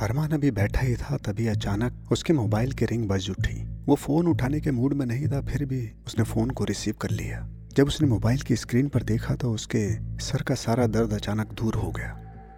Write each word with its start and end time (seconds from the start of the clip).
अरमान 0.00 0.30
अभी 0.32 0.50
बैठा 0.50 0.80
ही 0.80 0.94
था, 0.96 1.16
तभी 1.16 1.46
अचानक 1.46 2.12
उसके 2.12 2.32
मोबाइल 2.32 2.70
की 2.72 2.84
रिंग 2.84 3.08
बज 3.08 3.28
उठी। 3.30 3.56
वो 3.86 3.94
फ़ोन 3.94 4.26
उठाने 4.26 4.60
के 4.60 4.70
मूड 4.70 4.92
में 4.92 5.04
नहीं 5.06 5.26
था, 5.28 5.40
फिर 5.40 5.64
भी 5.64 5.80
उसने 6.06 6.24
फ़ोन 6.24 6.50
को 6.50 6.64
रिसीव 6.64 6.94
कर 7.00 7.10
लिया। 7.10 7.48
जब 7.76 7.86
उसने 7.86 8.08
मोबाइल 8.08 8.40
की 8.40 8.56
स्क्रीन 8.56 8.88
पर 8.88 9.02
देखा 9.02 9.34
तो 9.34 9.52
उसके 9.52 9.82
सर 10.18 10.42
का 10.42 10.54
सारा 10.54 10.86
दर्द 10.86 11.12
अचानक 11.12 11.52
दूर 11.52 11.74
हो 11.74 11.90
गया, 11.90 12.08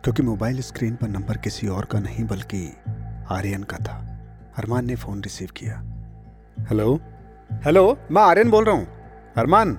क्योंकि 0.05 0.23
मोबाइल 0.23 0.61
स्क्रीन 0.61 0.95
पर 0.95 1.09
नंबर 1.09 1.37
किसी 1.37 1.67
और 1.69 1.85
का 1.85 2.01
नहीं, 2.01 2.25
बल्कि 2.25 2.63
आर्यन 3.31 3.63
का 3.63 3.77
था। 3.77 3.99
अरमान 4.59 4.87
ने 4.87 4.97
फ़ोन 4.97 5.23
रिसीव 5.23 5.49
किया। 5.57 5.83
हेलो? 6.71 6.95
हेलो, 7.65 7.99
मैं 8.11 8.23
आर्यन 8.23 8.51
बोल 8.51 8.65
रहा 8.65 8.75
हूँ। 8.75 8.87
अरमान, 9.37 9.79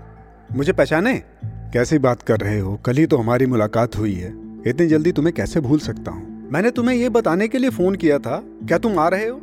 मुझे 0.51 0.73
पहचाने? 0.73 1.17
कैसी 1.45 1.99
बात 1.99 2.21
कर 2.21 2.39
रहे 2.39 2.59
हो? 2.59 2.75
कल 2.75 2.97
ही 2.97 3.05
तो 3.05 3.17
हमारी 3.17 3.45
मुलाकात 3.45 3.95
हुई 3.95 4.13
है। 4.13 4.33
इतनी 4.67 4.87
जल्दी 4.87 5.11
तुम्हें 5.11 5.35
कैसे 5.35 5.59
भूल 5.59 5.79
सकता 5.79 6.11
हूँ? 6.11 6.32
मैंने 6.53 6.71
तुम्हें 6.71 6.95
यह 6.95 7.09
बताने 7.09 7.47
के 7.47 7.57
लिए 7.57 7.69
फ़ोन 7.69 7.95
किया 7.95 8.19
था। 8.19 8.43
क्या 8.67 8.77
तुम 8.77 8.99
आ 8.99 9.07
रहे 9.07 9.27
हो? 9.27 9.41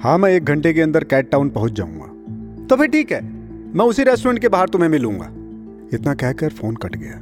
हाँ 0.00 0.18
मैं 0.18 0.30
एक 0.30 0.44
घंटे 0.44 0.72
के 0.72 0.80
अंदर 0.80 1.04
कैट 1.04 1.30
टाउन 1.30 1.50
पहुँच 1.50 1.72
जाऊँगा। 1.72 2.06
तो 2.66 2.76
फिर 2.76 2.86
ठीक 2.86 3.12
है, 3.12 3.24
मैं 3.74 3.84
उसी 3.84 4.02
रेस्टोरेंट 4.02 4.40
के 4.40 4.48
बाहर 4.48 4.68
तुम्हें 4.68 4.88
मिलूँगा। 4.88 5.26
इतना 5.96 6.14
कहकर 6.14 6.48
फ़ोन 6.48 6.76
कट 6.76 6.96
गया। 6.96 7.14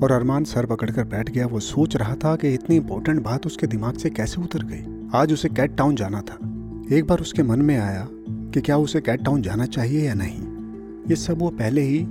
और 0.00 0.12
अरमान 0.12 0.44
सर 0.44 0.66
पकड़कर 0.66 1.04
बैठ 1.04 1.30
गया। 1.30 1.46
वो 1.46 1.60
सोच 1.60 1.96
रहा 1.96 2.14
था 2.14 2.36
कि 2.36 2.54
इतनी 2.54 2.76
इंपॉर्टेंट 2.76 3.22
बात 3.22 3.46
उसके 3.46 3.66
दिमाग 3.66 3.94
से 3.94 4.10
कैसे 4.10 4.42
उतर 4.42 4.62
गई। 4.62 5.10
आज 5.14 5.32
उसे 5.32 5.48
कैट 5.48 5.76
टाउन 5.76 5.96
जाना 5.96 6.20
था। 6.20 6.38
एक 6.96 7.04
बार 7.06 7.18
उसके 7.18 7.42
मन 7.42 7.58
में 7.58 7.78
आया 7.78 8.08
कि 8.26 8.60
क्या 8.60 8.76
उसे 8.76 9.00
कैट 9.00 9.24
टाउन 9.24 9.42
जाना 9.42 9.66
चाहिए 9.66 10.06
या 10.06 10.14
नहीं। 10.14 10.40
ये 11.10 11.16
सब 11.16 11.38
वो 11.38 11.48
पहले 11.50 11.80
ही 11.80 12.06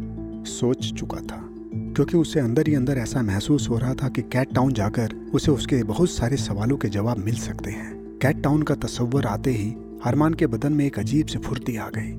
सोच 0.45 0.93
चुका 0.93 1.17
था। 1.17 1.54
क्योंकि 1.95 2.17
उसे 2.17 2.39
अंदर 2.39 2.67
ही 2.67 2.75
अंदर 2.75 2.97
ऐसा 2.97 3.21
महसूस 3.21 3.69
हो 3.69 3.77
रहा 3.77 3.93
था 3.93 4.09
कि 4.09 4.21
कैट 4.21 4.53
टाउन 4.53 4.73
जाकर 4.73 5.29
उसे 5.33 5.51
उसके 5.51 5.83
बहुत 5.83 6.09
सारे 6.09 6.37
सवालों 6.37 6.77
के 6.77 6.87
जवाब 6.89 7.17
मिल 7.17 7.35
सकते 7.35 7.71
हैं। 7.71 8.19
कैट 8.21 8.41
टाउन 8.41 8.61
का 8.61 8.75
तस्वर 8.75 9.25
आते 9.25 9.51
ही 9.51 9.75
अरमान 10.05 10.33
के 10.33 10.47
बदन 10.47 10.73
में 10.73 10.85
एक 10.85 10.99
अजीब 10.99 11.27
सी 11.27 11.37
फुर्ती 11.37 11.77
आ 11.77 11.87
गई। 11.87 12.11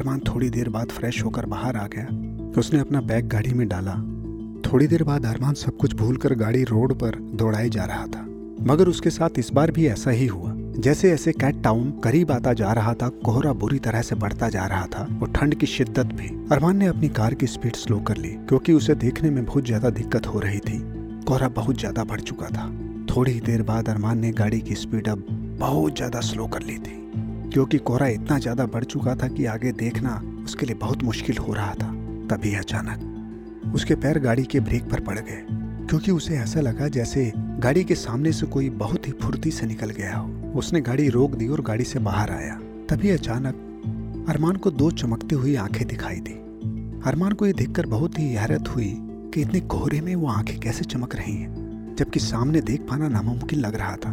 अरमान 0.00 0.18
थोड़ी 0.18 0.50
देर 0.50 0.68
बाद 0.68 0.88
फ्रेश 0.88 1.24
होकर 1.24 1.46
बाहर 1.46 1.76
आ 1.76 1.86
गया। 1.86 2.06
उसने 2.58 2.80
अपना 2.80 3.00
बैग 3.00 3.28
गाड़ी 3.28 3.54
में 3.54 3.68
डाला। 3.68 3.94
थोड़ी 4.72 4.86
देर 4.86 5.04
बाद 5.04 5.26
अरमान 5.26 5.54
सब 5.54 5.76
कुछ 5.76 5.94
भूलकर 5.94 6.34
गाड़ी 6.34 6.64
रोड 6.64 6.98
पर 6.98 7.14
दौड़ाए 7.14 7.68
जा 7.68 7.84
रहा 7.84 8.06
था। 8.06 8.26
मगर 8.60 8.88
उसके 8.88 9.10
साथ 9.10 9.38
इस 9.38 9.50
बार 9.52 9.70
भी 9.70 9.86
ऐसा 9.86 10.10
ही 10.10 10.26
हुआ। 10.26 10.54
जैसे 10.74 11.08
जैसे 11.10 11.32
कैट 11.32 11.62
टाउन 11.62 11.90
करीब 12.04 12.30
आता 12.32 12.52
जा 12.52 12.72
रहा 12.72 12.92
था, 12.94 13.08
कोहरा 13.24 13.52
बुरी 13.52 13.78
तरह 13.78 14.02
से 14.02 14.14
बढ़ता 14.14 14.48
जा 14.48 14.66
रहा 14.66 14.86
था 14.86 15.02
और 15.22 15.32
ठंड 15.32 15.54
की 15.54 15.66
शिद्दत 15.66 16.14
भी। 16.14 16.28
अरमान 16.52 16.76
ने 16.76 16.86
अपनी 16.86 17.08
कार 17.10 17.34
की 17.34 17.46
स्पीड 17.46 17.76
स्लो 17.76 17.98
कर 18.00 18.16
ली, 18.16 18.28
क्योंकि 18.48 18.72
उसे 18.72 18.94
देखने 18.94 19.30
में 19.30 19.44
बहुत 19.44 19.66
ज़्यादा 19.66 19.90
दिक्कत 19.90 20.26
हो 20.26 20.40
रही 20.40 20.58
थी। 20.60 20.78
कोहरा 21.28 21.48
बहुत 21.50 21.78
ज़्यादा 21.78 22.04
बढ़ 22.04 22.20
चुका 22.20 22.48
था। 22.48 22.68
थोड़ी 23.06 23.32
ही 23.32 23.40
देर 23.40 23.62
बाद 23.62 23.88
अरमान 23.88 24.18
ने 24.18 24.30
गाड़ी 24.32 24.60
की 24.60 24.74
स्पीड 24.74 25.08
अब 25.08 25.26
बहुत 25.60 25.96
ज़्यादा 25.96 26.20
स्लो 26.22 26.46
कर 26.46 26.62
ली 26.62 26.76
थी, 26.76 26.98
क्योंकि 27.52 27.78
कोहरा 27.80 28.06
इतना 28.08 28.38
ज़्यादा 28.38 28.66
बढ़ 28.66 28.84
चुका 28.84 29.14
था 29.14 29.28
कि 29.28 29.44
आगे 29.46 29.72
देखना 29.74 30.20
उसके 30.44 30.66
लिए 30.66 30.76
बहुत 30.76 31.02
मुश्किल 31.04 31.38
हो 31.38 31.52
रहा 31.52 31.74
था। 31.74 31.92
तभी 32.28 32.54
अचानक 32.54 33.74
उसके 33.74 33.94
पैर 33.96 34.18
गाड़ी 34.18 34.44
के 34.44 34.60
ब्रेक 34.60 34.90
पर 34.90 35.00
पड़ 35.00 35.18
गए। 35.18 35.42
क्योंकि 35.92 36.10
उसे 36.10 36.34
ऐसा 36.34 36.60
लगा 36.60 36.88
जैसे 36.88 37.32
गाड़ी 37.36 37.82
के 37.84 37.94
सामने 37.94 38.30
से 38.32 38.46
कोई 38.46 38.68
बहुत 38.70 39.06
ही 39.06 39.12
फुर्ती 39.12 39.50
से 39.50 39.66
निकल 39.66 39.90
गया 39.90 40.16
हो। 40.16 40.52
उसने 40.58 40.80
गाड़ी 40.80 41.08
रोक 41.08 41.34
दी 41.34 41.48
और 41.48 41.60
गाड़ी 41.60 41.84
से 41.84 41.98
बाहर 41.98 42.30
आया। 42.30 42.54
तभी 42.90 43.10
अचानक 43.10 44.26
अरमान 44.28 44.56
को 44.56 44.70
दो 44.70 44.90
चमकती 44.90 45.34
हुई 45.34 45.54
आँखें 45.54 45.86
दिखाई 45.88 46.16
दी। 46.16 46.32
अरमान 47.06 47.32
को 47.32 47.46
यह 47.46 47.52
देखकर 47.52 47.86
बहुत 47.86 48.18
ही 48.18 48.32
हैरत 48.32 48.68
हुई 48.68 48.96
कि 49.34 49.40
इतने 49.40 49.60
कोहरे 49.60 50.00
में 50.00 50.14
वो 50.14 50.28
आँखें 50.28 50.60
कैसे 50.60 50.84
चमक 50.84 51.16
रही 51.16 51.34
हैं, 51.36 51.94
जबकि 51.98 52.20
सामने 52.20 52.60
देख 52.60 52.80
पाना 52.80 53.08
नामुमकिन 53.08 53.60
लग 53.60 53.74
रहा 53.74 53.96
था। 53.96 54.12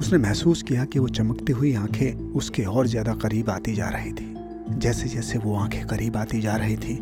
उसने 0.00 0.18
महसूस 0.18 0.62
किया 0.62 0.84
कि 0.84 0.98
वो 0.98 1.08
चमकती 1.08 1.52
हुई 1.52 1.74
आँखें 1.74 2.32
उसके 2.32 2.64
और 2.64 2.86
ज़्यादा 2.86 3.14
करीब 3.14 3.50
आती 3.50 3.74
जा 3.74 3.88
रही 3.88 4.12
थी। 4.12 4.34
जैसे 4.70 5.08
जैसे 5.08 5.38
वो 5.38 5.56
आँखें 5.56 5.86
करीब 5.86 6.16
आती 6.16 6.40
जा 6.40 6.56
रही 6.56 6.76
थी, 6.76 6.98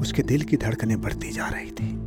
उसके 0.00 0.22
दिल 0.22 0.42
की 0.42 0.56
धड़कनें 0.56 1.00
बढ़ती 1.00 1.32
जा 1.32 1.48
रही 1.48 1.70
थी। 1.70 2.05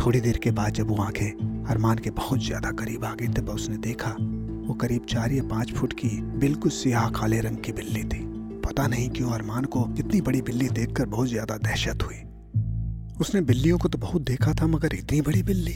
थोड़ी 0.00 0.20
देर 0.20 0.36
के 0.38 0.50
बाद 0.50 0.72
जब 0.72 0.88
वो 0.88 0.96
आँखें 0.96 1.64
अरमान 1.70 1.98
के 1.98 2.10
बहुत 2.10 2.44
ज़्यादा 2.44 2.70
करीब 2.70 3.04
आ 3.04 3.14
गई, 3.14 3.28
तब 3.28 3.48
उसने 3.48 3.76
देखा, 3.76 4.10
वो 4.66 4.74
करीब 4.74 5.04
चार 5.04 5.32
या 5.32 5.42
पाँच 5.42 5.72
फुट 5.72 5.92
की 5.92 6.08
बिल्कुल 6.38 6.70
सियाह 6.70 7.08
काले 7.10 7.40
रंग 7.40 7.56
की 7.56 7.72
बिल्ली 7.72 8.02
थी। 8.04 8.24
पता 8.60 8.86
नहीं 8.86 9.08
क्यों 9.10 9.30
अरमान 9.30 9.64
को 9.64 9.86
इतनी 9.98 10.20
बड़ी 10.20 10.42
बिल्ली 10.42 10.68
देखकर 10.68 11.06
बहुत 11.06 11.28
ज़्यादा 11.28 11.56
दहशत 11.56 12.02
हुई। 12.02 12.16
उसने 13.20 13.40
बिल्लियों 13.40 13.78
को 13.78 13.88
तो 13.88 13.98
बहुत 13.98 14.22
देखा 14.22 14.54
था, 14.54 14.66
मगर 14.66 14.94
इतनी 14.94 15.20
बड़ी 15.20 15.42
बिल्ली 15.42 15.74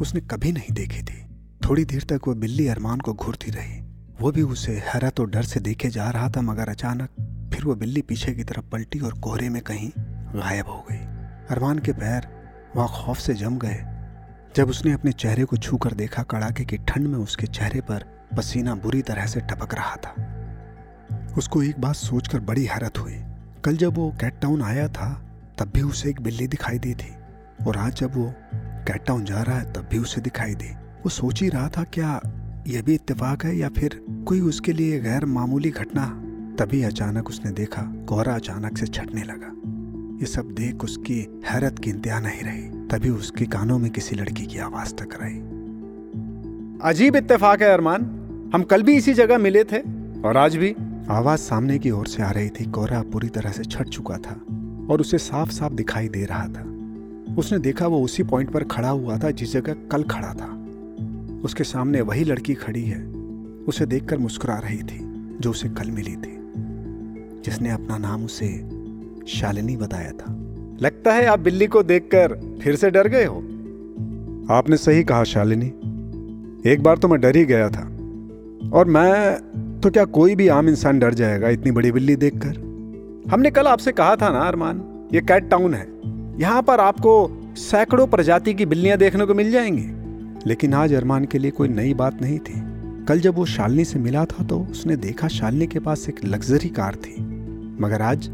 उसने 0.00 0.20
कभी 0.20 0.52
नहीं 0.52 0.74
देखी 0.74 1.02
थी। 1.02 1.22
थोड़ी 1.68 1.84
देर 1.84 2.04
तक 2.08 2.28
वो 2.28 2.34
बिल्ली 2.36 2.66
अरमान 2.68 3.00
को 3.00 3.14
घूरती 3.14 3.50
रही। 3.50 3.80
वो 4.20 4.32
भी 4.32 4.42
उसे 4.42 4.72
हैरत 4.86 5.20
और 5.20 5.30
डर 5.30 5.42
से 5.42 5.60
देखे 5.60 5.90
जा 5.90 6.10
रहा 6.10 6.28
था, 6.28 6.42
मगर 6.42 6.68
अचानक 6.68 7.50
फिर 7.54 7.64
वो 7.64 7.74
बिल्ली 7.74 8.02
पीछे 8.02 8.32
की 8.32 8.44
तरफ़ 8.44 8.70
पलटी 8.72 9.00
और 9.00 9.18
कोहरे 9.18 9.48
में 9.48 9.62
कहीं 9.62 9.90
गायब 10.34 10.66
हो 10.66 10.84
गई। 10.90 10.98
अरमान 11.50 11.78
के 11.78 11.92
पैर 11.92 12.39
वहाँ 12.76 12.88
खौफ 12.88 13.18
से 13.18 13.34
जम 13.34 13.58
गए। 13.58 13.84
जब 14.56 14.68
उसने 14.68 14.92
अपने 14.92 15.12
चेहरे 15.12 15.44
को 15.44 15.56
छू 15.56 15.76
कर 15.76 15.92
देखा 15.92 16.22
कड़ाके 16.22 16.64
की 16.64 16.76
ठंड 16.76 17.06
में 17.06 17.18
उसके 17.18 17.46
चेहरे 17.46 17.80
पर 17.80 18.04
पसीना 18.36 18.74
बुरी 18.74 19.02
तरह 19.02 19.26
से 19.26 19.40
टपक 19.40 19.74
रहा 19.74 19.96
था। 19.96 20.14
उसको 21.38 21.62
एक 21.62 21.80
बात 21.80 21.94
सोचकर 21.94 22.40
बड़ी 22.40 22.64
हैरत 22.64 22.98
हुई। 22.98 23.22
कल 23.64 23.76
जब 23.76 23.94
वो 23.94 24.14
कैट 24.20 24.40
टाउन 24.40 24.62
आया 24.62 24.88
था, 24.88 25.22
तब 25.58 25.70
भी 25.74 25.82
उसे 25.82 26.10
एक 26.10 26.20
बिल्ली 26.20 26.46
दिखाई 26.46 26.78
दी 26.78 26.94
थी। 26.94 27.14
और 27.66 27.76
आज 27.76 27.94
जब 27.94 28.16
वो 28.16 28.34
कैट 28.54 29.04
टाउन 29.04 29.24
जा 29.24 29.42
रहा 29.42 29.58
है, 29.58 29.72
तब 29.72 29.88
भी 29.90 29.98
उसे 29.98 30.20
दिखाई 30.20 30.54
दी। 30.54 30.74
वो 30.74 31.08
सोच 31.08 31.42
ही 31.42 31.48
रहा 31.48 31.68
था, 31.68 31.84
क्या 31.84 32.20
यह 32.66 32.82
भी 32.82 32.94
इत्तेफाक 32.94 33.44
है 33.44 33.56
या 33.56 33.68
फिर 33.68 34.06
कोई 34.26 34.40
उसके 34.40 34.72
लिए 34.72 35.00
गैर 35.00 35.24
मामूली 35.24 35.70
घटना? 35.70 36.06
तभी 36.58 36.82
अचानक 36.82 37.28
उसने 37.28 37.50
देखा 37.50 37.82
कोहरा 37.82 38.34
अचानक 38.34 38.78
से 38.78 38.86
छटने 38.86 39.22
लगा। 39.22 39.79
ये 40.20 40.26
सब 40.26 40.42
देख 40.42 40.84
उसकी 40.84 41.42
हैरत 41.44 41.78
की 41.78 41.90
इंतहा 41.90 42.20
नहीं 42.20 42.42
रही। 42.42 42.86
तभी 42.86 43.08
उसके 43.10 43.44
कानों 43.44 43.78
में 43.78 43.90
किसी 43.90 44.16
लड़की 44.16 44.46
की 44.46 44.58
आवाज़ 44.58 44.94
टकराई। 44.94 45.32
अजीब 46.90 47.16
इत्तेफाक 47.16 47.62
है 47.62 47.68
अरमान। 47.68 48.00
हम 48.54 48.62
कल 48.62 48.82
भी 48.82 48.96
इसी 48.96 49.14
जगह 49.14 49.38
मिले 49.38 49.64
थे 49.64 49.78
और 50.22 50.36
आज 50.36 50.56
भी। 50.56 50.76
आवाज़ 51.10 51.40
सामने 51.40 51.78
की 51.78 51.90
ओर 51.90 52.06
से 52.06 52.22
आ 52.22 52.30
रही 52.30 52.48
थी। 52.48 52.70
कोहरा 52.70 53.02
पूरी 53.02 53.28
तरह 53.28 53.50
से 53.50 53.64
छट 53.64 53.88
चुका 53.88 54.16
था 54.16 54.40
और 54.90 55.00
उसे 55.00 55.18
साफ़ 55.18 55.50
साफ़ 55.50 55.72
दिखाई 55.72 56.08
दे 56.08 56.24
रहा 56.24 56.46
था। 56.48 56.62
उसने 57.34 57.58
देखा 57.58 57.86
वो 57.86 58.04
उसी 58.04 58.22
पॉइंट 58.22 58.50
पर 58.50 58.64
खड़ा 58.64 58.88
हुआ 58.88 59.18
था 59.18 59.30
जिस 59.30 59.52
जगह 59.52 59.72
कल 59.72 60.02
खड़ा 60.02 60.34
था। 60.34 60.66
उसके 61.44 61.64
सामने 61.64 62.00
वही 62.00 62.24
लड़की 62.24 62.54
खड़ी 62.54 62.84
है। 62.84 63.06
उसे 63.68 63.86
देखकर 63.86 64.18
मुस्कुरा 64.18 64.58
रही 64.58 64.82
थी, 64.82 65.00
जो 65.40 65.50
उसे 65.50 65.68
कल 65.68 65.90
मिली 65.90 66.16
थी, 66.16 66.38
जिसने 67.44 67.70
अपना 67.70 67.98
नाम 67.98 68.24
उसे 68.24 68.79
शालिनी 69.28 69.76
बताया 69.76 70.10
था। 70.10 70.36
लगता 70.82 71.12
है 71.12 71.26
आप 71.26 71.40
बिल्ली 71.40 71.66
को 71.66 71.82
देखकर 71.82 72.58
फिर 72.62 72.76
से 72.76 72.90
डर 72.90 73.08
गए 73.08 73.24
हो। 73.24 73.36
आपने 74.54 74.76
सही 74.76 75.04
कहा 75.04 75.24
शालिनी। 75.24 75.66
एक 76.72 76.82
बार 76.82 76.98
तो 76.98 77.08
मैं 77.08 77.20
डर 77.20 77.36
ही 77.36 77.44
गया 77.44 77.68
था। 77.68 77.96
और 78.72 78.84
मैं 78.88 79.40
तो 79.80 79.90
क्या 79.90 80.04
कोई 80.04 80.34
भी 80.34 80.48
आम 80.48 80.68
इंसान 80.68 80.98
डर 80.98 81.14
जाएगा 81.14 81.48
इतनी 81.48 81.70
बड़ी 81.70 81.92
बिल्ली 81.92 82.16
देखकर? 82.16 82.70
हमने 83.30 83.50
कल 83.50 83.66
आपसे 83.66 83.92
कहा 83.92 84.16
था 84.16 84.32
ना 84.32 84.38
अरमान, 84.38 85.08
ये 85.14 85.20
कैट 85.20 85.48
टाउन 85.48 85.74
है। 85.74 85.86
यहाँ 86.40 86.62
पर 86.62 86.80
आपको 86.80 87.42
सैकड़ों 87.56 88.06
प्रजाति 88.06 88.54
की 88.54 88.66
बिल्लियाँ 88.66 88.98
देखने 88.98 89.24
को 89.24 89.34
मिल 89.34 89.50
जाएँगी। 89.50 89.86
लेकिन 90.46 90.74
आज 90.74 90.92
अरमान 90.92 91.24
के 91.24 91.38
लिए 91.38 91.50
कोई 91.50 91.68
नई 91.68 91.94
बात 91.94 92.22
नहीं 92.22 92.38
थी। 92.38 92.62
कल 93.04 93.20
जब 93.20 93.34
वो 93.34 93.44
शालिनी 93.44 93.84
से 93.84 93.98
मिला 93.98 94.24
था 94.24 94.44
तो 94.44 94.66
उसने 94.70 94.96
देखा 94.96 95.28
शालिनी 95.28 95.66
के 95.66 95.78
पास 95.78 96.08
एक 96.08 96.24
लग्जरी 96.24 96.68
कार 96.68 96.94
थी। 96.94 97.22
मगर 97.80 98.02
आज 98.02 98.30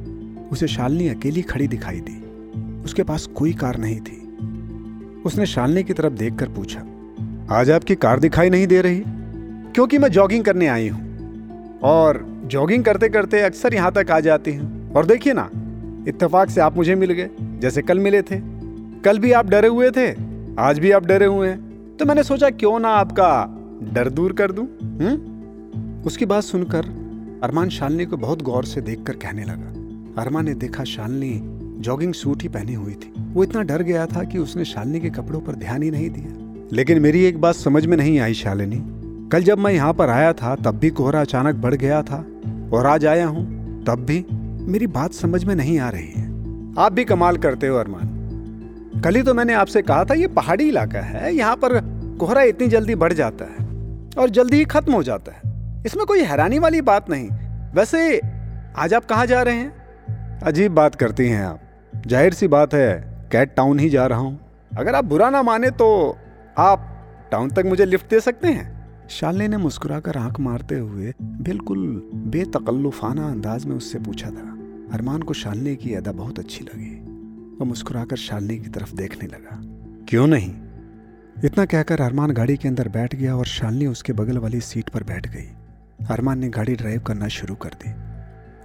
उसे 0.52 0.66
शालनी 0.68 1.08
अकेली 1.08 1.42
खड़ी 1.42 1.68
दिखाई 1.68 2.00
दी। 2.00 2.82
उसके 2.84 3.02
पास 3.02 3.26
कोई 3.26 3.52
कार 3.52 3.76
नहीं 3.76 4.00
थी। 4.00 4.22
उसने 5.24 5.46
शालनी 5.46 5.82
की 5.82 5.92
तरफ़ 5.92 6.12
देखकर 6.12 6.48
पूछा, 6.48 6.82
आज 7.50 7.70
आपकी 7.70 7.94
कार 7.94 8.20
दिखाई 8.20 8.50
नहीं 8.50 8.66
दे 8.66 8.80
रही? 8.80 9.02
क्योंकि 9.74 9.98
मैं 9.98 10.08
जॉगिंग 10.08 10.44
करने 10.44 10.66
आई 10.66 10.88
हूँ। 10.88 11.78
और 11.82 12.24
जॉगिंग 12.44 12.84
करते 12.84 13.08
करते 13.08 13.40
अक्सर 13.40 13.74
यहाँ 13.74 13.92
तक 13.92 14.10
आ 14.10 14.20
जाती 14.20 14.54
हूँ। 14.54 14.92
और 14.92 15.06
देखिए 15.06 15.32
ना, 15.32 15.50
इत्तेफाक 16.08 16.50
से 16.50 16.60
आप 16.60 16.76
मुझे 16.76 16.94
मिल 16.94 17.12
गए, 17.12 17.30
जैसे 17.40 17.82
कल 17.82 17.98
मिले 17.98 18.22
थे। 18.22 18.40
कल 19.04 19.18
भी 19.18 19.32
आप 19.32 19.46
डरे 19.46 19.68
हुए 19.68 19.90
थे, 19.90 20.10
आज 20.58 20.78
भी 20.78 20.90
आप 20.90 21.06
डरे 21.06 21.26
हुए 21.26 21.48
हैं। 21.48 21.96
तो 21.96 22.04
मैंने 22.04 22.22
सोचा 22.22 22.50
क्यों 22.50 22.78
ना 22.80 22.88
आपका 22.88 23.28
डर 23.92 24.08
दूर 24.10 24.32
कर 24.32 24.52
दूँ 24.52 24.66
हम्म? 24.82 26.02
उसकी 26.06 26.26
बात 26.26 26.42
सुनकर 26.42 26.84
अरमान 27.44 27.68
शालनी 27.68 28.04
को 28.06 28.16
बहुत 28.16 28.42
गौर 28.42 28.64
से 28.64 28.80
देखकर 28.80 29.12
कहने 29.12 29.44
लगा। 29.44 29.75
अरमान 30.18 30.44
ने 30.44 30.54
देखा 30.54 30.84
शालिनी 30.84 31.40
जॉगिंग 31.82 32.14
सूट 32.14 32.42
ही 32.42 32.48
पहनी 32.48 32.74
हुई 32.74 32.92
थी। 32.92 33.12
वो 33.32 33.44
इतना 33.44 33.62
डर 33.62 33.82
गया 33.82 34.06
था 34.06 34.24
कि 34.24 34.38
उसने 34.38 34.64
शालिनी 34.64 35.00
के 35.00 35.10
कपड़ों 35.10 35.40
पर 35.40 35.52
ध्यान 35.52 35.82
ही 35.82 35.90
नहीं 35.90 36.10
दिया। 36.10 36.66
लेकिन 36.72 37.00
मेरी 37.00 37.24
एक 37.24 37.40
बात 37.40 37.54
समझ 37.54 37.86
में 37.86 37.96
नहीं 37.96 38.20
आई 38.20 38.34
शालिनी। 38.34 38.82
कल 39.28 39.42
जब 39.42 39.58
मैं 39.58 39.72
यहाँ 39.72 39.94
पर 39.94 40.08
आया 40.08 40.32
था, 40.32 40.56
तब 40.56 40.70
भी 40.70 40.90
कोहरा 40.90 41.20
अचानक 41.20 41.54
बढ़ 41.54 41.74
गया 41.74 42.02
था। 42.02 42.26
और 42.72 42.86
आज 42.86 43.06
आया 43.06 43.26
हूँ, 43.26 43.44
तब 43.84 43.94
भी 43.94 44.26
मेरी 44.72 44.86
बात 44.86 45.12
समझ 45.12 45.44
में 45.44 45.54
नहीं 45.54 45.78
आ 45.78 45.88
रही 45.88 46.12
है। 46.16 46.24
आप 46.78 46.92
भी 46.92 47.04
कमाल 47.04 47.36
करते 47.36 47.66
हो, 47.66 47.76
अरमान। 47.76 48.12
कल 49.04 49.14
ही 49.14 49.22
तो 49.22 49.34
मैंने 49.34 49.54
आपसे 49.54 49.82
कहा 49.82 50.04
था, 50.04 50.14
ये 50.14 50.26
पहाड़ी 50.26 50.68
इलाका 50.68 51.00
है, 51.00 51.34
यहाँ 51.34 51.56
पर 51.56 51.80
कोहरा 52.20 52.42
इतनी 52.42 52.68
जल्दी 52.68 52.94
बढ़ 52.94 53.12
जाता 53.12 53.44
है 53.44 53.68
और 54.18 54.30
जल्दी 54.30 54.56
ही 54.56 54.64
खत्म 54.64 54.92
हो 54.92 55.02
जाता 55.02 55.32
है। 55.32 55.40
इसमें 55.86 56.06
कोई 56.06 56.20
हैरानी 56.20 56.58
वाली 56.58 56.80
बात 56.80 57.10
नहीं। 57.10 57.28
वैसे, 57.74 58.20
आज 58.76 58.94
आप 58.94 59.04
कहाँ 59.04 59.26
जा 59.26 59.42
रहे 59.42 59.54
हैं? 59.54 59.85
अजीब 60.42 60.72
बात 60.74 60.94
करती 60.94 61.28
हैं 61.28 61.44
आप। 61.44 61.60
ज़ाहिर 62.06 62.34
सी 62.34 62.48
बात 62.48 62.74
है 62.74 63.28
कैट 63.32 63.54
टाउन 63.54 63.78
ही 63.78 63.88
जा 63.90 64.06
रहा 64.06 64.18
हूँ। 64.18 64.38
अगर 64.78 64.94
आप 64.94 65.04
बुरा 65.04 65.30
ना 65.30 65.42
माने 65.42 65.70
तो 65.70 65.86
आप 66.58 67.28
टाउन 67.32 67.50
तक 67.50 67.66
मुझे 67.66 67.84
लिफ्ट 67.84 68.10
दे 68.10 68.20
सकते 68.20 68.48
हैं। 68.48 69.06
शालनी 69.10 69.48
ने 69.48 69.56
मुस्कुराकर 69.56 70.16
आँख 70.16 70.40
मारते 70.40 70.78
हुए 70.78 71.12
बिल्कुल 71.22 72.10
बेतकल्लुफाना 72.26 73.28
अंदाज 73.28 73.64
में 73.66 73.76
उससे 73.76 73.98
पूछा 73.98 74.30
था। 74.30 74.46
अरमान 74.94 75.22
को 75.22 75.34
शालनी 75.34 75.76
की 75.76 75.94
अदा 75.94 76.12
बहुत 76.12 76.38
अच्छी 76.38 76.64
लगी। 76.64 76.94
वो 77.58 77.64
मुस्कुराकर 77.64 78.16
शालनी 78.16 78.58
की 78.58 78.70
तरफ़ 78.70 78.94
देखने 78.94 79.26
लगा। 79.26 79.60
क्यों 80.08 80.26
नहीं? 80.26 80.54
इतना 81.44 81.64
कहकर 81.64 82.00
अरमान 82.00 82.30
गाड़ी 82.30 82.56
के 82.56 82.68
अंदर 82.68 82.88
बैठ 82.88 83.14
गया 83.14 83.36
और 83.36 83.46
शालनी 83.46 83.86
उसके 83.86 84.12
बगल 84.12 84.38
वाली 84.38 84.60
सीट 84.60 84.88
पर 84.88 85.02
बैठ 85.02 85.26
गई। 85.26 85.48
अरमान 86.10 86.38
ने 86.38 86.48
गाड़ी 86.48 86.74
ड्राइव 86.74 87.00
करना 87.00 87.28
शुरू 87.28 87.54
कर 87.54 87.68
दी। 87.68 88.05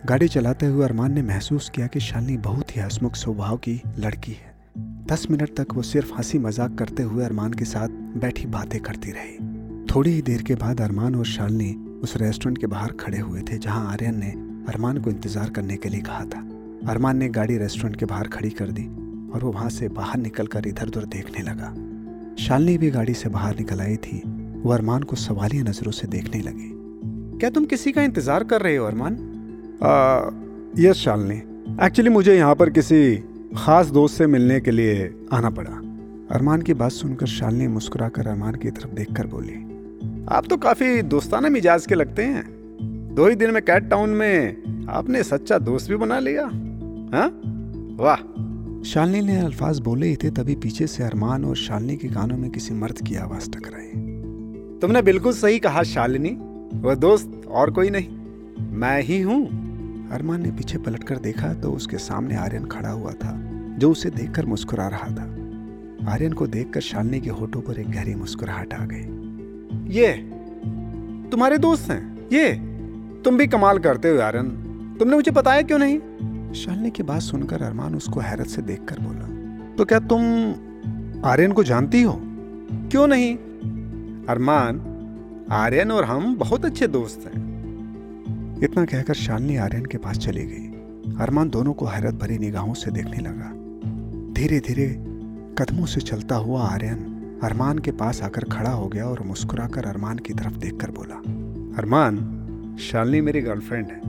गाड़ी 0.06 0.27
चलाते 0.27 0.65
हुए 0.65 0.86
अरमान 0.86 1.13
ने 1.13 1.21
महसूस 1.21 1.69
किया 1.69 1.88
कि 1.88 2.00
शालनी 2.00 2.38
बहुत 2.38 2.75
ही 2.75 2.81
हसमुख 2.81 3.15
स्वभाव 3.15 3.57
की 3.57 3.81
लड़की 4.00 4.31
है। 4.31 4.53
दस 5.07 5.25
मिनट 5.31 5.50
तक 5.57 5.74
वो 5.74 5.81
सिर्फ़ 5.81 6.13
हँसी 6.13 6.39
मज़ाक 6.39 6.75
करते 6.75 7.03
हुए 7.03 7.25
अरमान 7.25 7.53
के 7.53 7.65
साथ 7.65 7.89
बैठी 8.18 8.45
बातें 8.45 8.80
करती 8.81 9.12
रही। 9.12 9.38
थोड़ी 9.86 10.12
ही 10.12 10.21
देर 10.21 10.42
के 10.42 10.56
बाद 10.56 10.81
अरमान 10.81 11.15
और 11.15 11.25
शालनी 11.25 12.00
उस 12.03 12.15
रेस्टोरेंट 12.18 12.57
के 12.57 12.68
बाहर 12.68 12.92
खड़े 12.92 13.19
हुए 13.19 13.42
थे, 13.42 13.57
जहाँ 13.57 13.92
आर्यन 13.92 14.19
ने 14.19 14.31
अरमान 14.71 14.98
को 14.98 15.09
इंतज़ार 15.09 15.50
करने 15.50 15.77
के 15.77 15.89
लिए 15.89 16.01
कहा 16.01 16.25
था। 16.25 16.39
अरमान 16.92 17.18
ने 17.18 17.30
गाड़ी 17.30 17.57
रेस्टोरेंट 17.57 17.95
के 17.95 18.06
बाहर 18.06 18.27
खड़ी 18.27 18.50
कर 18.50 18.71
दी 18.71 18.88
और 19.33 19.44
वो 19.44 19.51
वहाँ 19.51 19.69
से 19.69 19.89
बाहर 19.89 20.18
निकलकर 20.18 20.68
इधर 20.68 20.88
उधर 20.88 21.06
देखने 21.06 21.44
लगा। 21.44 21.74
शालनी 22.44 22.77
भी 22.77 22.89
गाड़ी 22.92 23.13
से 23.13 23.30
बाहर 23.30 23.57
निकल 23.57 23.81
आई 23.81 23.95
थी। 23.97 24.21
वो 24.63 24.71
अरमान 24.71 25.04
को 25.04 25.15
सवालिया 25.15 25.63
नज़रों 25.63 25.92
से 25.92 26.07
देखने 26.07 26.42
लगी। 26.42 26.71
क्या 27.39 27.50
तुम 27.50 27.65
किसी 27.65 27.92
का 27.92 28.04
इंतज़ार 28.04 28.44
कर 28.44 28.62
रहे 28.62 28.75
हो, 28.75 28.86
अरमान? 28.86 29.27
यस, 29.83 30.95
शालनी। 30.95 31.36
एक्चुअली 31.86 32.10
मुझे 32.10 32.36
यहाँ 32.36 32.56
पर 32.56 32.69
किसी 32.69 33.16
खास 33.57 33.88
दोस्त 33.88 34.18
से 34.18 34.28
मिलने 34.28 34.60
के 34.60 34.72
लिए 34.72 35.13
आना 35.33 35.50
पड़ा। 35.50 35.72
अरमान 36.31 36.62
की 36.62 36.74
बात 36.74 36.92
सुनकर 36.92 37.25
शालनी 37.25 37.68
मुस्कुरा 37.68 38.10
कर 38.10 38.28
अरमान 38.28 38.56
की 38.56 38.72
तरफ़ 38.72 38.94
देख 38.94 39.13
कर 39.13 39.28
बोली, 39.28 39.54
आप 40.30 40.48
तो 40.50 40.57
काफ़ी 40.57 41.01
दोस्ताना 41.01 41.50
मिजाज 41.50 41.86
के 41.86 41.95
लगते 41.95 42.24
हैं। 42.24 42.44
दो 43.16 43.28
ही 43.28 43.36
दिन 43.36 43.51
में 43.51 43.62
कैट 43.63 43.89
टाउन 43.89 44.10
में 44.10 44.62
आपने 44.89 45.24
सच्चा 45.24 45.57
दोस्त 45.57 45.89
भी 45.89 45.95
बना 45.95 46.19
लिया, 46.19 46.45
हा? 47.13 47.31
वाह! 48.04 48.18
शालनी 48.83 49.22
ने 49.22 49.39
अल्फाज 49.39 49.80
बोले 49.80 50.07
ही 50.07 50.16
थे, 50.16 50.30
तभी 50.30 50.56
पीछे 50.56 50.88
से 50.88 51.04
अरमान 51.04 51.45
और 51.45 51.56
शालनी 51.56 51.95
के 51.95 52.07
कानों 52.07 52.38
में 52.38 52.50
किसी 52.51 52.74
मर्द 52.74 53.01
की 53.07 53.16
आवाज़ 53.16 53.51
टकराई। 53.51 53.89
तुमने 54.80 55.01
बिल्कुल 55.01 55.33
सही 55.33 55.60
कहा, 55.60 55.83
शालिनी। 55.83 56.38
वह 56.78 56.95
दोस्त 56.95 57.42
और 57.51 57.72
कोई 57.72 57.89
नहीं। 57.89 58.07
मैं 58.72 59.01
ही 59.01 59.22
हूँ। 59.22 59.70
अरमान 60.11 60.41
ने 60.41 60.51
पीछे 60.51 60.77
पलटकर 60.77 61.17
देखा 61.17 61.53
तो 61.53 61.71
उसके 61.71 61.97
सामने 61.97 62.35
आर्यन 62.35 62.65
खड़ा 62.65 62.89
हुआ 62.89 63.11
था, 63.11 63.31
जो 63.77 63.91
उसे 63.91 64.09
देखकर 64.09 64.45
मुस्कुरा 64.45 64.87
रहा 64.87 65.07
था। 65.09 65.23
आर्यन 66.11 66.33
को 66.33 66.47
देखकर 66.47 66.79
शालनी 66.79 67.19
के 67.21 67.29
होठों 67.29 67.61
पर 67.61 67.79
एक 67.79 67.91
गहरी 67.91 68.15
मुस्कुराहट 68.15 68.73
आ 68.73 68.85
गई। 68.85 69.93
ये, 69.93 70.13
तुम्हारे 71.29 71.57
दोस्त 71.57 71.89
हैं? 71.91 72.29
ये, 72.33 72.53
तुम 73.21 73.37
भी 73.37 73.47
कमाल 73.47 73.79
करते 73.79 74.09
हो 74.09 74.19
आर्यन। 74.19 74.49
तुमने 74.99 75.15
मुझे 75.15 75.31
बताया 75.31 75.61
क्यों 75.61 75.79
नहीं? 75.79 76.53
शालनी 76.53 76.91
की 76.91 77.03
बात 77.03 77.21
सुनकर 77.21 77.61
अरमान 77.61 77.95
उसको 77.95 78.19
हैरत 78.19 78.47
से 78.47 78.61
देखकर 78.61 78.99
बोला 78.99 79.27
तो 79.75 79.85
क्या 79.85 79.99
तुम 79.99 80.21
आर्यन 81.25 81.51
को 81.51 81.63
जानती 81.63 82.01
हो? 82.01 82.19
क्यों 82.91 83.07
नहीं? 83.07 83.35
अरमान, 84.27 84.81
आर्यन 85.51 85.91
और 85.91 86.03
हम 86.03 86.35
बहुत 86.35 86.65
अच्छे 86.65 86.87
दोस्त 86.87 87.31
हैं। 87.35 87.50
इतना 88.63 88.85
कहकर 88.85 89.13
शालनी 89.13 89.57
आर्यन 89.57 89.85
के 89.85 89.97
पास 89.97 90.17
चली 90.17 90.45
गई। 90.45 90.81
अरमान 91.19 91.49
दोनों 91.49 91.73
को 91.73 91.85
हैरत 91.85 92.13
भरी 92.13 92.37
निगाहों 92.37 92.73
से 92.73 92.91
देखने 92.91 93.17
लगा। 93.17 93.51
धीरे 94.33 94.59
धीरे 94.59 94.87
कदमों 95.57 95.85
से 95.85 96.01
चलता 96.01 96.35
हुआ 96.35 96.61
आर्यन 96.61 97.17
अरमान 97.43 97.79
के 97.79 97.91
पास 97.91 98.21
आकर 98.21 98.43
खड़ा 98.43 98.69
हो 98.69 98.87
गया 98.87 99.05
और 99.05 99.23
मुस्कुराकर 99.23 99.85
अरमान 99.85 100.17
की 100.17 100.33
तरफ़ 100.33 100.57
देखकर 100.57 100.91
बोला, 100.91 101.15
अरमान, 101.77 102.37
शालनी 102.79 103.21
मेरी 103.21 103.41
गर्लफ्रेंड 103.41 103.87
है। 103.87 104.01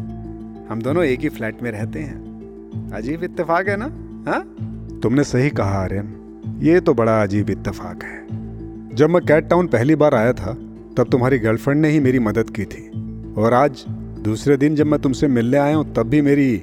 हम 0.66 0.82
दोनों 0.82 1.04
एक 1.04 1.20
ही 1.20 1.28
फ्लैट 1.28 1.62
में 1.62 1.70
रहते 1.70 1.99
हैं। 1.99 2.32
अजीब 2.93 3.25
इत्तेफाक 3.25 3.69
है 3.69 3.76
ना, 3.76 3.84
हा? 4.31 4.38
तुमने 5.00 5.25
सही 5.25 5.50
कहा 5.50 5.78
आर्यन। 5.78 6.19
ये 6.62 6.81
तो 6.81 6.94
बड़ा 6.94 7.22
अजीब 7.22 7.50
इत्तेफाक 7.50 8.02
है। 8.02 8.26
जब 8.94 9.10
मैं 9.10 9.22
कैट 9.22 9.49
टाउन 9.49 9.66
पहली 9.66 9.94
बार 9.94 10.14
आया 10.14 10.32
था, 10.32 10.52
तब 10.96 11.06
तुम्हारी 11.12 11.38
गर्लफ्रेंड 11.38 11.81
ने 11.81 11.88
ही 11.88 12.00
मेरी 12.00 12.19
मदद 12.19 12.50
की 12.50 12.64
थी। 12.64 12.90
और 13.34 13.54
आज 13.54 13.84
दूसरे 14.23 14.57
दिन 14.57 14.77
जब 14.77 14.87
मैं 14.87 15.01
तुमसे 15.01 15.29
मिलने 15.29 15.57
आया 15.57 15.77
हूँ, 15.77 15.95
तब 15.95 16.03
भी 16.03 16.23
मेरी 16.23 16.63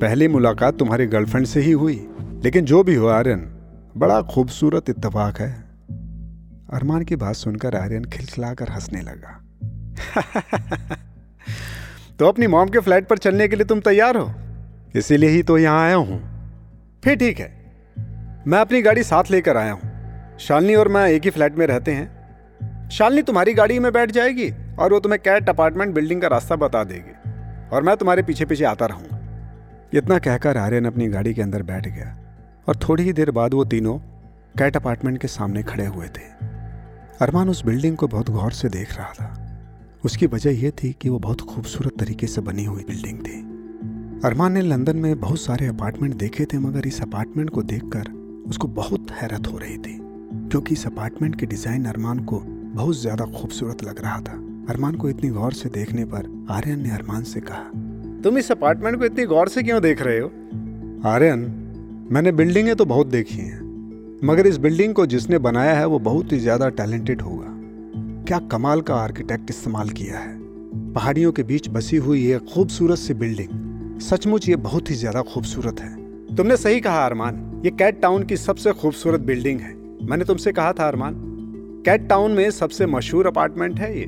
पहली 0.00 0.28
मुलाकात 0.28 0.78
तुम्हारी 0.78 1.06
गर्लफ्रेंड 1.06 1.46
से 1.46 1.60
ही 1.60 1.72
हुई। 1.72 2.08
लेकिन 2.44 2.64
जो 2.64 2.82
भी 2.82 2.94
हो, 2.94 3.06
आर्यन, 3.06 3.38
बड़ा 3.96 4.22
खूबसूरत 4.22 4.90
इत्तेफाक 4.90 5.40
है। 5.40 5.52
अरमान 6.72 7.02
की 7.02 7.16
बात 7.16 7.34
सुनकर 7.34 7.74
आर्यन 7.74 8.04
खिलखिलाकर 8.04 8.68
हंसने 8.68 9.00
लगा। 9.00 9.44
तो 12.18 12.26
अपनी 12.26 12.46
मॉम 12.46 12.68
के 12.68 12.78
फ्लैट 12.78 13.08
पर 13.08 13.18
चलने 13.18 13.48
के 13.48 13.56
लिए 13.56 13.64
तुम 13.64 13.80
तैयार 13.80 14.16
हो? 14.16 14.32
इसीलिए 14.96 15.30
ही 15.30 15.42
तो 15.42 15.58
यहाँ 15.58 15.84
आया 15.84 15.96
हूँ। 15.96 16.22
फिर 17.04 17.16
ठीक 17.16 17.38
है, 17.38 17.74
मैं 18.46 18.58
अपनी 18.58 18.82
गाड़ी 18.82 19.02
साथ 19.02 19.24
लेकर 19.30 19.56
आया 19.56 19.72
हूँ। 19.72 19.90
शालनी 20.38 20.74
और 20.74 20.88
मैं 20.88 21.08
एक 21.08 21.24
ही 21.24 21.30
फ्लैट 21.30 21.58
में 21.58 21.66
रहते 21.66 21.92
हैं। 21.92 22.16
शालनी 22.88 23.22
तुम्हारी 23.22 23.54
गाड़ी 23.54 23.78
में 23.78 23.92
बैठ 23.92 24.10
जाएगी 24.10 24.52
और 24.78 24.92
वो 24.92 24.98
तुम्हें 25.00 25.20
कैट 25.22 25.48
अपार्टमेंट 25.48 25.94
बिल्डिंग 25.94 26.20
का 26.22 26.28
रास्ता 26.28 26.56
बता 26.56 26.82
देगी। 26.84 27.14
और 27.68 27.82
मैं 27.82 27.96
तुम्हारे 27.96 28.22
पीछे 28.22 28.44
पीछे 28.44 28.64
आता 28.64 28.86
रहूँगा। 28.86 29.14
इतना 29.92 30.18
कहकर 30.18 30.56
आर्यन 30.56 30.84
अपनी 30.84 31.08
गाड़ी 31.08 31.34
के 31.34 31.42
अंदर 31.42 31.62
बैठ 31.62 31.86
गया 31.86 32.16
और 32.68 32.76
थोड़ी 32.78 33.04
ही 33.04 33.12
देर 33.12 33.30
बाद 33.30 33.54
वो 33.54 33.64
तीनों 33.64 33.98
कैट 34.54 34.76
अपार्टमेंट 34.76 35.20
के 35.20 35.28
सामने 35.28 35.62
खड़े 35.62 35.86
हुए 35.86 36.06
थे। 36.08 36.24
अरमान 37.20 37.48
उस 37.48 37.64
बिल्डिंग 37.64 37.96
को 37.96 38.08
बहुत 38.08 38.30
गौर 38.30 38.52
से 38.52 38.68
देख 38.68 38.96
रहा 38.96 39.12
था। 39.12 39.34
उसकी 40.04 40.26
वजह 40.26 40.62
यह 40.62 40.72
थी 40.82 40.92
कि 40.92 41.08
वो 41.08 41.18
बहुत 41.18 41.40
खूबसूरत 41.40 41.98
तरीके 41.98 42.26
से 42.26 42.40
बनी 42.40 42.64
हुई 42.64 42.82
बिल्डिंग 42.82 43.20
थी। 43.20 43.38
अरमान 44.24 44.52
ने 44.52 44.60
लंदन 44.60 44.96
में 44.96 45.18
बहुत 45.20 45.40
सारे 45.40 45.66
अपार्टमेंट 45.66 46.14
देखे 46.14 46.44
थे, 46.44 46.58
मगर 46.58 46.86
इस 46.86 47.00
अपार्टमेंट 47.02 47.50
को 47.50 47.62
देखकर 47.62 48.10
उसको 48.48 48.68
बहुत 48.68 49.10
हैरत 49.12 49.46
हो 49.46 49.58
रही 49.58 49.78
थी, 49.78 49.98
क्योंकि 50.50 50.74
इस 50.74 50.86
अपार्टमेंट 50.86 51.38
के 51.40 51.46
डिज़ाइन 51.46 51.84
अरमान 51.84 52.18
को 52.24 52.40
बहुत 52.40 52.96
ज़्यादा 52.96 53.24
खूबसूरत 53.32 53.84
लग 53.84 54.02
रहा 54.02 54.20
था। 54.20 54.38
अरमान 54.68 54.94
को 54.94 55.08
इतनी 55.08 55.28
गौर 55.30 55.52
से 55.52 55.68
देखने 55.68 56.04
पर 56.04 56.46
आर्यन 56.50 56.80
ने 56.82 56.90
अरमान 56.90 57.22
से 57.24 57.40
कहा 57.40 58.20
तुम 58.22 58.38
इस 58.38 58.50
अपार्टमेंट 58.52 58.98
को 58.98 59.04
इतनी 59.04 59.24
गौर 59.26 59.48
से 59.48 59.62
क्यों 59.62 59.80
देख 59.82 60.02
रहे 60.02 60.18
हो? 60.18 60.30
आर्यन 61.06 61.40
मैंने 62.12 62.32
बिल्डिंगें 62.32 62.74
तो 62.76 62.84
बहुत 62.84 63.06
देखी 63.06 63.36
हैं 63.36 63.64
मगर 64.24 64.46
इस 64.46 64.58
बिल्डिंग 64.58 64.94
को 64.94 65.06
जिसने 65.06 65.38
बनाया 65.40 65.74
है 65.74 65.86
वो 65.86 65.98
बहुत 66.00 66.32
ही 66.32 66.38
ज़्यादा 66.38 66.68
टैलेंटेड 66.70 67.22
होगा। 67.22 67.54
क्या 68.26 68.38
कमाल 68.48 68.80
का 68.80 68.94
आर्किटेक्ट 68.96 69.50
इस्तेमाल 69.50 69.88
किया 69.90 70.18
है। 70.18 70.34
पहाड़ियों 70.94 71.32
के 71.32 71.42
बीच 71.44 71.68
बसी 71.70 71.96
हुई 71.98 72.20
ये 72.22 72.38
खूबसूरत 72.48 72.98
सी 72.98 73.14
बिल्डिंग 73.14 73.98
सचमुच 74.00 74.48
ये 74.48 74.56
बहुत 74.58 74.90
ही 74.90 74.94
ज़्यादा 74.96 75.22
खूबसूरत 75.24 75.80
है। 75.80 76.36
तुमने 76.36 76.56
सही 76.56 76.80
कहा 76.80 77.06
अरमान 77.06 77.42
ये 77.64 77.70
कैट 77.72 78.00
टाउन 78.02 78.22
की 78.22 78.36
सबसे 78.38 78.72
खूबसूरत 78.74 79.20
बिल्डिंग 79.22 79.60
है। 79.60 79.74
मैंने 80.02 80.24
तुमसे 80.24 80.52
कहा 80.52 80.72
था 80.72 80.88
अरमान 80.88 81.14
कैट 81.86 82.08
टाउन 82.08 82.32
में 82.32 82.50
सबसे 82.52 82.86
मशहूर 82.88 83.26
अपार्टमेंट 83.26 83.78
है 83.80 83.98
ये। 83.98 84.06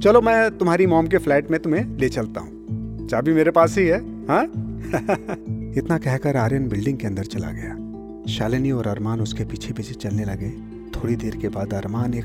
चलो 0.00 0.20
मैं 0.20 0.58
तुम्हारी 0.58 0.86
मॉम 0.86 1.06
के 1.06 1.18
फ्लैट 1.18 1.50
में 1.50 1.60
तुम्हें 1.60 1.98
ले 1.98 2.08
चलता 2.08 2.40
हूँ। 2.40 3.08
चाबी 3.08 3.32
मेरे 3.32 3.50
पास 3.50 3.78
ही 3.78 3.86
है 3.86 4.26
हाँ? 4.26 4.44
इतना 5.76 5.98
कहकर 5.98 6.36
आर्यन 6.36 6.68
बिल्डिंग 6.68 6.98
के 6.98 7.06
अंदर 7.06 7.24
चला 7.24 7.50
गया। 7.50 7.92
शालिनी 8.32 8.70
और 8.70 8.86
अरमान 8.86 9.20
उसके 9.20 9.44
पीछे 9.44 9.72
पीछे 9.72 9.94
चलने 9.94 10.24
लगे। 10.24 10.50
थोड़ी 10.96 11.16
देर 11.16 11.36
के 11.36 11.48
बाद 11.48 11.74
अरमान 11.74 12.14
एक 12.14 12.24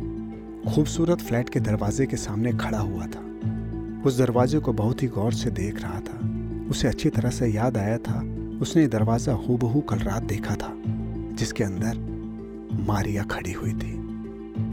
खूबसूरत 0.75 1.17
फ्लैट 1.17 1.49
के 1.49 1.59
दरवाजे 1.59 2.05
के 2.05 2.17
सामने 2.17 2.51
खड़ा 2.51 2.79
हुआ 2.79 3.05
था। 3.05 3.39
उस 4.05 4.17
दरवाजे 4.17 4.59
को 4.59 4.73
बहुत 4.73 5.03
ही 5.03 5.07
गौर 5.07 5.33
से 5.33 5.49
देख 5.49 5.81
रहा 5.81 5.99
था। 5.99 6.29
उसे 6.69 6.87
अच्छी 6.87 7.09
तरह 7.09 7.29
से 7.29 7.47
याद 7.47 7.77
आया 7.77 7.97
था। 7.97 8.25
उसने 8.61 8.87
दरवाज़ा 8.87 9.33
हूबहू 9.33 9.81
कल 9.81 9.97
रात 9.97 10.23
देखा 10.23 10.55
था, 10.55 10.73
जिसके 11.35 11.63
अंदर 11.63 11.97
मारिया 12.87 13.23
खड़ी 13.23 13.51
हुई 13.51 13.73
थी। 13.73 13.91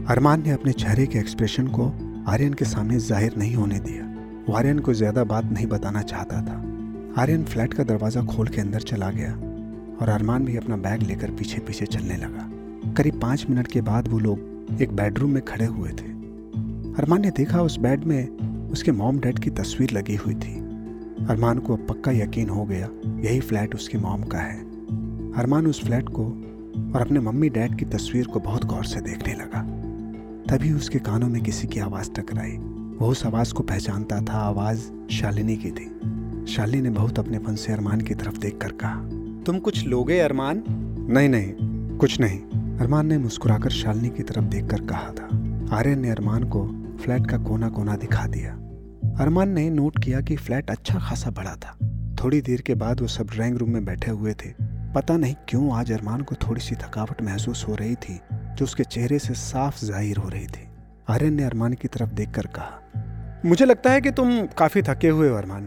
अरमान 0.09 0.43
ने 0.43 0.51
अपने 0.51 0.71
चेहरे 0.71 1.05
के 1.05 1.19
एक्सप्रेशन 1.19 1.67
को 1.67 1.91
आर्यन 2.27 2.53
के 2.53 2.65
सामने 2.65 2.97
ज़ाहिर 2.99 3.35
नहीं 3.37 3.55
होने 3.55 3.79
दिया। 3.79 4.03
वो 4.47 4.53
आर्यन 4.53 4.79
को 4.79 4.93
ज़्यादा 4.93 5.23
बात 5.23 5.45
नहीं 5.45 5.65
बताना 5.67 6.01
चाहता 6.01 6.41
था। 6.41 7.21
आर्यन 7.21 7.43
फ्लैट 7.43 7.73
का 7.73 7.83
दरवाज़ा 7.83 8.23
खोल 8.25 8.47
के 8.47 8.61
अंदर 8.61 8.81
चला 8.81 9.09
गया 9.11 9.33
और 10.01 10.09
अरमान 10.09 10.45
भी 10.45 10.57
अपना 10.57 10.77
बैग 10.77 11.03
लेकर 11.03 11.31
पीछे 11.31 11.59
पीछे 11.59 11.85
चलने 11.85 12.17
लगा। 12.17 12.49
करीब 12.93 13.19
पाँच 13.21 13.45
मिनट 13.49 13.67
के 13.67 13.81
बाद 13.81 14.07
वो 14.07 14.19
लोग 14.19 14.81
एक 14.81 14.95
बेडरूम 14.95 15.31
में 15.31 15.43
खड़े 15.43 15.65
हुए 15.65 15.89
थे। 15.91 16.09
अरमान 16.93 17.21
ने 17.21 17.31
देखा 17.31 17.61
उस 17.61 17.77
बेड 17.79 18.03
में 18.03 18.69
उसके 18.71 18.91
मॉम 18.93 19.19
डैड 19.19 19.39
की 19.39 19.49
तस्वीर 19.51 19.91
लगी 19.91 20.15
हुई 20.15 20.35
थी। 20.35 20.55
अरमान 21.29 21.59
को 21.59 21.75
अब 21.75 21.85
पक्का 21.89 22.11
यकीन 22.11 22.49
हो 22.49 22.65
गया, 22.65 22.89
यही 23.19 23.39
फ्लैट 23.39 23.75
उसके 23.75 23.97
मॉम 23.97 24.23
का 24.23 24.39
है। 24.39 24.59
अरमान 25.37 25.67
उस 25.67 25.83
फ्लैट 25.85 26.09
को 26.09 26.25
और 26.25 27.01
अपने 27.01 27.19
मम्मी 27.19 27.49
डैड 27.49 27.77
की 27.79 27.85
तस्वीर 27.87 28.27
को 28.27 28.39
बहुत 28.39 28.65
गौर 28.65 28.85
से 28.85 29.01
देखने 29.01 29.33
लगा। 29.33 29.65
तभी 30.49 30.73
उसके 30.73 30.99
कानों 30.99 31.29
में 31.29 31.43
किसी 31.43 31.67
की 31.67 31.79
आवाज़ 31.79 32.11
टकराई। 32.11 32.51
वो 32.97 33.07
उस 33.07 33.25
आवाज़ 33.25 33.53
को 33.53 33.63
पहचानता 33.63 34.21
था, 34.21 34.33
आवाज़ 34.33 35.09
शालिनी 35.11 35.55
की 35.55 35.71
थी। 35.71 35.99
शालिनी 36.47 36.81
ने 36.81 36.89
बहुत 36.89 37.19
अपनेपन 37.19 37.55
से 37.55 37.73
अरमान 37.73 38.01
की 38.01 38.13
तरफ़ 38.13 38.37
देख 38.37 38.57
कर 38.57 38.71
कहा, 38.71 38.95
तुम 39.43 39.59
कुछ 39.59 39.85
लोगे, 39.85 40.19
अरमान? 40.19 40.63
नहीं 41.09 41.29
नहीं, 41.29 41.53
कुछ 41.97 42.19
नहीं। 42.19 42.39
अरमान 42.77 43.07
ने 43.07 43.17
मुस्कुराकर 43.17 43.69
शालिनी 43.69 44.09
की 44.09 44.23
तरफ़ 44.23 44.45
देख 44.45 44.65
कर 44.65 44.81
कहा 44.81 45.11
था। 45.11 45.25
आर्यन 45.75 45.99
ने 45.99 46.09
अरमान 46.09 46.43
को 46.43 46.67
फ्लैट 47.03 47.27
का 47.27 47.37
कोना 47.37 47.69
कोना 47.69 47.95
दिखा 47.95 48.27
दिया। 48.27 48.51
अरमान 49.23 49.49
ने 49.49 49.69
नोट 49.69 50.03
किया 50.03 50.21
कि 50.21 50.35
फ्लैट 50.35 50.69
अच्छा 50.69 50.99
खासा 50.99 51.29
बड़ा 51.29 51.55
था। 51.55 51.77
थोड़ी 52.23 52.41
देर 52.41 52.61
के 52.61 52.75
बाद 52.75 53.01
वो 53.01 53.07
सब 53.07 53.27
ड्राइंग 53.27 53.57
रूम 53.57 53.69
में 53.69 53.85
बैठे 53.85 54.11
हुए 54.11 54.33
थे। 54.33 54.53
पता 54.95 55.17
नहीं 55.17 55.35
क्यों 55.47 55.73
आज 55.73 55.91
अरमान 55.91 56.21
को 56.21 56.35
थोड़ी 56.35 56.61
सी 56.61 56.75
थकावट 56.75 57.21
महसूस 57.21 57.65
हो 57.67 57.75
रही 57.75 57.95
थी। 57.95 58.19
जो 58.55 58.65
उसके 58.65 58.83
चेहरे 58.83 59.19
से 59.19 59.33
साफ़ 59.33 59.83
ज़ाहिर 59.85 60.17
हो 60.17 60.29
रही 60.29 60.47
थी। 60.47 60.67
आर्यन 61.09 61.33
ने 61.33 61.43
अरमान 61.43 61.73
की 61.73 61.87
तरफ़ 61.87 62.09
देखकर 62.11 62.45
कहा 62.55 63.41
मुझे 63.45 63.65
लगता 63.65 63.91
है 63.91 64.01
कि 64.01 64.11
तुम 64.11 64.29
काफ़ी 64.57 64.81
थके 64.81 65.09
हुए 65.09 65.29
हो 65.29 65.35
अरमान। 65.35 65.65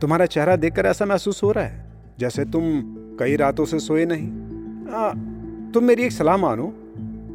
तुम्हारा 0.00 0.26
चेहरा 0.26 0.56
देखकर 0.56 0.86
ऐसा 0.86 1.04
महसूस 1.04 1.42
हो 1.42 1.50
रहा 1.52 1.64
है 1.64 1.84
जैसे 2.20 2.44
तुम 2.44 2.62
कई 3.18 3.36
रातों 3.36 3.64
से 3.64 3.78
सोए 3.78 4.04
नहीं। 4.04 4.28
आ, 4.88 5.12
तुम 5.72 5.84
मेरी 5.84 6.02
एक 6.02 6.12
सलाह 6.12 6.36
मानो। 6.36 6.66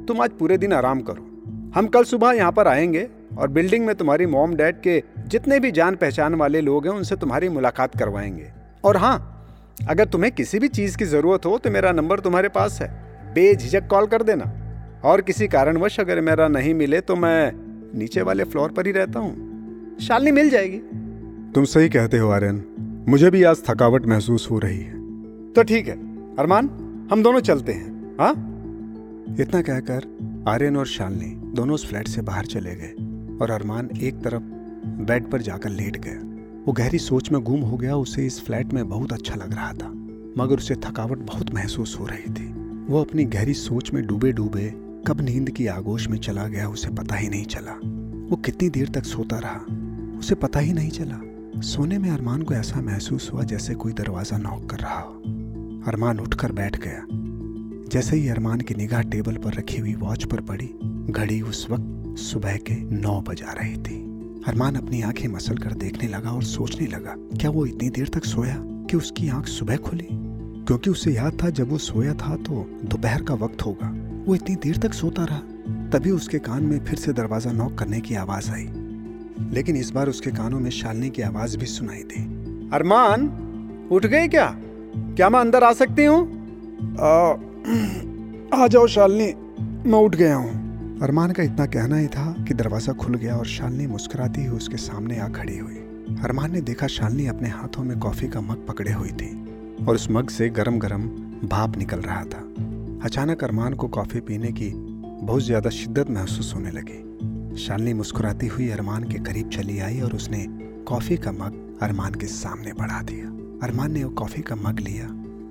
तुम 0.08 0.22
आज 0.22 0.32
पूरे 0.32 0.58
दिन 0.58 0.74
आराम 0.74 1.02
करो। 1.02 1.24
हम 1.76 1.88
कल 1.88 2.04
सुबह 2.04 2.32
यहाँ 2.32 2.52
पर 2.52 2.68
आएँगे 2.68 3.08
और 3.38 3.48
बिल्डिंग 3.48 3.86
में 3.86 3.96
तुम्हारी 3.96 4.26
मॉम 4.26 4.56
डैड 4.56 4.82
के 4.82 5.02
जितने 5.28 5.60
भी 5.60 5.72
जान 5.72 5.96
पहचान 5.96 6.36
वाले 6.36 6.62
लोग 6.62 6.88
हैं 6.88 6.94
उनसे 6.94 7.16
तुम्हारी 7.16 7.50
मुलाकात 7.50 7.98
करवाएँगे। 8.00 8.52
और 8.84 8.98
हाँ 8.98 9.18
अगर 9.90 10.06
तुम्हें 10.06 10.32
किसी 10.32 10.60
भी 10.60 10.68
चीज़ 10.68 10.98
की 10.98 11.06
ज़रूरत 11.06 11.46
हो 11.46 11.58
तो 11.58 11.72
मेरा 11.72 11.92
नंबर 11.92 12.20
तुम्हारे 12.20 12.50
पास 12.50 12.82
है। 12.82 12.90
बेझिझक 13.34 13.88
कॉल 13.88 14.08
कर 14.08 14.24
देना। 14.24 14.46
और 15.06 15.22
किसी 15.22 15.48
कारणवश 15.48 16.00
अगर 16.00 16.22
मेरा 16.22 16.48
नहीं 16.48 16.74
मिले 16.74 17.02
तो 17.02 17.16
मैं 17.16 17.52
नीचे 18.00 18.22
वाले 18.22 18.44
फ्लोर 18.44 18.72
पर 18.72 18.86
ही 18.86 18.92
रहता 18.92 19.20
हूँ। 19.20 19.98
शालनी 20.02 20.32
मिल 20.32 20.50
जाएगी। 20.50 20.78
तुम 21.52 21.64
सही 21.64 21.90
कहते 21.90 22.18
हो 22.18 22.30
आर्यन। 22.30 22.64
मुझे 23.10 23.30
भी 23.30 23.44
आज 23.44 23.62
थकावट 23.70 24.06
महसूस 24.06 24.48
हो 24.52 24.60
रही 24.60 24.80
है। 24.80 24.94
तो 25.54 25.64
ठीक 25.64 25.88
है। 25.88 25.96
अरमान 26.36 26.70
हम 27.12 27.24
दोनों 27.24 27.40
चलते 27.40 27.72
हैं 27.72 28.18
हाँ? 28.20 28.32
इतना 29.40 29.62
कहकर 29.62 30.44
आर्यन 30.48 30.78
और 30.78 30.88
शालनी 30.88 31.30
दोनों 31.56 31.76
उस 31.76 31.88
फ्लैट 31.90 32.08
से 32.08 32.22
बाहर 32.22 32.46
चले 32.46 32.76
गए 32.76 32.94
और 33.42 33.52
अरमान 33.52 33.90
एक 34.02 34.16
तरफ़ 34.16 34.44
बेड 35.04 35.30
पर 35.32 35.42
जाकर 35.42 35.70
लेट 35.70 35.98
गया। 35.98 36.20
वो 36.68 36.74
गहरी 36.74 37.00
सोच 37.00 37.32
में 37.32 37.42
गुम 37.44 37.62
हो 37.62 37.78
गया 37.78 37.96
उसे 37.96 38.26
इस 38.26 38.40
फ्लैट 38.46 38.74
में 38.74 38.88
बहुत 38.90 39.14
अच्छा 39.14 39.36
लग 39.36 39.54
रहा 39.54 39.72
था 39.74 39.90
मगर 40.38 40.58
उसे 40.58 40.76
थकावट 40.76 41.18
बहुत 41.18 41.54
महसूस 41.54 41.98
हो 42.00 42.06
रही 42.06 42.34
थी। 42.34 42.54
वो 42.90 43.02
अपनी 43.02 43.26
गहरी 43.26 43.54
सोच 43.54 43.94
में 43.94 44.06
डूबे 44.08 44.32
डूबे 44.32 44.74
कब 45.08 45.22
नींद 45.22 45.50
की 45.50 45.68
आगोश 45.68 46.08
में 46.08 46.18
चला 46.18 46.48
गया 46.48 46.70
उसे 46.70 46.90
पता 46.90 47.16
ही 47.16 47.30
नहीं 47.30 47.46
चला। 47.46 47.72
वो 48.30 48.36
कितनी 48.36 48.70
देर 48.70 48.90
तक 48.90 49.04
सोता 49.04 49.40
रहा, 49.40 49.60
उसे 50.20 50.36
पता 50.36 50.60
ही 50.60 50.74
नहीं 50.74 50.90
चला। 50.90 51.22
सोने 51.62 51.98
में 51.98 52.10
अरमान 52.10 52.42
को 52.42 52.54
ऐसा 52.54 52.82
महसूस 52.82 53.30
हुआ 53.34 53.44
जैसे 53.44 53.74
कोई 53.74 53.94
दरवाज़ा 53.94 54.38
नॉक 54.38 54.70
कर 54.70 54.78
रहा 54.78 55.00
हो। 55.00 55.14
अरमान 55.88 56.20
उठकर 56.20 56.52
बैठ 56.52 56.80
गया। 56.88 57.06
जैसे 57.90 58.18
ही 58.18 58.28
अरमान 58.28 58.62
की 58.62 58.76
निगाह 58.76 59.02
टेबल 59.02 59.34
पर 59.34 59.54
रखी 59.54 59.78
हुई 59.78 59.96
वॉच 59.96 60.24
पर 60.24 60.42
पड़ी, 60.42 60.70
घड़ी 61.14 61.42
उस 61.42 61.68
वक्त 61.70 62.20
सुबह 62.20 62.58
के 62.58 62.76
नौ 62.76 63.22
बजा 63.22 63.52
रही 63.52 63.78
थी। 63.78 64.02
अरमान 64.48 64.76
अपनी 64.76 65.02
आँखें 65.02 65.28
मसल 65.28 65.58
कर 65.58 65.74
देखने 65.74 66.08
लगा 66.08 66.32
और 66.32 66.44
सोचने 66.44 66.88
लगा, 66.88 67.16
क्या 67.38 67.50
वो 67.50 67.66
इतनी 67.66 67.90
देर 67.90 68.08
तक 68.08 68.26
सोया 68.26 68.56
कि 68.60 68.98
उसकी 68.98 69.30
आँख 69.30 69.46
सुबह 69.46 69.78
खुली? 69.78 70.08
क्योंकि 70.66 70.90
उसे 70.90 71.12
याद 71.12 71.38
था 71.44 71.50
जब 71.50 71.70
वो 71.70 71.78
सोया 71.78 72.14
था 72.14 72.36
तो 72.36 72.80
दोपहर 72.86 73.24
का 73.24 73.34
वक्त 73.34 73.62
होगा। 73.62 74.05
वो 74.26 74.36
इतनी 74.36 74.56
देर 74.56 74.78
तक 74.78 74.94
सोता 74.94 75.24
रहा, 75.24 75.40
तभी 75.90 76.12
उसके 76.12 76.40
कान 76.40 76.64
में 76.64 76.80
फिर 76.86 76.96
से 76.96 77.14
दरवाज़ा 77.14 77.52
नॉक 77.52 77.78
करने 77.78 78.00
की 78.02 78.16
आवाज़ 78.16 78.52
आई। 78.52 78.70
लेकिन 79.54 79.78
इस 79.78 79.90
बार 79.92 80.10
उसके 80.10 80.32
कानों 80.32 80.60
में 80.60 80.70
शालनी 80.70 81.10
की 81.10 81.22
आवाज़ 81.22 81.58
भी 81.58 81.66
सुनाई 81.66 82.04
दी। 82.04 82.24
अरमान, 82.74 83.28
उठ 83.92 84.06
गए 84.06 84.28
क्या? 84.28 84.56
क्या 84.98 85.30
मैं 85.30 85.40
अंदर 85.40 85.64
आ 85.64 85.72
सकती 85.74 86.06
हूँ? 86.06 86.22
आ 88.54 88.68
जाओ 88.68 88.88
शालनी, 88.88 89.34
मैं 89.90 90.00
उठ 90.00 90.16
गया 90.16 90.36
हूँ। 90.36 91.00
अरमान 91.02 91.32
का 91.32 91.44
इतना 91.44 91.66
कहना 91.66 91.98
ही 91.98 92.08
था 92.08 92.32
कि 92.48 92.54
दरवाज़ा 92.54 92.94
खुल 92.94 93.16
गया 93.16 93.36
और 93.36 93.46
शालनी 93.46 93.88
मुस्कुराती 93.88 94.46
हुई 94.46 94.58
उसके 94.58 94.78
सामने 94.78 95.20
आ 95.20 95.28
खड़ी 95.30 95.58
हुई। 95.58 95.76
अरमान 96.24 96.52
ने 96.52 96.62
देखा 96.62 96.88
शालनी 96.88 97.28
अपने 97.28 97.50
हाथों 97.50 97.84
में 97.84 97.98
कॉफ़ी 98.00 98.28
का 98.28 98.42
मग 98.42 98.66
पकड़े 98.68 98.92
हुई 98.92 99.12
थी 99.12 99.32
और 99.88 99.96
उस 99.96 100.08
मग 100.12 100.30
से 100.30 100.50
गरम 100.50 100.80
गरम 100.80 101.08
भाप 101.48 101.78
निकल 101.78 102.00
रहा 102.00 102.24
था। 102.24 102.44
अचानक 103.06 103.44
अरमान 103.44 103.74
को 103.74 103.88
कॉफ़ी 103.88 104.20
पीने 104.20 104.52
की 104.52 104.70
बहुत 104.76 105.44
ज़्यादा 105.44 105.70
शिद्दत 105.70 106.10
महसूस 106.10 106.54
होने 106.56 106.72
लगी। 106.72 107.58
शालनी 107.58 107.94
मुस्कुराती 107.94 108.48
हुई 108.48 108.70
अरमान 108.70 109.04
के 109.04 109.20
करीब 109.20 109.50
चली 109.50 109.78
आई 109.80 110.00
और 110.00 110.14
उसने 110.14 110.46
कॉफ़ी 110.88 111.18
का 111.18 111.32
मग 111.32 111.78
अरमान 111.82 112.14
के 112.14 112.28
सामने 112.28 112.74
बढ़ा 112.74 113.02
दिया। 113.02 113.28
अरमान 113.68 113.92
ने 113.92 114.04
वो 114.04 114.10
कॉफ़ी 114.12 114.42
का 114.42 114.56
मग 114.56 114.80
लिया। 114.80 115.08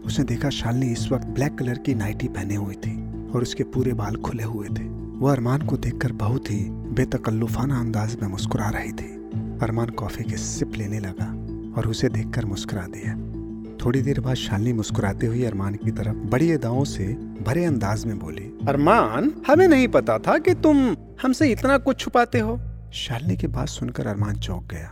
उसने 0.07 0.25
देखा 0.25 0.51
शालनी 0.51 0.91
इस 0.93 1.11
वक्त 1.13 1.27
ब्लैक 1.27 1.55
कलर 1.59 1.79
की 1.79 1.95
नाइटी 1.95 2.29
पहने 2.29 2.55
हुई 2.55 2.75
थी 2.75 2.97
और 3.31 3.43
उसके 3.43 3.65
पूरे 3.65 3.93
बाल 3.93 4.17
खुले 4.17 4.45
हुए 4.45 4.69
थे। 4.69 4.85
वो 5.19 5.29
अरमान 5.29 5.67
को 5.67 5.77
देखकर 5.77 6.13
बहुत 6.13 6.51
ही 6.51 6.59
बेतकल्लुफाना 6.71 7.79
अंदाज 7.81 8.17
में 8.23 8.29
मुस्कुरा 8.29 8.71
रही 8.71 8.93
थी। 8.93 9.13
अरमान 9.63 9.95
कॉफ़ी 9.99 10.25
के 10.25 10.37
सिप 10.37 10.75
लेने 10.77 11.01
लगा 11.01 11.31
और 11.79 11.89
उसे 11.89 12.09
देखकर 12.09 12.45
मुस्कुरा 12.47 12.87
दिया। 12.89 13.15
थोड़ी 13.85 14.01
देर 14.03 14.21
बाद 14.21 14.35
शालनी 14.37 14.73
मुस्कुराते 14.73 15.27
हुए 15.27 15.45
अरमान 15.45 15.75
की 15.75 15.91
तरफ़ 15.91 16.17
बड़ी 16.31 16.51
अदाओं 16.53 16.85
से 16.87 17.07
भरे 17.43 17.65
अंदाज 17.65 18.05
में 18.05 18.19
बोली, 18.19 18.45
अरमान, 18.69 19.33
हमें 19.49 19.67
नहीं 19.69 19.89
पता 19.89 20.19
था 20.19 20.37
कि 20.39 20.55
तुम 20.57 20.97
हमसे 21.23 21.51
इतना 21.53 21.77
कुछ 21.79 21.99
छुपाते 21.99 22.39
हो। 22.39 22.59
शालनी 22.95 23.37
की 23.37 23.47
बात 23.49 23.69
सुनकर 23.69 24.07
अरमान 24.07 24.39
चौंक 24.39 24.65
गया 24.71 24.89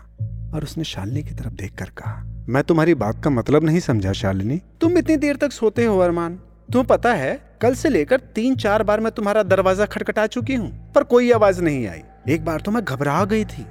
और 0.54 0.64
उसने 0.64 0.84
शालनी 0.84 1.22
की 1.22 1.34
तरफ़ 1.34 1.54
देखकर 1.54 1.90
कहा, 1.98 2.44
मैं 2.48 2.62
तुम्हारी 2.64 2.94
बात 2.96 3.22
का 3.24 3.30
मतलब 3.30 3.64
नहीं 3.64 3.80
समझा 3.80 4.12
शालिनी। 4.14 4.60
तुम 4.80 4.98
इतनी 4.98 5.16
देर 5.16 5.36
तक 5.36 5.52
सोते 5.52 5.84
हो 5.84 5.98
अरमान। 5.98 6.38
तुम्हें 6.68 6.86
पता 6.86 7.12
है, 7.14 7.34
कल 7.62 7.74
से 7.74 7.88
लेकर 7.88 8.20
तीन 8.34 8.56
चार 8.56 8.82
बार 8.82 9.00
मैं 9.00 9.12
तुम्हारा 9.12 9.42
दरवाज़ा 9.44 9.86
खटखटा 9.86 10.26
चुकी 10.28 10.54
हूँ, 10.54 10.70
पर 10.94 11.02
कोई 11.04 11.30
आवाज़ 11.32 11.62
नहीं 11.62 11.86
आई। 11.86 12.02
एक 12.28 12.44
बार 12.44 12.60
तो 12.60 12.70
मैं 12.70 12.84
घबरा 12.84 13.24
गई 13.24 13.44
थी 13.46 13.66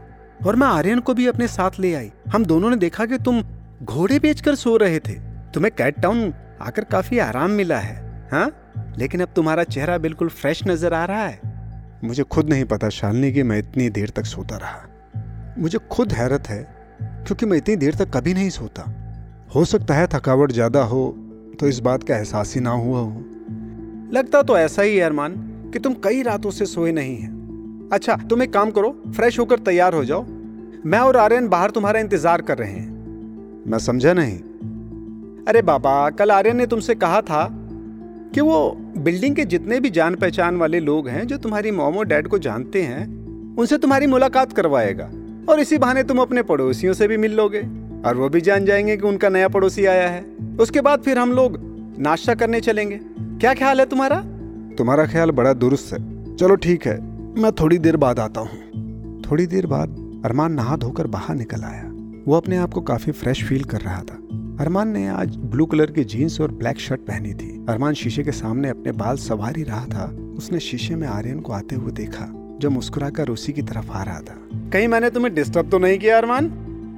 और 0.46 0.56
मैं 0.56 0.68
आर्यन 0.68 1.00
को 1.00 1.14
भी 1.14 1.28
अपने 1.28 1.48
साथ 1.50 1.80
ले 1.80 1.94
आई। 1.94 2.12
हम 2.28 2.46
दोनों 2.46 2.70
ने 2.70 2.76
देखा 2.78 3.06
कि 3.06 3.18
तुम 3.18 3.44
घोड़े 3.82 4.18
बेचकर 4.20 4.56
सो 4.56 4.76
रहे 4.78 5.00
थे। 5.00 5.14
तुम्हें 5.54 5.72
कैट 5.78 6.00
टाउन 6.02 6.34
आकर 6.62 6.84
काफ़ी 6.84 7.20
आराम 7.20 7.52
मिला 7.52 7.78
है 7.78 7.96
हाँ? 8.32 8.52
लेकिन 8.98 9.22
अब 9.22 9.30
तुम्हारा 9.36 9.64
चेहरा 9.64 9.98
बिल्कुल 9.98 10.30
फ्रेश 10.30 10.62
नज़र 10.68 10.94
आ 10.94 11.04
रहा 11.06 11.26
है। 11.26 11.40
मुझे 12.04 12.24
खुद 12.24 12.50
नहीं 12.50 12.66
पता 12.66 12.90
शालिनी 12.90 13.32
कि 13.32 13.44
मैं 13.44 13.58
इतनी 13.60 13.90
देर 13.90 14.10
तक 14.10 14.26
सोता 14.26 14.58
रहा। 14.58 15.56
मुझे 15.58 15.80
खुद 15.92 16.14
हैरत 16.14 16.50
है 16.50 16.62
क्योंकि 17.02 17.46
मैं 17.46 17.58
इतनी 17.58 17.76
देर 17.76 17.96
तक 17.96 18.12
कभी 18.14 18.34
नहीं 18.34 18.50
सोता। 18.50 18.84
हो 19.56 19.66
सकता 19.66 19.94
है 19.94 20.08
थकावट 20.08 20.52
ज़्यादा 20.52 20.84
हो 20.84 21.08
तो 21.60 21.68
इस 21.68 21.80
बात 21.80 22.04
का 22.04 22.16
एहसास 22.16 22.54
ही 22.56 22.62
ना 22.62 22.72
हुआ 22.72 23.00
हो। 23.00 23.24
लगता 24.14 24.42
तो 24.42 24.58
ऐसा 24.58 24.82
ही 24.82 24.96
है 24.98 25.04
अरमान 25.04 25.36
कि 25.74 25.80
तुम 25.80 25.94
कई 26.04 26.22
रातों 26.22 26.52
से 26.52 26.66
सोए 26.68 26.92
नहीं 26.92 27.18
हैं। 27.18 27.90
अच्छा 27.94 28.16
तुम 28.30 28.44
एक 28.44 28.54
काम 28.54 28.72
करो 28.72 28.96
फ्रेश 29.16 29.40
होकर 29.40 29.60
तैयार 29.60 29.94
हो 29.94 30.06
जाओ। 30.06 30.24
मैं 30.86 31.00
और 31.00 31.18
आर्यन 31.18 31.48
बाहर 31.48 31.72
तुम्हारा 31.72 32.00
इंतज़ार 32.00 32.42
कर 32.42 32.58
रहे 32.58 32.72
हैं। 32.72 32.90
मैं 33.68 33.80
समझा 33.80 34.14
नहीं। 34.14 34.38
अरे 35.48 35.62
बाबा 35.62 36.10
कल 36.10 36.32
आर्यन 36.32 36.58
ने 36.58 36.66
तुमसे 36.66 36.96
कहा 36.96 37.22
था 37.22 37.50
कि 38.34 38.42
वो 38.42 38.78
बिल्डिंग 38.98 39.36
के 39.36 39.46
जितने 39.46 39.80
भी 39.80 39.90
जान 39.90 40.16
पहचान 40.16 40.58
वाले 40.58 40.80
लोग 40.80 41.08
हैं 41.08 41.28
जो 41.28 41.38
तुम्हारी 41.38 41.72
मोमो 41.72 42.04
डैड 42.04 42.28
को 42.28 42.40
जानते 42.40 42.82
हैं 42.82 43.22
उनसे 43.56 43.78
तुम्हारी 43.78 44.08
मुलाकात 44.08 44.54
करवाएगा। 44.54 45.12
और 45.50 45.60
इसी 45.60 45.78
बहाने 45.78 46.04
तुम 46.04 46.18
अपने 46.18 46.44
पड़ोसियों 46.44 46.94
से 46.94 47.08
भी 47.08 47.18
मिल 47.18 47.34
लोगे। 47.34 47.62
और 48.06 48.18
वो 48.18 48.30
भी 48.30 48.42
जान 48.42 48.66
जाएँगे 48.66 48.98
कि 48.98 49.08
उनका 49.08 49.30
नया 49.30 49.48
पड़ोसी 49.48 49.86
आया 49.86 50.10
है। 50.10 50.26
उसके 50.60 50.82
बाद 50.82 51.00
फिर 51.00 51.18
हम 51.18 51.32
लोग 51.32 51.58
नाश्ता 52.00 52.36
करने 52.36 52.62
चलेंगे। 52.62 53.00
क्या 53.40 53.54
ख्याल 53.54 53.80
है 53.80 53.86
तुम्हारा? 53.86 54.22
तुम्हारा 54.78 55.06
ख्याल 55.06 55.32
बड़ा 55.32 55.54
दुरुस्त 55.54 55.94
है। 55.94 56.36
चलो 56.36 56.56
ठीक 56.56 56.86
है 56.86 57.02
मैं 57.42 57.52
थोड़ी 57.52 57.78
देर 57.78 57.98
बाद 57.98 58.20
आता 58.20 58.42
हूँ। 58.42 58.72
थोड़ी 59.22 59.48
देर 59.48 59.66
बाद 59.66 59.90
अरमान 60.26 60.54
नहा 60.54 60.76
धोकर 60.76 61.08
बाहर 61.08 61.36
निकल 61.36 61.62
आया। 61.62 61.91
वो 62.28 62.36
अपने 62.36 62.58
आप 62.58 62.74
को 62.74 62.82
काफ़ी 62.82 63.12
फ्रेश 63.12 63.44
फील 63.44 63.64
कर 63.64 63.82
रहा 63.82 64.02
था। 64.02 64.16
अरमान 64.60 64.88
ने 64.88 65.08
आज 65.08 65.36
ब्लू 65.36 65.66
कलर 65.66 65.92
की 65.92 66.04
जीन्स 66.04 66.42
और 66.42 66.52
ब्लैक 66.52 66.80
शर्ट 66.80 67.02
पहनी 67.02 67.34
थी। 67.34 67.66
अरमान 67.70 67.94
शीशे 67.94 68.24
के 68.24 68.32
सामने 68.32 68.70
अपने 68.70 68.92
बाल 68.92 69.18
सवार 69.18 69.56
ही 69.58 69.64
रहा 69.64 69.86
था। 69.86 70.06
उसने 70.38 70.60
शीशे 70.60 70.96
में 70.96 71.08
आर्यन 71.08 71.40
को 71.40 71.54
आते 71.54 71.76
हुए 71.76 71.92
देखा 71.92 72.28
जो 72.60 72.70
मुस्कुराकर 72.70 73.30
उसी 73.30 73.54
की 73.54 73.62
तरफ़ 73.62 73.92
आ 73.92 74.04
रहा 74.04 74.20
था। 74.20 74.36
कहीं 74.74 74.88
मैंने 74.88 75.10
तुम्हें 75.10 75.34
डिस्टर्ब 75.36 75.70
तो 75.70 75.80
नहीं 75.80 75.98
किया 76.00 76.18
अरमान? 76.18 76.52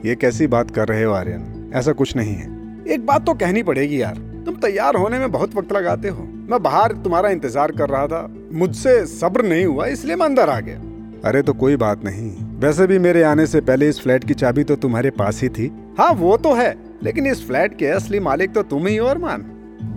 ये 0.05 0.15
कैसी 0.15 0.47
बात 0.47 0.71
कर 0.71 0.87
रहे 0.87 1.03
हो 1.03 1.13
आर्यन? 1.13 1.71
ऐसा 1.73 1.91
कुछ 1.91 2.15
नहीं 2.15 2.33
है। 2.35 2.51
एक 2.87 3.05
बात 3.05 3.25
तो 3.25 3.33
कहनी 3.33 3.63
पड़ेगी 3.63 4.01
यार। 4.01 4.17
तुम 4.45 4.55
तैयार 4.55 4.95
होने 4.95 5.19
में 5.19 5.31
बहुत 5.31 5.55
वक्त 5.55 5.73
लगाते 5.73 6.07
हो। 6.07 6.23
मैं 6.23 6.63
बाहर 6.63 6.91
तुम्हारा 6.91 7.29
इंतज़ार 7.29 7.71
कर 7.71 7.89
रहा 7.89 8.07
था। 8.07 8.27
मुझसे 8.53 9.05
सब्र 9.05 9.45
नहीं 9.45 9.65
हुआ 9.65 9.85
इसलिए 9.85 10.15
मैं 10.15 10.25
अंदर 10.25 10.49
आ 10.49 10.59
गया। 10.59 10.81
अरे 11.25 11.41
तो 11.41 11.53
कोई 11.53 11.75
बात 11.75 12.03
नहीं। 12.05 12.52
वैसे 12.63 12.85
भी 12.87 12.97
मेरे 12.99 13.21
आने 13.23 13.45
से 13.47 13.59
पहले 13.61 13.87
इस 13.89 13.99
फ्लैट 13.99 14.23
की 14.23 14.33
चाबी 14.33 14.63
तो 14.63 14.75
तुम्हारे 14.75 15.09
पास 15.11 15.41
ही 15.41 15.47
थी। 15.49 15.65
हाँ 15.97 16.11
वो 16.13 16.35
तो 16.37 16.53
है 16.53 16.69
लेकिन 17.03 17.25
इस 17.27 17.45
फ्लैट 17.47 17.77
के 17.77 17.87
असली 17.87 18.19
मालिक 18.19 18.53
तो 18.53 18.61
तुम 18.63 18.85
ही 18.87 18.95
हो 18.97 19.07
अरमान। 19.07 19.41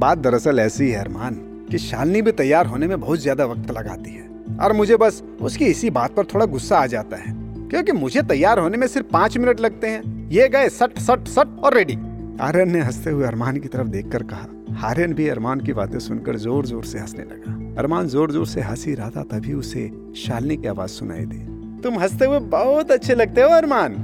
बात 0.00 0.18
दरअसल 0.18 0.58
ऐसी 0.61 0.88
है 0.90 0.99
अरमान 1.00 1.35
कि 1.70 1.78
शालनी 1.78 2.23
भी 2.23 2.32
तैयार 2.32 2.66
होने 2.66 2.87
में 2.87 2.99
बहुत 3.00 3.18
ज़्यादा 3.18 3.44
वक्त 3.44 3.70
लगाती 3.70 4.11
है 4.11 4.58
और 4.58 4.73
मुझे 4.73 4.96
बस 4.96 5.23
उसकी 5.40 5.66
इसी 5.66 5.90
बात 5.90 6.14
पर 6.16 6.25
थोड़ा 6.25 6.46
गुस्सा 6.46 6.78
आ 6.78 6.87
जाता 6.87 7.16
है 7.16 7.32
क्योंकि 7.70 7.92
मुझे 7.92 8.23
तैयार 8.25 8.58
होने 8.58 8.78
में 8.78 8.87
सिर्फ़ 8.88 9.12
पाँच 9.12 9.38
मिनट 9.38 9.61
लगते 9.61 9.87
हैं। 9.87 10.28
ये 10.30 10.49
गए 10.49 10.68
सट 10.73 10.99
सट 10.99 11.28
सट 11.28 11.58
और 11.64 11.75
रेडी। 11.75 11.99
आर्यन 12.42 12.73
ने 12.73 12.80
हँसते 12.82 13.11
हुए 13.11 13.26
अरमान 13.26 13.56
की 13.56 13.68
तरफ़ 13.68 13.88
देखकर 13.88 14.23
कहा 14.32 14.88
आर्यन 14.88 15.14
भी 15.14 15.28
अरमान 15.28 15.61
की 15.61 15.73
बातें 15.73 15.99
सुनकर 15.99 16.37
ज़ोर 16.38 16.66
ज़ोर 16.66 16.85
से 16.85 16.99
हंसने 16.99 17.25
लगा। 17.25 17.75
अरमान 17.80 18.08
ज़ोर 18.08 18.32
ज़ोर 18.32 18.46
से 18.46 18.61
हंस 18.61 18.85
रहा 18.88 19.11
था 19.11 19.23
तभी 19.30 19.52
उसे 19.54 19.90
शालनी 20.16 20.56
की 20.56 20.68
आवाज़ 20.68 20.90
सुनाई 20.90 21.25
दी। 21.25 21.55
तुम 21.83 21.99
हँसते 21.99 22.25
हुए 22.25 22.38
बहुत 22.38 22.90
अच्छे 22.90 23.14
लगते 23.14 23.42
हो 23.42 23.49
अरमान। 23.49 23.95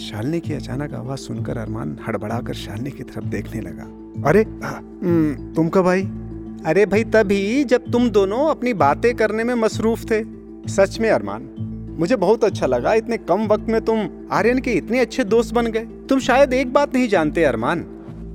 शालिनी 0.00 0.40
की 0.40 0.52
अचानक 0.54 0.94
आवाज़ 0.94 1.20
सुनकर 1.20 1.58
अरमान 1.58 1.98
हड़बड़ाकर 2.08 2.54
शालिनी 2.54 2.90
की 2.90 3.02
तरफ़ 3.02 3.24
देखने 3.24 3.60
लगा। 3.60 3.84
अरे 4.28 4.42
हम्म, 4.42 5.54
तुम 5.54 5.68
कब 5.68 5.88
आई? 5.88 6.02
अरे 6.66 6.86
भाई 6.86 7.04
तभी 7.04 7.64
जब 7.64 7.90
तुम 7.92 8.08
दोनों 8.10 8.46
अपनी 8.48 8.74
बातें 8.74 9.14
करने 9.14 9.44
में 9.44 9.54
मसरूफ 9.54 10.04
थे। 10.04 10.22
सच 10.68 10.98
में 11.00 11.10
अरमान 11.10 11.48
मुझे 11.98 12.16
बहुत 12.16 12.44
अच्छा 12.44 12.66
लगा 12.66 12.94
इतने 12.94 13.16
कम 13.18 13.46
वक्त 13.46 13.68
में 13.68 13.80
तुम 13.80 14.08
आर्यन 14.32 14.58
के 14.58 14.72
इतने 14.72 15.00
अच्छे 15.00 15.24
दोस्त 15.24 15.54
बन 15.54 15.66
गए। 15.66 15.84
तुम 16.08 16.18
शायद 16.18 16.52
एक 16.52 16.72
बात 16.72 16.94
नहीं 16.94 17.08
जानते 17.08 17.44
अरमान 17.44 17.86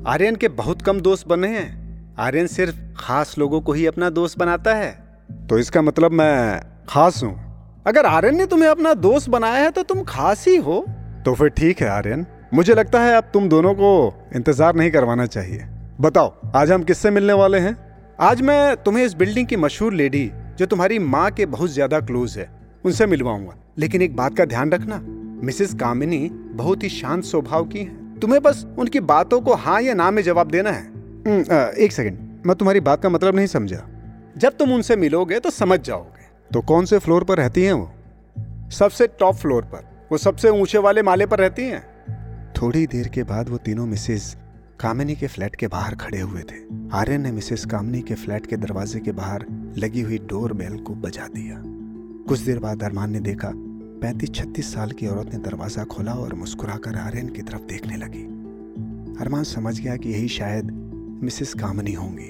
आर्यन 0.08 0.36
के 0.36 0.48
बहुत 0.48 0.82
कम 0.82 1.00
दोस्त 1.02 1.28
बने 1.28 1.48
हैं। 1.48 2.16
आर्यन 2.20 2.48
सिर्फ़ 2.48 2.76
खास 2.98 3.36
लोगों 3.38 3.62
को 3.62 3.74
ही 3.74 3.86
अपना 3.86 4.10
दोस्त 4.10 4.40
बनाता 4.40 4.76
है। 4.76 4.92
तो 5.50 5.58
इसका 5.60 5.82
मतलब 5.82 6.12
मैं 6.12 6.62
खास 6.90 7.24
हूँ? 7.24 7.47
अगर 7.88 8.06
आर्यन 8.06 8.36
ने 8.36 8.46
तुम्हें 8.46 8.70
अपना 8.70 8.94
दोस्त 8.94 9.30
बनाया 9.30 9.64
है 9.64 9.70
तो 9.72 9.82
तुम 9.84 10.02
खास 10.04 10.44
ही 10.48 10.56
हो। 10.58 10.80
तो 11.26 11.34
फिर 11.34 11.50
ठीक 11.50 11.82
है 11.82 11.88
आर्यन। 11.90 12.26
मुझे 12.54 12.74
लगता 12.74 13.02
है 13.02 13.16
अब 13.16 13.30
तुम 13.34 13.48
दोनों 13.50 13.74
को 13.74 13.92
इंतज़ार 14.36 14.76
नहीं 14.76 14.92
करवाना 14.92 15.26
चाहिए। 15.28 15.68
बताओ 16.02 16.34
आज 16.56 16.72
हम 16.72 16.84
किससे 16.84 17.12
मिलने 17.12 17.34
वाले 17.34 17.60
हैं? 17.60 17.76
आज 18.20 18.42
मैं 18.42 18.76
तुम्हें 18.78 19.04
इस 19.06 19.14
बिल्डिंग 19.14 19.48
की 19.48 19.56
मशहूर 19.58 19.94
लेडी 19.94 20.30
जो 20.58 20.66
तुम्हारी 20.66 21.00
माँ 21.00 21.30
के 21.32 21.46
बहुत 21.46 21.70
ज़्यादा 21.70 22.00
क्लोज 22.02 22.38
है 22.38 22.50
उनसे 22.86 23.06
मिलवाऊँगा। 23.06 23.56
लेकिन 23.78 24.02
एक 24.02 24.16
बात 24.16 24.38
का 24.38 24.46
ध्यान 24.46 24.72
रखना 24.72 25.00
मिसेस 25.44 25.74
कामिनी 25.74 26.30
बहुत 26.56 26.84
ही 26.84 26.90
शांत 26.90 27.24
स्वभाव 27.24 27.66
की 27.66 27.80
है। 27.80 28.20
तुम्हें 28.20 28.42
बस 28.44 28.66
उनकी 28.78 29.00
बातों 29.06 29.42
को 29.42 29.54
हाँ 29.56 29.82
या 29.82 29.94
ना 29.94 30.10
में 30.12 30.22
जवाब 30.24 30.52
देना 30.52 30.72
है। 30.72 30.84
हम्म, 30.84 31.42
एक 31.78 31.92
सेकंड 31.92 32.46
मैं 32.46 32.56
तुम्हारी 32.56 32.80
बात 32.82 33.02
का 33.04 33.10
मतलब 33.10 33.36
नहीं 33.36 33.48
समझा। 33.48 33.84
जब 34.38 34.58
तुम 34.58 34.74
उनसे 34.74 34.96
मिलोगे 34.98 35.40
तो 35.40 35.50
समझ 35.52 35.80
जाओगे। 35.82 36.17
तो 36.54 36.62
कौन 36.62 36.86
से 36.86 37.00
फ्लोर 37.00 37.24
पर 37.24 37.38
रहती 37.38 37.64
हैं 37.64 37.74
वो? 37.74 37.92
सबसे 38.72 39.08
टॉप 39.08 39.36
फ्लोर 39.36 39.64
पर। 39.64 40.08
वो 40.12 40.18
सबसे 40.18 40.50
ऊँचे 40.50 40.78
वाले 40.78 41.02
माले 41.02 41.26
पर 41.26 41.40
रहती 41.40 41.64
हैं। 41.64 41.84
थोड़ी 42.62 42.88
देर 42.88 43.08
के 43.08 43.24
बाद 43.24 43.50
वो 43.50 43.58
तीनों 43.58 43.86
मिसेज 43.86 44.38
कामिनी 44.80 45.16
के 45.16 45.28
फ्लैट 45.28 45.56
के 45.56 45.68
बाहर 45.68 45.96
खड़े 45.96 46.20
हुए 46.20 46.42
थे। 46.42 46.88
आर्यन 46.94 47.22
ने 47.22 47.32
मिसेस 47.32 47.66
कामिनी 47.66 48.02
के 48.02 48.16
फ्लैट 48.16 48.46
के 48.46 48.58
दरवाजे 48.58 49.00
के 49.00 49.12
बाहर 49.12 49.46
लगी 49.78 50.02
हुई 50.02 50.18
डोर 50.18 50.54
बेल 50.54 50.80
को 50.80 50.96
बजा 50.96 51.28
दिया। 51.28 51.62
कुछ 52.28 52.40
देर 52.40 52.60
बाद 52.60 52.84
अरमान 52.84 53.12
ने 53.12 53.20
देखा, 53.20 53.52
पैंतीस 54.02 54.32
छत्तीस 54.32 54.74
साल 54.74 54.92
की 54.92 55.08
औरत 55.08 55.34
ने 55.34 55.40
दरवाज़ा 55.40 55.84
खोला 55.84 56.14
और 56.14 56.34
मुस्कुराकर 56.34 56.96
आर्यन 56.96 57.30
की 57.30 57.42
तरफ़ 57.42 57.62
देखने 57.62 57.98
लगी। 57.98 58.24
अरमान 59.22 59.44
समझ 59.44 59.80
गया 59.80 59.96
कि 59.96 60.10
यही 60.10 60.28
शायद 60.28 60.72
मिसेस 61.24 61.54
कामनी 61.54 61.94
होंगी। 61.94 62.30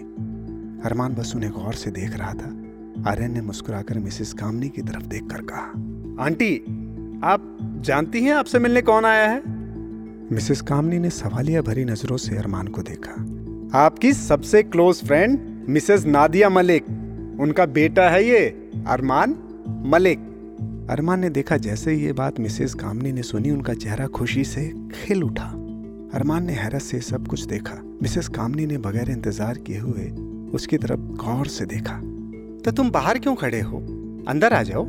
अरमान 0.86 1.14
बस 1.14 1.36
उन्हें 1.36 1.52
गौर 1.52 1.74
से 1.74 1.92
देख 1.92 2.18
रहा 2.18 2.34
था। 2.34 2.64
आर्यन 3.08 3.32
ने 3.32 3.42
मुस्कुराकर 3.42 4.00
मिसेस 4.00 4.34
कामनी 4.34 4.70
की 4.70 4.82
तरफ़ 4.82 5.04
देखकर 5.04 5.42
कहा 5.42 6.24
आंटी 6.24 6.56
आप 7.24 7.58
जानती 7.86 8.24
हैं 8.24 8.34
आपसे 8.34 8.60
मिलने 8.60 8.82
कौन 8.82 9.06
आया 9.06 9.30
है? 9.30 9.42
मिसेस 10.32 10.62
कामनी 10.62 11.00
ने 11.00 11.10
सवालिया 11.10 11.62
भरी 11.62 11.86
नज़रों 11.86 12.18
से 12.18 12.38
अरमान 12.38 12.68
को 12.68 12.82
देखा। 12.82 13.12
आपकी 13.80 14.14
सबसे 14.14 14.64
close 14.64 15.04
friend 15.04 15.40
Mrs 15.70 16.06
Nadia 16.06 16.50
Malik 16.50 16.86
उनका 17.40 17.66
बेटा 17.66 18.10
है 18.10 18.24
ये 18.26 18.46
अरमान 18.88 19.36
मलिक। 19.86 20.20
अरमान 20.90 21.20
ने 21.20 21.30
देखा 21.30 21.58
जैसे 21.58 21.92
ही 21.92 22.06
ये 22.06 22.14
बात 22.14 22.40
मिसेस 22.40 22.74
कामनी 22.74 23.12
ने 23.12 23.24
सुनी 23.24 23.52
उनका 23.52 23.74
चेहरा 23.74 24.08
खुशी 24.08 24.44
से 24.44 24.68
खिल 24.94 25.24
उठा। 25.24 25.48
अरमान 26.14 26.46
ने 26.46 26.54
हैरत 26.54 26.82
से 26.82 27.00
सब 27.00 27.28
कुछ 27.28 27.46
देखा। 27.46 27.82
मिसेस 28.02 28.28
कामनी 28.28 28.66
ने 28.66 28.78
बगैर 28.78 29.10
इंतज़ार 29.10 29.58
किए 29.58 29.80
हुए 29.80 30.10
उसकी 30.52 30.78
तरफ़ 30.78 31.00
गौर 31.26 31.48
से 31.48 31.66
देखा। 31.66 32.00
तो 32.68 32.72
तुम 32.72 32.90
बाहर 32.92 33.20
क्यों 33.20 33.36
खड़े 33.36 33.60
हो? 33.62 33.78
अंदर 34.28 34.54
आ 34.54 34.62
जाओ। 34.64 34.84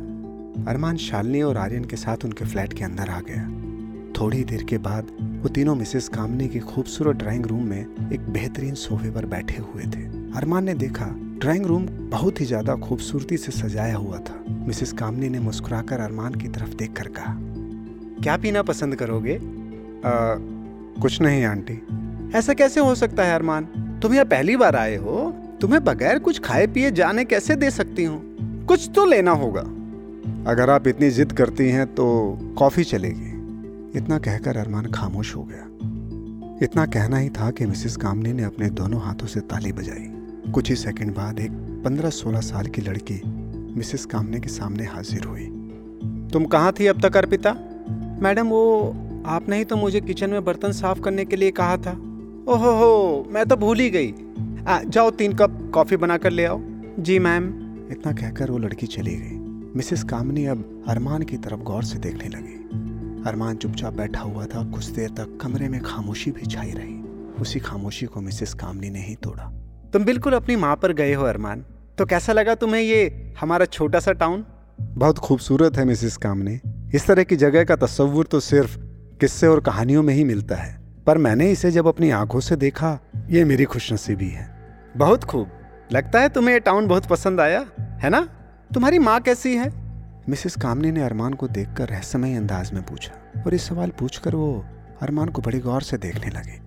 अरमान 0.67 0.97
शालिनी 0.97 1.41
और 1.41 1.57
आर्यन 1.57 1.83
के 1.85 1.95
साथ 1.95 2.25
उनके 2.25 2.45
फ्लैट 2.45 2.73
के 2.73 2.83
अंदर 2.83 3.09
आ 3.09 3.19
गया। 3.19 3.43
थोड़ी 4.19 4.43
देर 4.43 4.63
के 4.63 4.77
बाद 4.77 5.11
वो 5.43 5.49
तीनों 5.49 5.75
मिसेस 5.75 6.07
कामनी 6.07 6.47
के 6.47 6.59
खूबसूरत 6.59 7.15
ड्राइंग 7.15 7.45
रूम 7.45 7.63
में 7.63 8.11
एक 8.13 8.29
बेहतरीन 8.29 8.73
सोफे 8.73 9.11
पर 9.11 9.25
बैठे 9.25 9.57
हुए 9.57 9.83
थे। 9.83 10.03
अरमान 10.37 10.63
ने 10.63 10.73
देखा 10.73 11.05
ड्राइंग 11.39 11.65
रूम 11.65 11.85
बहुत 11.85 12.41
ही 12.41 12.45
ज़्यादा 12.45 12.75
खूबसूरती 12.75 13.37
से 13.37 13.51
सजाया 13.51 13.95
हुआ 13.95 14.17
था। 14.19 14.43
मिसेस 14.49 14.93
कामनी 14.93 15.29
ने 15.29 15.39
मुस्कुराकर 15.39 15.99
अरमान 15.99 16.35
की 16.35 16.47
तरफ़ 16.47 16.75
देखकर 16.75 17.07
कहा 17.07 17.35
क्या 18.23 18.37
पीना 18.37 18.61
पसंद 18.61 18.95
करोगे? 18.95 19.35
आ, 19.35 19.39
कुछ 21.01 21.21
नहीं 21.21 21.43
आंटी। 21.45 21.81
ऐसा 22.37 22.53
कैसे 22.53 22.79
हो 22.79 22.95
सकता 22.95 23.23
है 23.23 23.35
अरमान? 23.35 23.65
तुम 24.01 24.13
यहाँ 24.13 24.25
पहली 24.25 24.55
बार 24.55 24.75
आए 24.75 24.95
हो? 24.95 25.28
तुम्हें 25.61 25.83
बगैर 25.83 26.19
कुछ 26.19 26.39
खाए 26.39 26.67
पिए 26.67 26.91
जाने 26.91 27.25
कैसे 27.25 27.55
दे 27.55 27.71
सकती 27.71 28.03
हूँ? 28.03 28.21
कुछ 28.65 28.89
तो 28.95 29.05
लेना 29.05 29.31
होगा। 29.31 29.61
अगर 30.51 30.69
आप 30.69 30.87
इतनी 30.87 31.09
जिद 31.09 31.31
करती 31.31 31.69
हैं 31.69 31.95
तो 31.95 32.37
कॉफ़ी 32.57 32.83
चलेगी। 32.83 33.29
इतना 33.99 34.19
कहकर 34.19 34.57
अरमान 34.57 34.85
खामोश 34.85 35.35
हो 35.35 35.43
गया। 35.43 35.65
इतना 36.63 36.85
कहना 36.85 37.17
ही 37.17 37.29
था 37.29 37.51
कि 37.51 37.65
मिसेस 37.65 37.97
कामनी 37.97 38.33
ने 38.33 38.43
अपने 38.43 38.69
दोनों 38.69 39.01
हाथों 39.01 39.27
से 39.27 39.39
ताली 39.39 39.71
बजाई। 39.71 40.11
कुछ 40.51 40.69
ही 40.69 40.75
सेकंड 40.75 41.15
बाद 41.15 41.39
एक 41.39 41.51
पंद्रह 41.85 42.09
सोलह 42.09 42.39
साल 42.39 42.65
की 42.65 42.81
लड़की 42.81 43.21
मिसेस 43.75 44.05
कामने 44.05 44.39
के 44.39 44.49
सामने 44.49 44.83
हाजिर 44.83 45.23
हुई। 45.23 45.45
तुम 46.33 46.45
कहाँ 46.45 46.73
थी 46.79 46.87
अब 46.87 47.01
तक 47.01 47.17
अर्पिता? 47.17 47.55
मैडम, 48.21 48.47
वो 48.47 48.95
आपने 49.25 49.57
ही 49.57 49.63
तो 49.63 49.75
मुझे 49.75 50.01
किचन 50.01 50.29
में 50.29 50.45
बर्तन 50.45 50.71
साफ़ 50.71 51.01
करने 51.01 51.25
के 51.25 51.35
लिए 51.35 51.51
कहा 51.51 51.77
था। 51.77 51.91
ओहो 52.47 52.71
हो, 52.71 53.25
मैं 53.31 53.45
तो 53.45 53.55
भूल 53.55 53.79
ही 53.79 53.89
गई। 53.89 54.13
आ, 54.67 54.81
जाओ 54.83 55.09
तीन 55.09 55.33
कप 55.33 55.71
कॉफ़ी 55.73 55.97
बना 55.97 56.17
कर 56.17 56.31
ले 56.31 56.45
आओ। 56.45 56.59
जी 56.99 57.19
मैम। 57.19 57.45
इतना 57.91 58.11
कहकर 58.11 58.51
वो 58.51 58.57
लड़की 58.57 58.87
चली 58.87 59.15
गई। 59.15 59.37
मिसेस 59.75 60.03
कामनी 60.03 60.45
अब 60.45 60.83
अरमान 60.87 61.21
की 61.21 61.37
तरफ़ 61.37 61.59
गौर 61.59 61.83
से 61.83 61.99
देखने 61.99 62.29
लगी। 62.29 62.55
अरमान 63.29 63.55
चुपचाप 63.55 63.93
बैठा 63.93 64.21
हुआ 64.21 64.45
था 64.45 64.63
कुछ 64.63 64.85
देर 64.85 65.09
तक 65.09 65.39
कमरे 65.41 65.69
में 65.69 65.81
खामोशी 65.81 66.31
भी 66.31 66.45
छाई 66.45 66.71
रही। 66.71 66.99
उसी 67.41 67.59
खामोशी 67.59 68.05
को 68.05 68.21
मिसेस 68.21 68.53
कामनी 68.53 68.89
ने 68.89 68.99
ही 68.99 69.15
तोड़ा। 69.15 69.43
तुम 69.93 70.03
बिल्कुल 70.03 70.33
अपनी 70.33 70.55
माँ 70.55 70.75
पर 70.75 70.93
गए 70.93 71.13
हो 71.13 71.23
अरमान। 71.23 71.65
तो 71.97 72.05
कैसा 72.05 72.33
लगा 72.33 72.55
तुम्हें 72.55 72.81
ये 72.81 73.33
हमारा 73.39 73.65
छोटा 73.65 73.99
सा 73.99 74.11
टाउन 74.11 74.45
बहुत 74.81 75.17
खूबसूरत 75.17 75.77
है 75.77 75.85
मिसिस 75.85 76.17
कामनी। 76.17 76.59
इस 76.95 77.07
तरह 77.07 77.23
की 77.23 77.35
जगह 77.35 77.63
का 77.63 77.75
तस्वुर 77.75 78.25
तो 78.25 78.39
सिर्फ़ 78.39 78.77
किस्से 79.19 79.47
और 79.47 79.59
कहानियों 79.59 80.03
में 80.03 80.13
ही 80.13 80.23
मिलता 80.23 80.55
है। 80.55 80.88
पर 81.09 81.17
मैंने 81.17 81.51
इसे 81.51 81.71
जब 81.71 81.87
अपनी 81.87 82.09
आँखों 82.09 82.39
से 82.39 82.55
देखा, 82.55 82.99
ये 83.29 83.45
मेरी 83.45 83.63
खुशनसीबी 83.63 84.29
है। 84.29 84.55
बहुत 84.97 85.23
खूब। 85.23 85.51
लगता 85.91 86.19
है 86.19 86.29
तुम्हें 86.29 86.53
ये 86.53 86.59
टाउन 86.59 86.87
बहुत 86.87 87.05
पसंद 87.05 87.39
आया, 87.39 87.65
है 87.79 88.09
ना? 88.09 88.29
तुम्हारी 88.73 88.99
माँ 88.99 89.19
कैसी 89.19 89.55
है? 89.55 89.73
मिसिस 90.29 90.55
कामनी 90.55 90.91
ने 90.91 91.01
अरमान 91.01 91.33
को 91.33 91.47
देखकर 91.47 91.87
रहस्यमय 91.87 92.33
अंदाज 92.33 92.71
में 92.71 92.83
पूछा, 92.83 93.41
और 93.43 93.53
इस 93.53 93.67
सवाल 93.67 93.89
पूछकर 93.89 94.35
वो 94.35 94.65
अरमान 95.01 95.29
को 95.29 95.41
बड़ी 95.41 95.59
गौर 95.59 95.81
से 95.81 95.97
देखने 95.97 96.27
लगे। 96.27 96.61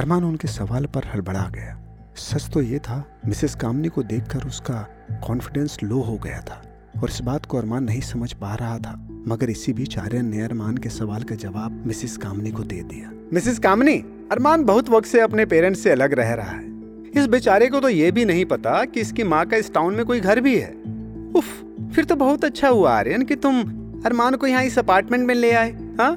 अरमान 0.00 0.24
उनके 0.24 0.48
सवाल 0.48 0.86
पर 0.86 1.02
हड़बड़ा 1.14 1.50
गया। 1.54 1.78
सच 2.16 2.50
तो 2.52 2.62
ये 2.62 2.78
था, 2.78 3.04
मिसेस 3.26 3.54
कामनी 3.54 3.88
को 3.88 4.02
देखकर 4.02 4.46
उसका 4.46 4.88
कॉन्फिडेंस 5.12 5.78
लो 5.82 6.00
हो 6.00 6.18
गया 6.18 6.40
था। 6.40 6.62
और 7.02 7.10
इस 7.10 7.20
बात 7.20 7.46
को 7.46 7.58
अरमान 7.58 7.84
नहीं 7.84 8.00
समझ 8.00 8.32
पा 8.32 8.54
रहा 8.54 8.78
था, 8.78 9.08
मगर 9.28 9.50
इसी 9.50 9.72
बीच 9.72 9.98
आर्यन 9.98 10.26
ने 10.26 10.42
अरमान 10.42 10.76
के 10.76 10.88
सवाल 10.88 11.22
का 11.22 11.34
जवाब 11.34 11.82
मिसिस 11.86 12.16
कामनी 12.16 12.50
को 12.50 12.62
दे 12.62 12.82
दिया। 12.82 13.10
मिसेस 13.32 13.58
कामनी, 13.58 13.96
अरमान 14.32 14.64
बहुत 14.64 14.90
वक्त 14.90 15.06
से 15.06 15.20
अपने 15.20 15.46
पेरेंट्स 15.46 15.80
से 15.80 15.90
अलग 15.90 16.12
रह 16.12 16.32
रहा 16.34 16.50
है। 16.50 16.64
इस 17.16 17.26
बेचारे 17.26 17.68
को 17.68 17.80
तो 17.80 17.88
ये 17.88 18.10
भी 18.10 18.24
नहीं 18.24 18.44
पता 18.44 18.84
कि 18.84 19.00
इसकी 19.00 19.24
माँ 19.24 19.46
का 19.46 19.56
इस 19.56 19.72
टाउन 19.74 19.94
में 19.94 20.04
कोई 20.04 20.20
घर 20.20 20.40
भी 20.40 20.58
है। 20.58 20.70
उफ, 21.36 21.44
फिर 21.94 22.04
तो 22.04 22.16
बहुत 22.16 22.44
अच्छा 22.44 22.68
हुआ 22.68 22.92
आर्यन 22.92 23.22
कि 23.22 23.34
तुम 23.36 23.60
अरमान 24.04 24.34
को 24.34 24.46
यहाँ 24.46 24.64
इस 24.64 24.78
अपार्टमेंट 24.78 25.26
में 25.26 25.34
ले 25.34 25.52
आए 25.52 25.70
हाँ? 25.70 26.14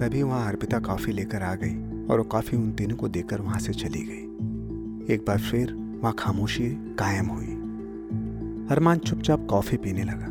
तभी 0.00 0.22
वहाँ 0.22 0.48
अर्पिता 0.48 0.78
कॉफ़ी 0.78 1.12
लेकर 1.12 1.42
आ 1.42 1.54
गई 1.54 2.06
और 2.06 2.18
वो 2.18 2.24
कॉफ़ी 2.24 2.56
उन 2.58 2.72
तीनों 2.72 2.96
को 2.96 3.08
देकर 3.08 3.40
वहाँ 3.40 3.60
से 3.60 3.72
चली 3.72 4.02
गई। 4.02 5.14
एक 5.14 5.24
बार 5.26 5.38
फिर 5.38 5.72
वहाँ 6.02 6.14
खामोशी 6.18 6.68
कायम 6.98 7.26
हुई। 7.26 7.59
अरमान 8.70 8.98
चुपचाप 8.98 9.46
कॉफ़ी 9.50 9.76
पीने 9.76 10.02
लगा। 10.02 10.26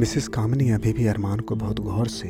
मिसेस 0.00 0.26
कामनी 0.28 0.68
अभी 0.70 0.92
भी 0.92 1.06
अरमान 1.06 1.40
को 1.40 1.54
बहुत 1.54 1.80
गौर 1.80 2.06
से 2.06 2.28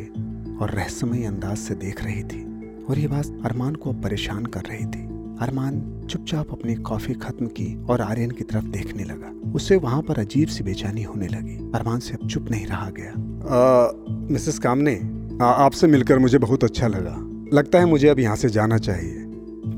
और 0.60 0.70
रहस्यमय 0.70 1.24
अंदाज 1.24 1.56
से 1.56 1.74
देख 1.74 2.04
रही 2.04 2.22
थी 2.22 2.42
और 2.84 2.98
ये 2.98 3.08
बात 3.08 3.26
अरमान 3.44 3.74
को 3.74 3.92
परेशान 3.92 4.46
कर 4.46 4.60
रही 4.60 4.84
थी। 4.86 5.02
अरमान 5.40 5.80
चुपचाप 6.10 6.52
अपनी 6.52 6.74
कॉफ़ी 6.74 7.14
खत्म 7.14 7.46
की 7.46 7.74
और 7.84 8.00
आर्यन 8.00 8.30
की 8.30 8.44
तरफ़ 8.44 8.64
देखने 8.64 9.04
लगा। 9.04 9.32
उसे 9.52 9.76
वहाँ 9.76 10.02
पर 10.02 10.18
अजीब 10.18 10.48
सी 10.48 10.64
बेचैनी 10.64 11.02
होने 11.02 11.28
लगी। 11.28 11.56
अरमान 11.74 11.98
से 11.98 12.14
अब 12.14 12.28
चुप 12.28 12.50
नहीं 12.50 12.66
रहा 12.66 12.90
गया। 12.90 13.12
मिसेस 14.30 14.58
कामने 14.58 14.94
आपसे 15.42 15.86
मिलकर 15.86 16.18
मुझे 16.18 16.38
बहुत 16.38 16.64
अच्छा 16.64 16.86
लगा। 16.86 17.16
लगता 17.56 17.78
है 17.78 17.86
मुझे 17.86 18.08
अब 18.08 18.20
यहाँ 18.20 18.36
से 18.36 18.48
जाना 18.48 18.78
चाहिए। 18.78 19.24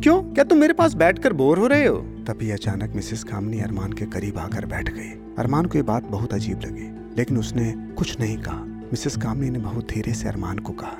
क्यों? 0.03 0.23
क्या 0.23 0.45
तुम 0.45 0.59
मेरे 0.59 0.73
पास 0.73 0.95
बैठकर 0.95 1.33
बोर 1.33 1.59
हो 1.59 1.67
रहे 1.67 1.87
हो? 1.87 1.97
तभी 1.97 2.51
अचानक 2.51 2.93
मिसेस 2.97 3.25
कामनी 3.25 3.61
अरमान 3.61 3.93
के 3.93 4.05
करीब 4.07 4.39
आकर 4.39 4.67
बैठ 4.67 4.89
गई। 4.89 5.09
अरमान 5.39 5.67
को 5.67 5.79
ये 5.79 5.83
बात 5.83 6.05
बहुत 6.05 6.35
अजीब 6.35 6.61
लगी 6.65 7.17
लेकिन 7.19 7.39
उसने 7.39 7.75
कुछ 7.99 8.21
नहीं 8.21 8.37
कहा। 8.37 8.65
मिसेस 8.65 9.17
कामनी 9.17 9.51
ने 9.51 9.59
बहुत 9.59 9.89
धीरे 9.91 10.13
से 10.13 10.29
अरमान 10.29 10.59
को 10.59 10.73
कहा 10.73 10.97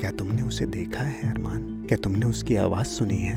क्या 0.00 0.10
तुमने 0.10 0.42
उसे 0.42 0.66
देखा 0.66 1.00
है 1.00 1.32
अरमान? 1.32 1.86
क्या 1.88 1.98
तुमने 1.98 2.26
उसकी 2.26 2.56
आवाज़ 2.56 2.86
सुनी 2.86 3.16
है? 3.16 3.36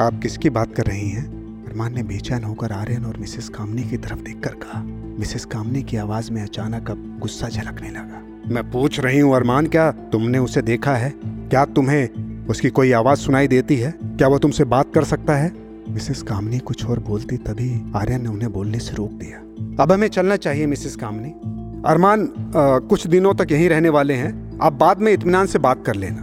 आप 0.00 0.20
किसकी 0.22 0.50
बात 0.50 0.74
कर 0.74 0.82
रही 0.82 1.08
हैं? 1.08 1.26
अरमान 1.64 1.94
ने 1.94 2.02
बेचैन 2.02 2.44
होकर 2.44 2.72
आर्यन 2.72 3.04
और 3.04 3.16
मिसेस 3.16 3.48
कामनी 3.48 3.82
की 3.82 3.96
तरफ़ 3.96 4.20
देखकर 4.20 4.54
कहा। 4.54 4.82
मिसेस 5.18 5.44
कामनी 5.44 5.82
की 5.82 5.96
आवाज़ 5.96 6.32
में 6.32 6.42
अचानक 6.42 6.90
अब 6.90 7.18
गुस्सा 7.20 7.48
झलकने 7.48 7.90
लगा। 7.90 8.22
मैं 8.46 8.70
पूछ 8.70 9.00
रही 9.00 9.18
हूँ 9.18 9.34
अरमान 9.36 9.66
क्या 9.66 9.90
तुमने 9.90 10.38
उसे 10.38 10.62
देखा 10.62 10.94
है? 10.96 11.12
क्या 11.24 11.64
तुम्हें 11.64 12.25
उसकी 12.48 12.70
कोई 12.70 12.92
आवाज़ 12.92 13.18
सुनाई 13.18 13.48
देती 13.48 13.76
है? 13.76 13.94
क्या 14.02 14.28
वो 14.28 14.38
तुमसे 14.38 14.64
बात 14.64 14.92
कर 14.94 15.04
सकता 15.04 15.36
है? 15.36 15.52
मिसेस 15.88 16.22
कामनी 16.22 16.58
कुछ 16.58 16.84
और 16.86 16.98
बोलती 16.98 17.36
तभी 17.36 17.92
आर्यन 17.96 18.22
ने 18.22 18.28
उन्हें 18.28 18.52
बोलने 18.52 18.78
से 18.78 18.94
रोक 18.94 19.10
दिया। 19.12 19.38
अब 19.82 19.92
हमें 19.92 20.08
चलना 20.08 20.36
चाहिए, 20.36 20.66
मिसेस 20.66 20.96
कामनी। 20.96 21.30
अरमान 21.86 22.28
कुछ 22.88 23.06
दिनों 23.06 23.34
तक 23.34 23.52
यहीं 23.52 23.68
रहने 23.68 23.88
वाले 23.88 24.14
हैं। 24.14 24.58
आप 24.62 24.72
बाद 24.72 24.98
में 24.98 25.12
इतमान 25.12 25.46
से 25.46 25.58
बात 25.58 25.84
कर 25.86 25.94
लेना। 25.94 26.22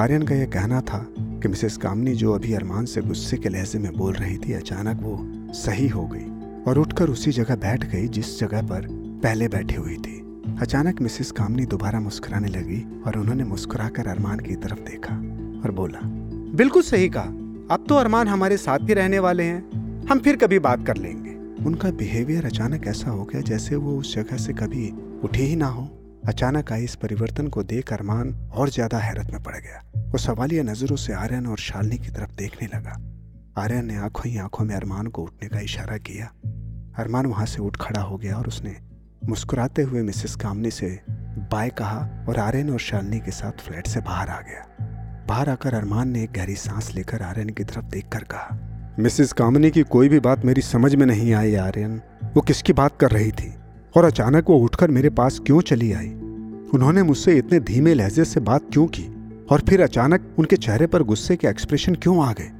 आर्यन 0.00 0.22
का 0.22 0.34
यह 0.34 0.44
कहना 0.44 0.80
था 0.80 1.06
कि 1.18 1.48
मिसेस 1.48 1.76
कामनी 1.76 2.12
जो 2.12 2.32
अभी 2.32 2.52
अरमान 2.54 2.84
से 2.84 3.00
गुस्से 3.00 3.36
के 3.36 3.48
लहजे 3.48 3.78
में 3.78 3.92
बोल 3.92 4.12
रही 4.12 4.36
थी, 4.36 4.52
अचानक 4.52 5.00
वो 5.02 5.18
सही 5.52 5.88
हो 5.88 6.06
गई 6.06 6.26
और 6.68 6.78
उठकर 6.78 7.10
उसी 7.10 7.30
जगह 7.30 7.56
बैठ 7.56 7.84
गई 7.92 8.08
जिस 8.08 8.40
जगह 8.40 8.62
पर 8.62 8.86
पहले 9.22 9.48
बैठी 9.48 9.74
हुई 9.74 9.96
थी। 9.96 10.42
अचानक 10.60 11.00
मिसेस 11.02 11.30
कामनी 11.30 11.66
दोबारा 11.66 12.00
मुस्कुराने 12.00 12.48
लगी 12.48 13.02
और 13.06 13.18
उन्होंने 13.18 13.44
मुस्कुराकर 13.44 14.06
अरमान 14.06 14.38
की 14.38 14.54
तरफ़ 14.54 14.80
देखा। 14.80 15.39
और 15.64 15.70
बोला, 15.70 16.00
बिल्कुल 16.56 16.82
सही 16.82 17.08
कहा। 17.08 17.38
अब 17.74 17.84
तो 17.88 17.94
अरमान 17.94 18.28
हमारे 18.28 18.56
साथ 18.56 18.78
ही 18.78 18.94
रहने 18.94 19.18
वाले 19.18 19.42
हैं। 19.42 20.06
हम 20.06 20.20
फिर 20.20 20.36
कभी 20.36 20.58
बात 20.58 20.86
कर 20.86 20.96
लेंगे। 20.96 21.30
उनका 21.64 21.90
बिहेवियर 21.90 22.46
अचानक 22.46 22.86
ऐसा 22.86 23.10
हो 23.10 23.24
गया 23.24 23.40
जैसे 23.40 23.76
वो 23.76 23.96
उस 23.98 24.14
जगह 24.14 24.36
से 24.36 24.52
कभी 24.52 24.90
उठे 25.24 25.42
ही 25.42 25.56
ना 25.56 25.66
हो। 25.66 25.88
अचानक 26.28 26.72
आई 26.72 26.84
इस 26.84 26.94
परिवर्तन 26.94 27.48
को 27.48 27.62
देख 27.62 27.92
अरमान 27.92 28.34
और 28.52 28.68
ज़्यादा 28.68 28.98
हैरत 28.98 29.30
में 29.32 29.42
पड़ 29.42 29.56
गया। 29.56 29.82
वो 30.06 30.18
सवालिया 30.18 30.62
नज़रों 30.62 30.96
से 30.96 31.12
आर्यन 31.12 31.46
और 31.46 31.58
शालिनी 31.58 31.98
की 31.98 32.10
तरफ़ 32.10 32.34
देखने 32.34 32.68
लगा। 32.68 32.96
आर्यन 33.58 33.86
ने 33.86 33.96
आँखों 33.96 34.30
ही 34.30 34.38
आँखों 34.38 34.64
में 34.64 34.74
अरमान 34.74 35.06
को 35.06 35.22
उठने 35.22 35.48
का 35.48 35.60
इशारा 35.60 35.96
किया। 35.98 36.26
अरमान 36.98 37.26
वहाँ 37.26 37.46
से 37.46 37.62
उठ 37.62 37.76
खड़ा 37.76 38.00
हो 38.00 38.16
गया 38.16 38.36
और 38.36 38.48
उसने 38.48 38.76
मुस्कुराते 39.28 39.82
हुए 39.82 40.02
मिसेस 40.02 40.34
कामनी 40.36 40.70
से 40.70 40.88
बाय 41.52 41.70
कहा 41.70 41.98
और 42.28 42.38
आर्यन 42.38 42.70
और 42.70 42.78
शालिनी 42.78 43.20
के 43.20 43.30
साथ 43.30 43.66
फ्लैट 43.66 43.86
से 43.86 44.00
बाहर 44.00 44.28
आ 44.28 44.40
गया। 44.40 44.66
बाहर 45.30 45.48
आकर 45.48 45.74
अरमान 45.74 46.08
ने 46.08 46.22
एक 46.22 46.32
गहरी 46.32 46.54
सांस 46.54 46.94
लेकर 46.94 47.22
आर्यन 47.22 47.48
की 47.48 47.64
तरफ़ 47.64 47.84
देखकर 47.84 48.18
कहा, 48.18 48.58
मिसेस 48.98 49.32
कामनी 49.32 49.70
की 49.70 49.82
कोई 49.82 50.08
भी 50.08 50.20
बात 50.20 50.44
मेरी 50.44 50.62
समझ 50.62 50.94
में 50.94 51.06
नहीं 51.06 51.34
आई, 51.34 51.54
आर्यन। 51.54 52.00
वो 52.36 52.40
किसकी 52.40 52.72
बात 52.72 52.96
कर 53.00 53.10
रही 53.10 53.32
थी? 53.32 53.54
और 53.96 54.04
अचानक 54.04 54.50
वो 54.50 54.58
उठकर 54.58 54.90
मेरे 54.90 55.10
पास 55.10 55.38
क्यों 55.38 55.60
चली 55.60 55.92
आई? 55.92 56.08
उन्होंने 56.74 57.02
मुझसे 57.02 57.38
इतने 57.38 57.60
धीमे 57.60 57.94
लहजे 57.94 58.24
से 58.24 58.40
बात 58.40 58.62
क्यों 58.72 58.86
की? 58.86 59.04
और 59.50 59.60
फिर 59.60 59.82
अचानक 59.82 60.34
उनके 60.38 60.56
चेहरे 60.56 60.86
पर 60.86 61.02
गुस्से 61.02 61.36
के 61.36 61.48
एक्सप्रेशन 61.48 61.94
क्यों 61.94 62.26
आ 62.26 62.32
गए? 62.32 62.50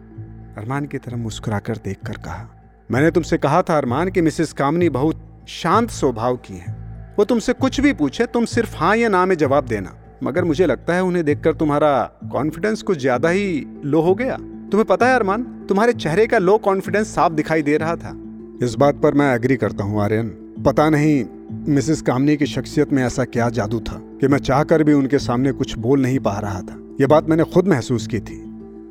अरमान 0.59 0.87
की 0.87 0.99
तरफ़ 0.99 1.17
मुस्कुराकर 1.17 1.77
देखकर 1.77 2.13
कहा, 2.13 2.63
मैंने 2.91 3.11
तुमसे 3.11 3.39
कहा 3.39 3.63
था, 3.63 3.79
अरमान, 3.79 4.11
कि 4.11 4.23
मिसेस 4.23 4.53
कामनी 4.53 4.89
बहुत 4.89 5.45
शांत 5.49 5.91
स्वभाव 5.91 6.37
की 6.37 6.55
है। 6.55 6.73
वो 7.19 7.25
तुमसे 7.25 7.53
कुछ 7.53 7.81
भी 7.81 7.93
पूछे, 7.93 8.27
तुम 8.27 8.45
सिर्फ़ 8.45 8.77
हाँ 8.77 8.97
या 8.97 9.09
ना 9.09 9.27
में 9.27 9.37
जवाब 9.37 9.67
देना। 9.67 9.97
मगर 10.23 10.45
मुझे 10.45 10.67
लगता 10.67 10.95
है 10.95 11.03
उन्हें 11.03 11.25
देखकर 11.25 11.55
तुम्हारा 11.55 11.93
कॉन्फिडेंस 12.33 12.83
कुछ 12.83 12.99
ज़्यादा 12.99 13.29
ही 13.29 13.67
लो 13.85 14.01
हो 14.01 14.15
गया। 14.15 14.37
तुम्हें 14.71 14.85
पता 14.85 15.07
है 15.07 15.15
अरमान 15.15 15.43
तुम्हारे 15.69 15.93
चेहरे 15.95 16.27
का 16.27 16.39
लो 16.39 16.57
कॉन्फिडेंस 16.59 17.15
साफ़ 17.15 17.33
दिखाई 17.33 17.63
दे 17.63 17.77
रहा 17.77 17.95
था। 17.97 18.17
इस 18.63 18.75
बात 18.75 19.01
पर 19.03 19.15
मैं 19.15 19.35
एग्री 19.35 19.57
करता 19.57 19.85
हूँ 19.85 20.01
आर्यन। 20.03 20.29
पता 20.67 20.89
नहीं 20.91 21.25
मिसेस 21.69 22.03
कामनी 22.03 22.37
की 22.37 22.47
शख्सियत 22.47 22.93
में 22.93 23.03
ऐसा 23.05 23.25
क्या 23.27 23.49
जादू 23.51 23.81
था 23.81 24.01
कि 24.21 24.29
मैं 24.29 24.39
चाहकर 24.41 24.83
भी 24.83 24.93
उनके 24.93 25.19
सामने 25.21 25.53
कुछ 25.53 25.77
बोल 25.79 26.03
नहीं 26.03 26.19
पा 26.19 26.39
रहा 26.39 26.61
था। 26.61 26.79
ये 27.01 27.07
बात 27.07 27.29
मैंने 27.29 27.45
खुद 27.45 27.69
महसूस 27.69 28.07
की 28.07 28.21
थी। 28.21 28.37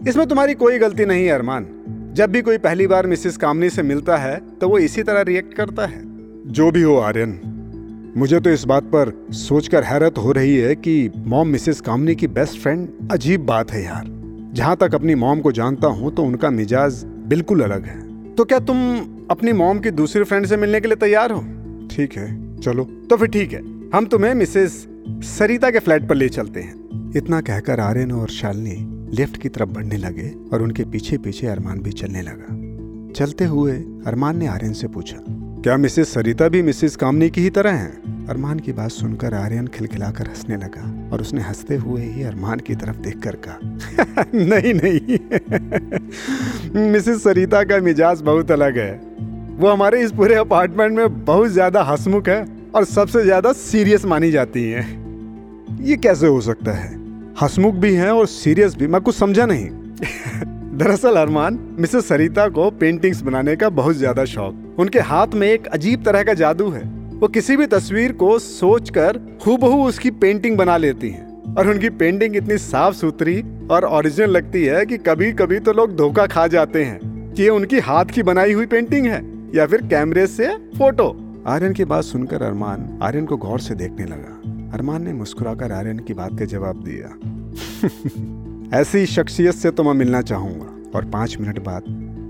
इसमें 0.08 0.26
तुम्हारी 0.28 0.54
कोई 0.56 0.80
गलती 0.80 1.06
नहीं 1.06 1.26
है 1.26 1.32
अरमान। 1.32 1.68
जब 2.15 2.32
भी 2.32 2.42
कोई 2.42 2.58
पहली 2.58 2.88
बार 2.88 3.08
मिसेस 3.08 3.38
कामनी 3.38 3.70
से 3.70 3.84
मिलता 3.84 4.18
है 4.18 4.36
तो 4.60 4.70
वो 4.70 4.78
इसी 4.80 5.04
तरह 5.04 5.22
रिएक्ट 5.24 5.54
करता 5.54 5.86
है। 5.86 6.02
जो 6.50 6.72
भी 6.72 6.82
हो 6.82 6.96
आर्यन 6.98 7.39
मुझे 8.19 8.39
तो 8.39 8.49
इस 8.49 8.63
बात 8.63 8.84
पर 8.84 9.12
सोचकर 9.32 9.84
हैरत 9.84 10.17
हो 10.17 10.32
रही 10.32 10.55
है 10.58 10.75
कि 10.75 11.12
मॉम 11.17 11.47
मिसेस 11.47 11.79
कामनी 11.82 12.15
की 12.15 12.27
बेस्ट 12.27 12.58
फ्रेंड 12.60 13.12
अजीब 13.12 13.45
बात 13.45 13.71
है 13.71 13.84
यार। 13.84 14.05
जहाँ 14.53 14.75
तक 14.75 14.95
अपनी 14.95 15.15
मॉम 15.15 15.39
को 15.39 15.51
जानता 15.51 15.88
हूँ 15.88 16.13
तो 16.15 16.23
उनका 16.23 16.49
मिजाज 16.49 17.01
बिल्कुल 17.05 17.62
अलग 17.62 17.86
है। 17.86 18.36
तो 18.36 18.45
क्या 18.45 18.60
तुम 18.60 18.77
अपनी 19.32 19.53
मॉम 19.53 19.79
की 19.79 19.91
दूसरी 19.91 20.23
फ्रेंड 20.23 20.45
से 20.45 20.58
मिलने 20.58 20.82
के 20.82 20.88
लिए 20.88 20.97
तैयार 20.97 21.32
हो? 21.32 21.39
ठीक 21.91 22.13
है, 22.13 22.27
चलो। 22.62 22.84
तो 23.10 23.17
फिर 23.17 23.27
ठीक 23.27 23.53
है, 23.53 23.62
हम 23.89 24.05
तुम्हें 24.05 24.34
मिसेस 24.34 24.88
सरिता 25.29 25.71
के 25.71 25.79
फ्लैट 25.79 26.08
पर 26.10 26.15
ले 26.15 26.29
चलते 26.29 26.62
हैं। 26.62 27.12
इतना 27.17 27.41
कहकर 27.41 27.79
आर्यन 27.79 28.12
और 28.12 28.29
शालिनी 28.29 29.15
लिफ्ट 29.17 29.41
की 29.41 29.49
तरफ़ 29.49 29.69
बढ़ने 29.69 29.97
लगे 29.97 30.34
और 30.53 30.62
उनके 30.62 30.84
पीछे 30.86 31.17
पीछे 31.17 31.47
अरमान 31.47 31.79
भी 31.79 31.91
चलने 31.91 32.21
लगा। 32.21 32.55
चलते 33.15 33.45
हुए 33.45 33.72
अरमान 34.08 34.38
ने 34.38 34.48
आर्यन 34.48 34.74
से 34.74 34.88
पूछा 34.88 35.17
क्या 35.63 35.78
मिसेस 35.78 36.13
सरिता 36.13 36.48
भी 36.48 36.62
मिसेस 36.62 36.95
कामनी 36.95 37.30
की 37.30 37.41
ही 37.41 37.50
तरह 37.50 37.72
हैं? 37.72 38.26
अरमान 38.28 38.60
की 38.60 38.74
बात 38.74 38.91
सुनकर 38.91 39.34
आर्यन 39.34 39.67
खिलखिलाकर 39.67 40.28
हंसने 40.28 40.58
लगा 40.58 41.10
और 41.13 41.22
उसने 41.22 41.41
हँसते 41.41 41.76
हुए 41.76 42.02
ही 42.02 42.24
अरमान 42.24 42.60
की 42.60 42.76
तरफ़ 42.76 42.98
देखकर 42.98 43.38
कहा 43.48 43.60
नहीं 44.34 44.74
नहीं। 44.74 45.17
मिसेस 46.91 47.24
सरिता 47.24 47.63
का 47.63 47.78
मिजाज 47.78 48.22
बहुत 48.22 48.52
अलग 48.52 48.78
है। 48.78 48.91
वो 49.58 49.69
हमारे 49.69 50.02
इस 50.02 50.12
पूरे 50.12 50.36
अपार्टमेंट 50.36 50.98
में 50.98 51.26
बहुत 51.26 51.50
ज़्यादा 51.50 51.84
हंसमुख 51.84 52.30
है 52.30 52.45
और 52.76 52.86
सबसे 52.86 53.24
ज़्यादा 53.24 53.54
सीरियस 53.54 54.06
मानी 54.06 54.32
जाती 54.32 54.63
है। 54.72 54.86
ये 55.82 55.98
कैसे 55.98 56.28
हो 56.28 56.41
सकता 56.41 56.72
है? 56.72 56.98
हसमुख 57.41 57.76
भी 57.76 57.93
हैं 57.95 58.12
और 58.12 58.28
सीरियस 58.28 58.76
भी 58.76 58.88
मैं 58.88 59.02
कुछ 59.02 59.15
समझा 59.15 59.45
नहीं। 59.45 59.69
दरअसल 60.80 61.15
अरमान, 61.15 61.58
मिसेस 61.80 62.08
सरिता 62.08 62.48
को 62.48 62.70
पेंटिंग्स 62.72 63.22
बनाने 63.22 63.56
का 63.56 63.70
बहुत 63.70 63.96
ज़्यादा 63.96 64.24
शौक। 64.26 64.76
उनके 64.80 65.00
हाथ 65.00 65.34
में 65.36 65.48
एक 65.48 65.65
अजीब 65.68 66.04
तरह 66.04 66.24
का 66.24 66.34
जादू 66.34 66.70
है। 66.70 66.84
वो 67.20 67.28
किसी 67.28 67.58
भी 67.58 67.65
तस्वीर 67.65 68.12
को 68.12 68.38
सोच 68.39 68.89
कर 68.89 69.20
हूबहू 69.48 69.84
उसकी 69.84 70.12
पेंटिंग 70.12 70.58
बना 70.58 70.78
लेती 70.78 71.10
हैं। 71.10 71.56
और 71.56 71.70
उनकी 71.70 71.89
पेंटिंग 71.89 72.36
इतनी 72.36 72.58
साफ़ 72.58 72.96
सुथरी 72.96 73.42
और 73.72 73.86
ओरिजिनल 73.86 74.30
लगती 74.30 74.63
है 74.65 74.86
कि 74.86 74.98
कभी 74.98 75.32
कभी 75.34 75.60
तो 75.60 75.74
लोग 75.74 75.96
धोखा 75.96 76.28
खा 76.28 76.48
जाते 76.48 76.84
हैं 76.84 77.34
कि 77.34 77.44
ये 77.44 77.50
उनकी 77.50 77.80
हाथ 77.80 78.06
की 78.06 78.24
बनाई 78.24 78.54
हुई 78.54 78.65
पेंटिंग 78.65 79.08
है, 79.08 79.22
या 79.56 79.65
फिर 79.65 79.88
कैमरे 79.88 80.28
से 80.28 80.56
फ़ोटो। 80.78 81.13
आर्यन 81.48 81.74
की 81.74 81.86
बात 81.86 82.04
सुनकर 82.04 82.44
अरमान, 82.44 83.00
आर्यन 83.04 83.26
को 83.26 83.38
गौर 83.38 83.60
से 83.60 83.76
देखने 83.76 84.06
लगा। 84.06 84.42
अरमान 84.74 85.04
ने 85.04 85.13
मुस्कुराकर 85.13 85.72
आर्यन 85.72 86.00
की 86.00 86.13
बात 86.13 86.39
का 86.39 86.46
जवाब 86.46 86.84
दिया। 86.84 87.18
ऐसी 88.73 89.05
शख्सियत 89.05 89.55
से 89.55 89.71
तो 89.71 89.84
मैं 89.84 89.93
मिलना 89.93 90.21
चाहूँगा। 90.21 90.97
और 90.97 91.05
पाँच 91.05 91.38
मिनट 91.38 91.60
बाद, 91.60 91.84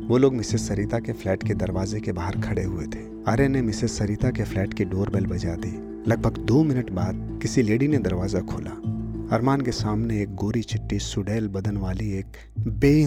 वो 0.10 0.18
लोग 0.18 0.34
मिसेस 0.34 0.68
सरिता 0.68 1.00
के 1.00 1.14
फ्लैट 1.14 1.44
के 1.44 1.54
दरवाजे 1.54 2.00
के 2.00 2.12
बाहर 2.12 2.40
खड़े 2.42 2.64
हुए 2.64 2.86
थे। 2.86 3.32
आर्यन 3.32 3.52
ने 3.52 3.62
मिसेस 3.62 3.98
सरिता 3.98 4.30
के 4.30 4.44
फ्लैट 4.44 4.74
की 4.74 4.86
डोर 4.86 5.10
बेल 5.10 5.26
बजा 5.26 5.56
दी। 5.56 5.72
लगभग 6.10 6.38
दो 6.38 6.64
मिनट 6.64 6.92
बाद, 6.92 7.40
किसी 7.42 7.62
लेडी 7.62 7.88
ने 7.88 7.98
दरवाज़ा 7.98 8.40
खोला। 8.40 8.72
अरमान 9.36 9.62
के 9.62 9.72
सामने 9.72 10.22
एक 10.22 10.36
गोरी 10.36 10.62
चिट्टी, 10.62 11.00
सुडैल 11.00 11.48
बदन 11.48 11.78
वाली 11.78 12.12
एक 12.12 12.38
बे 12.60 13.06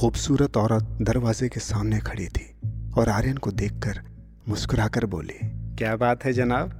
खूबसूरत 0.00 0.56
औरत 0.56 0.98
दरवाजे 1.02 1.48
के 1.48 1.60
सामने 1.60 1.98
खड़ी 1.98 2.26
थी 2.26 2.54
और 2.98 3.08
आर्यन 3.08 3.36
को 3.36 3.50
देखकर 3.50 4.00
मुस्कुराकर 4.48 5.06
बोली, 5.06 5.38
क्या 5.78 5.96
बात 5.96 6.24
है 6.24 6.32
जनाब? 6.32 6.74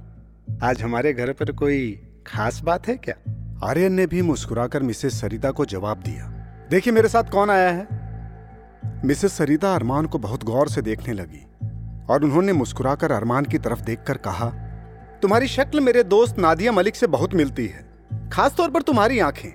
आज 0.63 0.81
हमारे 0.81 1.13
घर 1.13 1.31
पर 1.31 1.51
कोई 1.51 1.99
खास 2.27 2.61
बात 2.63 2.87
है 2.87 2.95
क्या? 2.97 3.15
आर्यन 3.63 3.93
ने 3.93 4.05
भी 4.05 4.21
मुस्कुराकर 4.21 4.83
मिसेस 4.83 5.19
सरिता 5.21 5.51
को 5.51 5.65
जवाब 5.65 5.97
दिया। 5.97 6.25
देखिए 6.69 6.93
मेरे 6.93 7.09
साथ 7.09 7.23
कौन 7.23 7.49
आया 7.49 7.69
है? 7.69 7.87
मिसेस 9.05 9.33
सरिता 9.33 9.73
अरमान 9.75 10.05
को 10.05 10.17
बहुत 10.17 10.43
गौर 10.43 10.69
से 10.69 10.81
देखने 10.81 11.13
लगी 11.13 11.45
और 12.09 12.23
उन्होंने 12.23 12.53
मुस्कुराकर 12.53 13.11
अरमान 13.11 13.45
की 13.45 13.57
तरफ़ 13.57 13.81
देखकर 13.81 14.17
कहा, 14.17 14.49
तुम्हारी 15.21 15.47
शक्ल 15.47 15.79
मेरे 15.79 16.03
दोस्त 16.03 16.39
नादिया 16.39 16.71
मलिक 16.71 16.95
से 16.95 17.07
बहुत 17.07 17.33
मिलती 17.33 17.67
है, 17.67 17.85
खासतौर 18.33 18.69
पर 18.69 18.81
तुम्हारी 18.81 19.19
आँखें। 19.19 19.49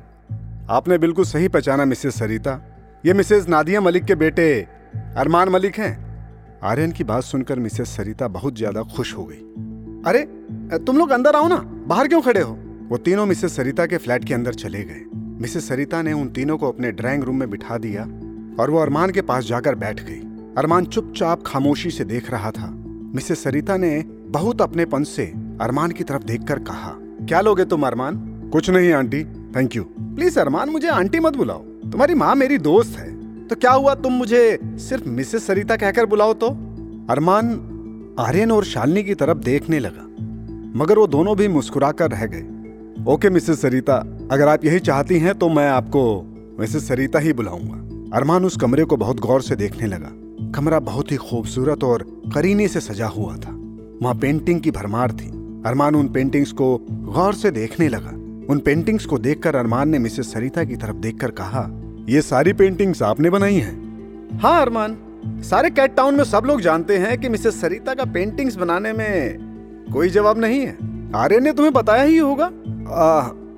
आपने 0.71 0.99
बिल्कुल 0.99 1.25
सही 1.25 1.49
पहचाना 1.49 1.85
मिसेस 1.85 2.19
सरिता। 2.19 2.59
ये 3.05 3.13
मिसेस 3.13 3.49
नादिया 3.49 3.81
मलिक 3.81 4.05
के 4.05 4.15
बेटे 4.15 4.49
अरमान 5.17 5.49
मलिक 5.49 5.79
हैं। 5.79 6.61
आर्यन 6.63 6.93
की 6.93 7.05
बात 7.05 7.23
सुनकर 7.23 7.59
मिसेस 7.59 7.97
सरिता 7.97 8.29
बहुत 8.29 8.57
ज़्यादा 8.57 8.83
खुश 8.97 9.17
हो 9.17 9.25
गई। 9.25 9.41
अरे, 10.07 10.25
तुम 10.79 10.99
लोग 10.99 11.11
अंदर 11.11 11.37
आओ 11.37 11.49
ना, 11.49 11.57
बाहर 11.87 12.09
क्यों 12.09 12.23
खड़े 12.23 12.41
हो? 12.41 12.59
वो 12.91 12.97
तीनों 12.97 13.25
मिसेस 13.27 13.57
सरिता 13.57 13.87
के 13.87 13.97
फ्लैट 13.97 14.25
के 14.25 14.35
अंदर 14.35 14.55
चले 14.55 14.83
गए। 14.83 15.03
मिसेस 15.41 15.69
सरिता 15.69 16.03
ने 16.03 16.13
उन 16.13 16.29
तीनों 16.29 16.57
को 16.59 16.69
अपने 16.69 16.91
ड्राइंग 16.93 17.23
रूम 17.23 17.37
में 17.37 17.51
बिठा 17.51 17.77
दिया 17.79 18.03
और 18.61 18.71
वो 18.71 18.79
अरमान 18.79 19.11
के 19.11 19.23
पास 19.23 19.45
जाकर 19.45 19.75
बैठ 19.75 20.01
गई। 20.01 20.19
अरमान 20.59 20.85
चुपचाप 20.85 21.43
खामोशी 21.47 21.91
से 21.91 22.05
देख 22.05 22.31
रहा 22.31 22.51
था। 22.51 22.71
मिसेस 23.15 23.43
सरिता 23.45 23.77
ने 23.77 24.05
बहुत 24.29 24.63
अपनेपन 24.63 25.05
से 25.05 25.27
अरमान 25.61 25.91
की 25.91 26.05
तरफ़ 26.05 26.23
देखकर 26.23 26.59
कहा, 26.59 26.95
क्या 26.99 27.41
लोगे 27.41 27.65
तुम 27.65 27.87
अरमान? 27.87 28.17
कुछ 28.53 28.71
नहीं, 28.71 28.93
aunty. 28.93 29.25
Thank 29.57 29.77
you 29.77 29.83
please 30.01 30.41
Armaan, 30.41 30.71
मुझे 30.71 30.89
आंटी 30.89 31.21
मत 31.21 31.37
बुलाओ। 31.37 31.59
तुम्हारी 31.59 32.15
माँ 32.15 32.35
मेरी 32.35 32.59
दोस्त 32.59 32.99
है। 32.99 33.47
तो 33.47 33.57
क्या 33.57 33.73
हुआ, 33.73 33.95
तुम 33.95 34.13
मुझे 34.13 34.59
सिर्फ़ 34.65 35.09
मिसेस 35.09 35.47
सरिता 35.47 35.77
कहकर 35.77 36.07
बुलाओ 36.07 36.33
तो? 36.35 36.49
अरमान 37.11 38.17
आर्यन 38.21 38.53
और 38.53 38.65
शालिनी 38.65 39.03
की 39.03 39.15
तरफ़ 39.15 39.39
देखने 39.39 39.79
लगा, 39.79 40.07
मगर 40.79 40.99
वो 40.99 41.07
दोनों 41.07 41.37
भी 41.37 41.49
मुस्कुराकर 41.49 42.11
रह 42.11 42.27
गए। 42.27 42.47
Okay, 43.09 43.31
Mrs 43.31 43.61
Sarita. 43.63 43.95
अगर 44.33 44.49
आप 44.49 44.65
यही 44.65 44.79
चाहती 44.79 45.19
हैं 45.19 45.35
तो 45.35 45.49
मैं 45.49 45.69
आपको 45.69 46.03
मिसेस 46.61 46.89
सरिता 46.89 47.19
ही 47.19 47.33
बुलाऊँगा। 47.33 48.17
अरमान 48.17 48.45
उस 48.45 48.57
कमरे 48.57 48.85
को 48.85 48.97
बहुत 48.97 49.21
गौर 49.21 49.43
से 49.43 49.57
देखने 49.57 49.87
लगा। 49.87 50.09
कमरा 50.53 50.81
बहुत 50.81 51.13
ही 51.13 51.17
खूबसूरत 51.17 51.85
और 51.85 52.03
करीने 52.35 52.69
से 52.69 52.81
सजा 52.81 53.07
हुआ 53.07 53.37
था। 53.37 53.51
वहाँ 54.03 54.15
पेंटिंग 54.15 54.61
की 54.61 54.71
भरमार 54.71 55.13
थी। 55.13 55.29
अरमान 55.67 55.95
उन 55.95 56.09
पेंटिंग्स 56.09 56.53
को 56.53 56.87
गौर 56.91 57.35
से 57.35 57.51
देखने 57.51 57.89
लगा। 57.89 58.11
उन 58.53 58.63
पेंटिंग्स 58.65 59.07
को 59.07 59.19
देखकर 59.19 59.57
अरमान 59.57 59.89
ने 59.89 59.99
मिसेस 59.99 60.33
सरिता 60.33 60.65
की 60.65 60.77
तरफ़ 60.77 60.97
देखकर 60.97 61.31
कहा, 61.31 61.69
ये 62.09 62.23
सारी 62.23 62.53
पेंटिंग्स 62.53 63.03
आपने 63.03 63.31
बनाई 63.31 63.55
हैं? 63.55 64.39
हाँ 64.39 64.61
अरमान। 64.63 64.97
सारे 65.27 65.71
कैट 65.71 65.97
टाउन 65.97 66.15
में 66.15 66.25
सब 66.25 66.43
लोग 66.47 66.61
जानते 66.61 66.99
हैं 66.99 67.19
कि 67.19 67.29
मिसेस 67.29 67.61
सरिता 67.61 67.95
का 67.95 68.05
पेंटिंग्स 68.05 68.57
बनाने 68.57 68.93
में 68.93 69.39
कोई 69.93 70.09
जवाब 70.09 70.39
नहीं 70.39 70.61
है। 70.61 70.79
आर्यन 71.15 71.45
ने 71.45 71.53
तुम्हें 71.53 71.73
बताया 71.73 72.03
ही 72.03 72.19
होगा। 72.19 72.51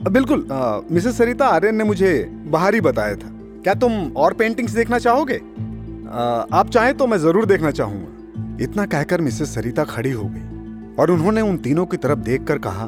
बिल्कुल 0.09 0.47
मिसेस 0.91 1.17
सरिता 1.19 1.47
आर्यन 1.47 1.77
ने 1.77 1.85
मुझे 1.85 2.13
बाहर 2.47 2.75
ही 2.75 2.81
बताया 2.81 3.15
था। 3.15 3.31
क्या 3.65 3.75
तुम 3.75 3.93
और 4.17 4.33
पेंटिंग्स 4.35 4.73
देखना 4.73 4.99
चाहोगे? 4.99 5.35
आ, 5.35 6.23
आप 6.53 6.71
चाहें 6.71 6.95
तो 6.97 7.07
मैं 7.07 7.19
ज़रूर 7.19 7.47
देखना 7.47 7.71
चाहूँगा। 7.71 8.65
इतना 8.65 8.87
कहकर 8.87 9.21
मिसेस 9.21 9.55
सरिता 9.55 9.85
खड़ी 9.85 10.11
हो 10.11 10.25
गई 10.25 10.97
और 10.97 11.11
उन्होंने 11.11 11.41
उन 11.41 11.57
तीनों 11.59 11.87
की 11.87 11.97
तरफ़ 11.97 12.19
देखकर 12.21 12.59
कहा 12.59 12.87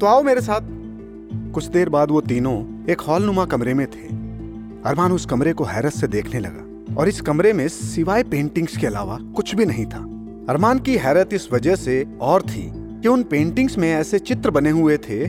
तो 0.00 0.06
आओ 0.06 0.22
मेरे 0.22 0.40
साथ। 0.40 0.60
कुछ 1.54 1.64
देर 1.66 1.88
बाद 1.88 2.10
वो 2.10 2.20
तीनों 2.20 2.56
एक 2.90 3.00
हॉल 3.00 3.24
नुमा 3.24 3.44
कमरे 3.46 3.74
में 3.74 3.86
थे। 3.86 4.06
अरमान 4.88 5.12
उस 5.12 5.26
कमरे 5.26 5.52
को 5.52 5.64
हैरत 5.64 5.92
से 5.92 6.06
देखने 6.08 6.40
लगा 6.40 6.94
और 6.94 7.08
इस 7.08 7.20
कमरे 7.20 7.52
में 7.52 7.66
सिवाय 7.68 8.22
पेंटिंग्स 8.24 8.76
के 8.76 8.86
अलावा 8.86 9.18
कुछ 9.36 9.54
भी 9.54 9.64
नहीं 9.66 9.86
था। 9.86 9.98
अरमान 10.48 10.78
की 10.78 10.96
हैरत 10.96 11.32
इस 11.32 11.48
वजह 11.52 11.76
से 11.76 12.04
और 12.20 12.42
थी 12.42 12.70
कि 12.74 13.08
उन 13.08 13.22
पेंटिंग्स 13.22 13.78
में 13.78 13.90
ऐसे 13.92 14.18
चित्र 14.20 14.50
बने 14.50 14.70
हुए 14.70 14.96
थे 14.98 15.26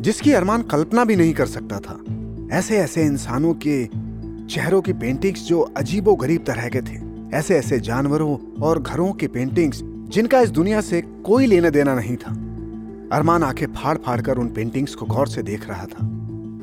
जिसकी 0.00 0.32
अरमान 0.32 0.62
कल्पना 0.62 1.04
भी 1.04 1.16
नहीं 1.16 1.34
कर 1.34 1.46
सकता 1.46 1.78
था। 1.78 2.00
ऐसे 2.56 2.78
ऐसे 2.78 3.02
इंसानों 3.02 3.54
के 3.54 3.86
चेहरों 4.46 4.82
की 4.82 4.92
पेंटिंग्स 4.92 5.46
जो 5.46 5.60
अजीबो 5.60 6.14
गरीब 6.14 6.44
तरह 6.46 6.68
के 6.68 6.80
थे 6.80 7.14
ऐसे 7.36 7.56
ऐसे 7.56 7.80
जानवरों 7.80 8.62
और 8.62 8.82
घरों 8.82 9.12
की 9.12 9.26
पेंटिंग्स 9.26 9.80
जिनका 9.84 10.40
इस 10.40 10.50
दुनिया 10.50 10.80
से 10.80 11.00
कोई 11.00 11.46
लेना 11.46 11.70
देना 11.70 11.94
नहीं 11.94 12.16
था। 12.16 12.30
अरमान 13.16 13.42
आँखें 13.42 13.66
फाड़ 13.66 13.98
फाड़ 13.98 14.20
कर 14.20 14.38
उन 14.38 14.48
पेंटिंग्स 14.48 14.94
को 14.94 15.06
गौर 15.06 15.28
से 15.28 15.42
देख 15.42 15.68
रहा 15.68 15.84
था। 15.84 16.06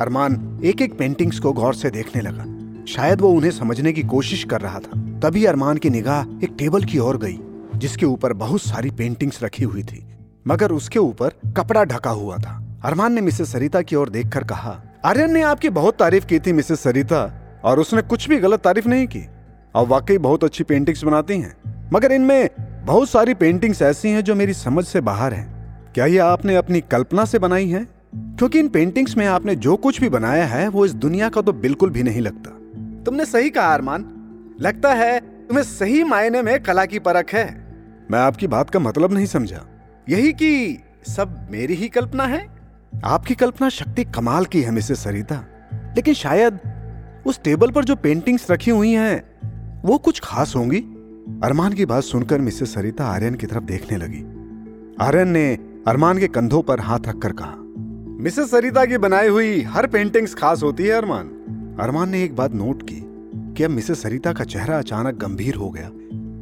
अरमान 0.02 0.62
एक 0.64 0.82
एक 0.82 0.98
पेंटिंग्स 0.98 1.40
को 1.40 1.54
गौर 1.54 1.74
से 1.74 1.90
देखने 1.90 2.22
लगा। 2.22 2.46
शायद 2.86 3.22
वो 3.22 3.30
उन्हें 3.30 3.52
समझने 3.52 3.94
की 3.94 4.04
कोशिश 4.04 4.44
कर 4.44 4.62
रहा 4.62 4.80
था। 4.80 5.20
तभी 5.20 5.46
अरमान 5.46 5.78
की 5.78 5.90
निगाह 5.90 6.22
एक 6.44 6.56
टेबल 6.60 6.84
की 6.84 6.98
ओर 6.98 7.18
गई, 7.18 7.40
जिसके 7.76 8.06
ऊपर 8.06 8.34
बहुत 8.34 8.62
सारी 8.62 8.92
पेंटिंग्स 8.92 9.44
रखी 9.44 9.64
हुई 9.64 9.84
थी, 9.84 10.06
मगर 10.48 10.72
उसके 10.72 11.00
ऊपर 11.00 11.30
कपड़ा 11.58 11.84
ढका 11.84 12.10
हुआ 12.10 12.38
था। 12.38 12.71
अरमान 12.84 13.14
ने 13.14 13.22
मिसेस 13.22 13.52
सरिता 13.52 13.82
की 13.82 13.96
ओर 13.96 14.10
देखकर 14.10 14.44
कहा, 14.44 14.82
आर्यन 15.06 15.32
ने 15.32 15.42
आपकी 15.42 15.70
बहुत 15.70 15.98
तारीफ़ 15.98 16.26
की 16.26 16.40
थी, 16.40 16.54
मिसेस 16.54 16.80
सरिता, 16.80 17.42
और 17.64 17.80
उसने 17.80 18.02
कुछ 18.02 18.30
भी 18.30 18.38
गलत 18.38 18.60
तारीफ़ 18.60 18.88
नहीं 18.88 19.08
की। 19.08 19.28
और 19.76 19.88
वाकई 19.88 20.18
बहुत 20.18 20.44
अच्छी 20.44 20.64
पेंटिंग्स 20.64 21.04
बनाती 21.04 21.40
हैं, 21.40 21.58
मगर 21.94 22.12
इनमें 22.12 22.50
बहुत 22.86 23.10
सारी 23.10 23.34
पेंटिंग्स 23.34 23.82
ऐसी 23.82 24.10
हैं 24.10 24.24
जो 24.24 24.36
मेरी 24.36 24.54
समझ 24.54 24.86
से 24.86 25.02
बाहर 25.02 25.34
हैं। 25.34 25.78
क्या 25.94 26.06
ये 26.06 26.18
आपने 26.18 26.56
अपनी 26.56 26.82
कल्पना 26.82 27.26
से 27.26 27.40
बनाई 27.40 27.70
है? 27.70 27.88
क्योंकि 28.16 28.60
इन 28.60 28.68
पेंटिंग्स 28.68 29.18
में 29.18 29.28
आपने 29.28 29.56
जो 29.56 29.76
कुछ 29.76 30.02
भी 30.02 30.10
बनाया 30.10 30.46
है, 30.46 30.68
वो 30.68 30.86
इस 30.86 30.94
दुनिया 30.94 31.30
का 31.30 31.42
तो 31.42 31.54
बिल्कुल 31.54 31.90
भी 31.90 32.04
नहीं 32.04 32.22
लगता। 32.22 32.50
तुमने 33.04 33.26
सही 33.26 33.50
कहा, 33.50 33.74
अरमान। 33.74 34.06
लगता 34.62 34.94
है 34.94 35.20
तुम्हें 35.20 35.66
सही 35.66 36.04
मायने 36.04 36.42
में 36.42 36.64
कला 36.64 36.86
की 36.86 37.00
परख 37.00 37.34
है। 37.34 37.76
मैं 38.12 38.20
आपकी 38.20 38.48
बात 38.48 38.70
का 38.70 38.80
मतलब 38.80 39.12
नहीं 39.12 39.26
समझा। 39.26 39.66
यही 40.10 40.34
कि 40.34 40.84
सब 41.08 41.48
मेरी 41.52 41.74
ही 41.74 41.88
कल्पना 41.88 42.24
है? 42.24 42.61
आपकी 43.06 43.36
कल्पना 43.36 43.70
शक्ति 43.70 44.04
कमाल 44.04 44.46
की 44.46 44.62
है, 44.62 44.72
मिसेस 44.72 45.04
सरिता। 45.04 45.46
लेकिन 45.74 46.14
शायद 46.14 46.60
उस 47.28 47.40
टेबल 47.44 47.72
पर 47.72 47.84
जो 47.84 47.96
पेंटिंग्स 47.96 48.52
रखी 48.52 48.72
हुई 48.72 48.92
हैं, 48.92 49.24
वो 49.82 49.98
कुछ 49.98 50.22
खास 50.24 50.56
होंगी? 50.56 50.80
अरमान 51.44 51.74
की 51.74 51.86
बात 51.86 52.04
सुनकर 52.04 52.40
मिसेस 52.40 52.74
सरिता 52.74 53.06
आर्यन 53.06 53.36
की 53.36 53.48
तरफ़ 53.48 53.64
देखने 53.64 53.98
लगी। 53.98 54.22
आर्यन 55.02 55.28
ने 55.28 55.58
अरमान 55.88 56.18
के 56.18 56.28
कंधों 56.28 56.62
पर 56.62 56.80
हाथ 56.80 57.00
रखकर 57.08 57.32
कहा, 57.32 57.56
मिसेस 58.24 58.52
सरिता 58.52 58.86
की 58.86 58.98
बनाई 58.98 59.28
हुई 59.28 59.62
हर 59.62 59.88
पेंटिंग्स 59.88 60.34
खास 60.36 60.64
होती 60.64 60.84
है, 60.84 60.92
अरमान। 60.92 61.28
अरमान 61.80 62.10
ने 62.10 62.24
एक 62.24 62.36
बात 62.36 62.54
नोट 62.54 62.84
की 62.90 63.02
कि 63.54 63.64
अब 63.64 63.72
मिसेस 63.72 64.02
सरिता 64.02 64.34
का 64.34 64.44
चेहरा 64.44 64.78
अचानक 64.78 65.16
गंभीर 65.16 65.56
हो 65.56 65.70
गया 65.70 65.88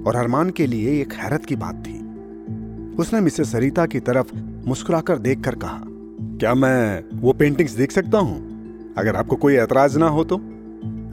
और 0.07 0.15
अरमान 0.15 0.49
के 0.49 0.67
लिए 0.67 1.01
एक 1.01 1.13
हैरत 1.13 1.45
की 1.45 1.55
बात 1.55 1.75
थी। 1.75 1.99
उसने 2.95 3.19
मिसेस 3.19 3.51
सरिता 3.51 3.85
की 3.85 3.99
तरफ़ 3.99 4.35
मुस्कुराकर 4.67 5.17
देखकर 5.17 5.55
कहा 5.55 5.85
क्या 6.39 6.55
मैं 6.55 7.03
वो 7.13 7.33
पेंटिंग्स 7.33 7.71
देख 7.71 7.91
सकता 7.91 8.17
हूँ? 8.17 8.49
अगर 8.97 9.15
आपको 9.15 9.35
कोई 9.35 9.55
ऐतराज 9.55 9.97
ना 9.97 10.07
हो 10.07 10.23
तो? 10.23 10.37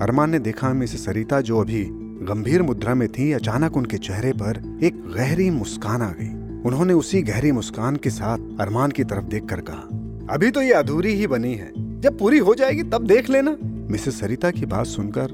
अरमान 0.03 0.31
ने 0.31 0.39
देखा 0.39 0.73
मिसेस 0.73 1.05
सरिता 1.05 1.41
जो 1.41 1.61
अभी 1.61 1.87
गंभीर 2.23 2.63
मुद्रा 2.63 2.95
में 2.95 3.09
थी, 3.09 3.33
अचानक 3.33 3.77
उनके 3.77 3.99
चेहरे 3.99 4.33
पर 4.33 4.79
एक 4.83 4.95
गहरी 5.17 5.51
मुस्कान 5.51 6.03
आ 6.03 6.11
गई। 6.11 6.61
उन्होंने 6.63 6.93
उसी 6.93 7.23
गहरी 7.23 7.53
मुस्कान 7.53 7.97
के 7.97 8.11
साथ 8.11 8.39
अरमान 8.61 8.91
की 8.91 9.05
तरफ़ 9.05 9.25
देखकर 9.25 9.61
कहा, 9.61 9.89
अभी 10.35 10.51
तो 10.51 10.63
ये 10.63 10.73
अधूरी 10.73 11.13
ही 11.13 11.27
बनी 11.27 11.55
है। 11.55 12.01
जब 12.01 12.19
पूरी 12.19 12.39
हो 12.39 12.55
जाएगी 12.55 12.83
तब 12.83 13.07
देख 13.07 13.31
लेना। 13.31 13.57
मिसेस 13.65 14.21
सरिता 14.21 14.51
की 14.51 14.67
बात 14.67 14.87
सुनकर 14.87 15.29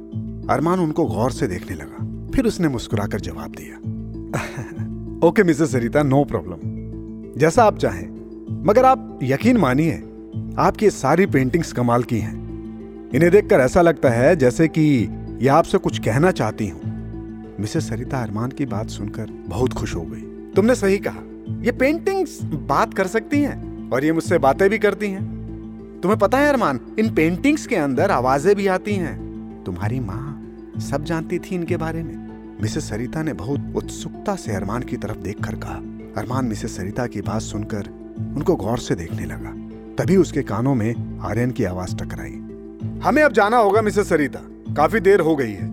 अरमान 0.50 0.80
उनको 0.80 1.06
गौर 1.06 1.30
से 1.30 1.46
देखने 1.46 1.76
लगा। 1.76 2.30
फिर 2.34 2.44
उसने 2.44 2.68
मुस्कुराकर 2.68 3.20
जवाब 3.20 3.50
दिया, 3.50 3.76
okay 5.28 5.44
Mrs 5.44 5.72
Sarita, 5.72 6.02
no 6.02 6.24
problem. 6.24 6.56
जैसा 7.40 7.64
आप 7.64 7.78
चाहें। 7.78 8.11
मगर 8.60 8.84
आप 8.84 9.18
यकीन 9.22 9.56
मानिए, 9.56 9.92
आपकी 10.58 10.90
सारी 10.90 11.26
पेंटिंग्स 11.26 11.72
कमाल 11.72 12.02
की 12.02 12.18
हैं। 12.18 13.10
इन्हें 13.14 13.30
देखकर 13.32 13.60
ऐसा 13.60 13.82
लगता 13.82 14.10
है 14.10 14.36
जैसे 14.36 14.68
कि 14.68 15.08
ये 15.42 15.48
आपसे 15.48 15.78
कुछ 15.78 15.98
कहना 15.98 16.30
चाहती 16.30 16.68
हूँ। 16.68 16.80
मिसेस 17.60 17.88
सरिता 17.88 18.22
अरमान 18.22 18.50
की 18.50 18.66
बात 18.66 18.88
सुनकर 18.88 19.26
बहुत 19.46 19.72
खुश 19.72 19.94
हो 19.94 20.02
गई। 20.02 20.52
तुमने 20.56 20.74
सही 20.74 20.98
कहा, 20.98 21.22
ये 21.60 21.72
पेंटिंग्स 21.72 22.38
बात 22.42 22.94
कर 22.94 23.06
सकती 23.06 23.40
हैं 23.42 23.90
और 23.90 24.04
ये 24.04 24.12
मुझसे 24.12 24.38
बातें 24.38 24.70
भी 24.70 24.78
करती 24.78 25.06
हैं। 25.06 26.00
तुम्हें 26.02 26.18
पता 26.18 26.38
है 26.38 26.48
अरमान, 26.48 26.80
इन 26.98 27.14
पेंटिंग्स 27.14 27.66
के 27.66 27.76
अंदर 27.76 28.10
आवाज़ें 28.10 28.56
भी 28.56 28.66
आती 28.66 28.94
हैं। 28.94 29.64
तुम्हारी 29.66 30.00
माँ 30.00 30.28
सब 30.78 31.04
जानती 31.04 31.38
थी 31.38 31.54
इनके 31.54 31.76
बारे 31.76 32.02
में। 32.02 32.16
मिसेस 32.62 32.88
सरिता 32.90 33.22
ने 33.22 33.32
बहुत 33.32 33.72
उत्सुकता 33.76 34.36
से 34.36 34.52
अरमान 34.52 34.82
की 34.82 34.96
तरफ़ 34.96 35.18
देखकर 35.18 35.54
कहा। 35.54 35.74
अरमान, 36.16 36.44
मिसेस 36.44 36.76
सरिता 36.76 37.06
की 37.06 37.20
बात 37.20 37.42
सुनकर 37.42 38.01
उनको 38.36 38.56
गौर 38.56 38.78
से 38.78 38.94
देखने 38.94 39.24
लगा। 39.24 39.62
तभी 39.98 40.16
उसके 40.16 40.42
कानों 40.42 40.74
में 40.74 41.20
आर्यन 41.20 41.50
की 41.50 41.64
आवाज़ 41.64 41.96
टकराई। 41.96 42.38
हमें 43.00 43.22
अब 43.22 43.32
जाना 43.32 43.56
होगा, 43.56 43.82
मिसेस 43.82 44.08
सरिता। 44.08 44.40
काफ़ी 44.74 45.00
देर 45.00 45.20
हो 45.20 45.36
गई 45.36 45.52
है 45.52 45.68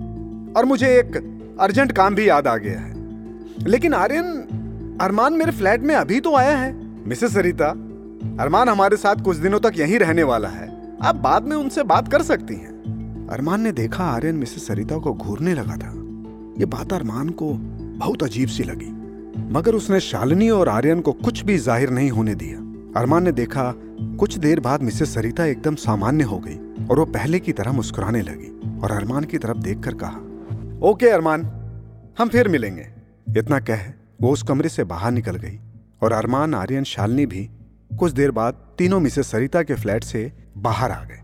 और 0.58 0.66
मुझे 0.66 0.88
एक 0.88 1.40
अर्जेंट 1.60 1.92
काम 1.92 2.16
भी 2.16 2.30
याद 2.30 2.48
आ 2.48 2.58
गया 2.58 2.80
है। 2.80 2.94
लेकिन 3.68 3.94
आर्यन, 3.94 4.26
अरमान 5.02 5.34
मेरे 5.34 5.52
फ्लैट 5.52 5.82
में 5.82 5.96
अभी 5.96 6.20
तो 6.20 6.36
आया 6.36 6.58
है। 6.58 6.76
मिसेस 7.08 7.34
सरिता, 7.34 7.70
अरमान 8.44 8.70
हमारे 8.70 8.98
साथ 8.98 9.16
कुछ 9.16 9.38
दिनों 9.38 9.60
तक 9.60 9.74
यहीं 9.76 10.00
रहने 10.00 10.24
वाला 10.24 10.50
है। 10.50 10.98
आप 11.02 11.16
बाद 11.16 11.44
में 11.44 11.56
उनसे 11.56 11.84
बात 11.84 12.12
कर 12.12 12.22
सकती 12.22 12.54
हैं। 12.54 12.70
अरमान 13.30 13.62
ने 13.62 13.72
देखा 13.72 14.04
आर्यन 14.04 14.36
मिसेस 14.36 14.68
सरिता 14.68 14.98
को 14.98 15.14
घूरने 15.14 15.54
लगा 15.54 15.78
था। 15.78 15.92
ये 16.60 16.66
बात 16.66 16.94
अरमान 16.94 17.30
को 17.30 17.54
बहुत 17.98 18.24
अजीब 18.24 18.48
सी 18.48 18.64
लगी। 18.64 18.99
मगर 19.38 19.76
उसने 19.76 20.00
शालिनी 20.00 20.50
और 20.50 20.70
आर्यन 20.70 21.02
को 21.02 21.12
कुछ 21.14 21.42
भी 21.44 21.58
ज़ाहिर 21.58 21.90
नहीं 21.90 22.10
होने 22.10 22.36
दिया। 22.36 22.58
अरमान 23.00 23.24
ने 23.24 23.32
देखा, 23.32 23.74
कुछ 24.20 24.38
देर 24.38 24.60
बाद 24.60 24.82
मिसेस 24.82 25.14
सरिता 25.14 25.46
एकदम 25.46 25.76
सामान्य 25.76 26.24
हो 26.24 26.40
गई 26.40 26.58
और 26.86 27.00
वो 27.00 27.06
पहले 27.08 27.40
की 27.40 27.54
तरह 27.54 27.72
मुस्कुराने 27.72 28.22
लगी 28.22 28.80
और 28.80 28.92
अरमान 28.92 29.24
की 29.24 29.38
तरफ़ 29.38 29.58
देखकर 29.58 29.94
कहा, 29.94 30.20
ओके 30.82 31.10
अरमान, 31.10 31.42
हम 32.20 32.30
फिर 32.30 32.48
मिलेंगे। 32.48 32.88
इतना 33.38 33.60
कह, 33.60 33.82
वो 34.22 34.32
उस 34.32 34.44
कमरे 34.44 34.70
से 34.70 34.84
बाहर 34.84 35.12
निकल 35.12 35.36
गई 35.36 35.60
और 36.04 36.12
अरमान, 36.12 36.54
आर्यन, 36.56 36.84
शालिनी 36.84 37.26
भी 37.26 37.50
कुछ 38.00 38.12
देर 38.12 38.32
बाद 38.32 38.54
तीनों 38.78 39.00
मिसेस 39.00 39.32
सरिता 39.32 39.64
के 39.64 39.76
फ्लैट 39.76 40.04
से 40.04 40.32
बाहर 40.58 40.92
आ 40.92 41.04
गए। 41.04 41.20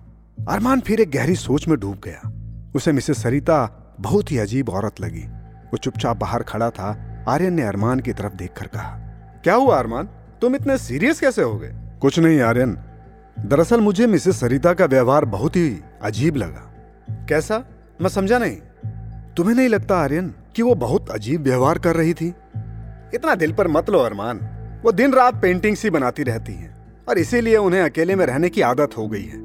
अरमान 0.48 0.80
फिर 0.80 1.02
एक 1.02 1.12
गहरी 1.12 1.36
सोच 1.36 1.68
में 1.68 1.78
डूब 1.80 2.00
गया। 2.04 2.32
उसे 2.76 2.92
मिसेस 2.92 3.22
सरिता 3.24 3.58
बहुत 4.00 4.32
ही 4.32 4.38
अजीब 4.38 4.70
औरत 4.70 5.02
लगी। 5.02 5.24
वो 5.66 5.78
चुपचाप 5.78 6.18
बाहर 6.18 6.44
खड़ा 6.44 6.70
था 6.70 6.94
आर्यन 7.28 7.54
ने 7.54 7.62
अरमान 7.62 8.00
की 8.00 8.14
तरफ़ 8.14 8.34
देखकर 8.34 8.68
कहा, 8.68 8.90
क्या 9.44 9.54
हुआ 9.56 9.80
अरमान? 9.80 10.10
तुम 10.42 10.56
इतने 10.56 10.78
सीरियस 10.78 11.20
कैसे 11.20 11.42
हो 11.42 11.56
गए? 11.56 11.74
कुछ 12.02 12.20
नहीं 12.20 12.40
आर्यन। 12.40 12.78
दरअसल 13.40 13.82
मुझे 13.82 14.08
मिसेस 14.08 14.40
सरिता 14.40 14.74
का 14.74 14.86
व्यवहार 14.86 15.26
बहुत 15.26 15.56
ही 15.56 15.80
अजीब 16.02 16.36
लगा। 16.36 16.72
कैसा? 17.30 17.64
मैं 18.02 18.10
समझा 18.10 18.38
नहीं। 18.38 18.58
तुम्हें 19.38 19.56
नहीं 19.56 19.70
लगता 19.70 19.98
आर्यन 19.98 20.34
कि 20.56 20.62
वो 20.62 20.76
बहुत 20.76 21.10
अजीब 21.10 21.42
व्यवहार 21.42 21.78
कर 21.78 21.96
रही 21.96 22.14
थी? 22.14 22.28
इतना 23.14 23.36
दिल 23.36 23.54
पर 23.54 23.68
मत 23.68 23.90
लो 23.90 24.00
अरमान। 24.00 24.40
वो 24.84 24.92
दिन 24.92 25.14
रात 25.14 25.42
पेंटिंग्स 25.42 25.84
ही 25.84 25.90
बनाती 25.90 26.24
रहती 26.24 26.54
हैं 26.54 26.76
और 27.10 27.18
इसीलिए 27.18 27.58
उन्हें 27.58 27.82
अकेले 27.82 28.16
में 28.16 28.26
रहने 28.26 28.50
की 28.50 28.62
आदत 28.62 28.98
हो 28.98 29.08
गई 29.08 29.24
है। 29.24 29.44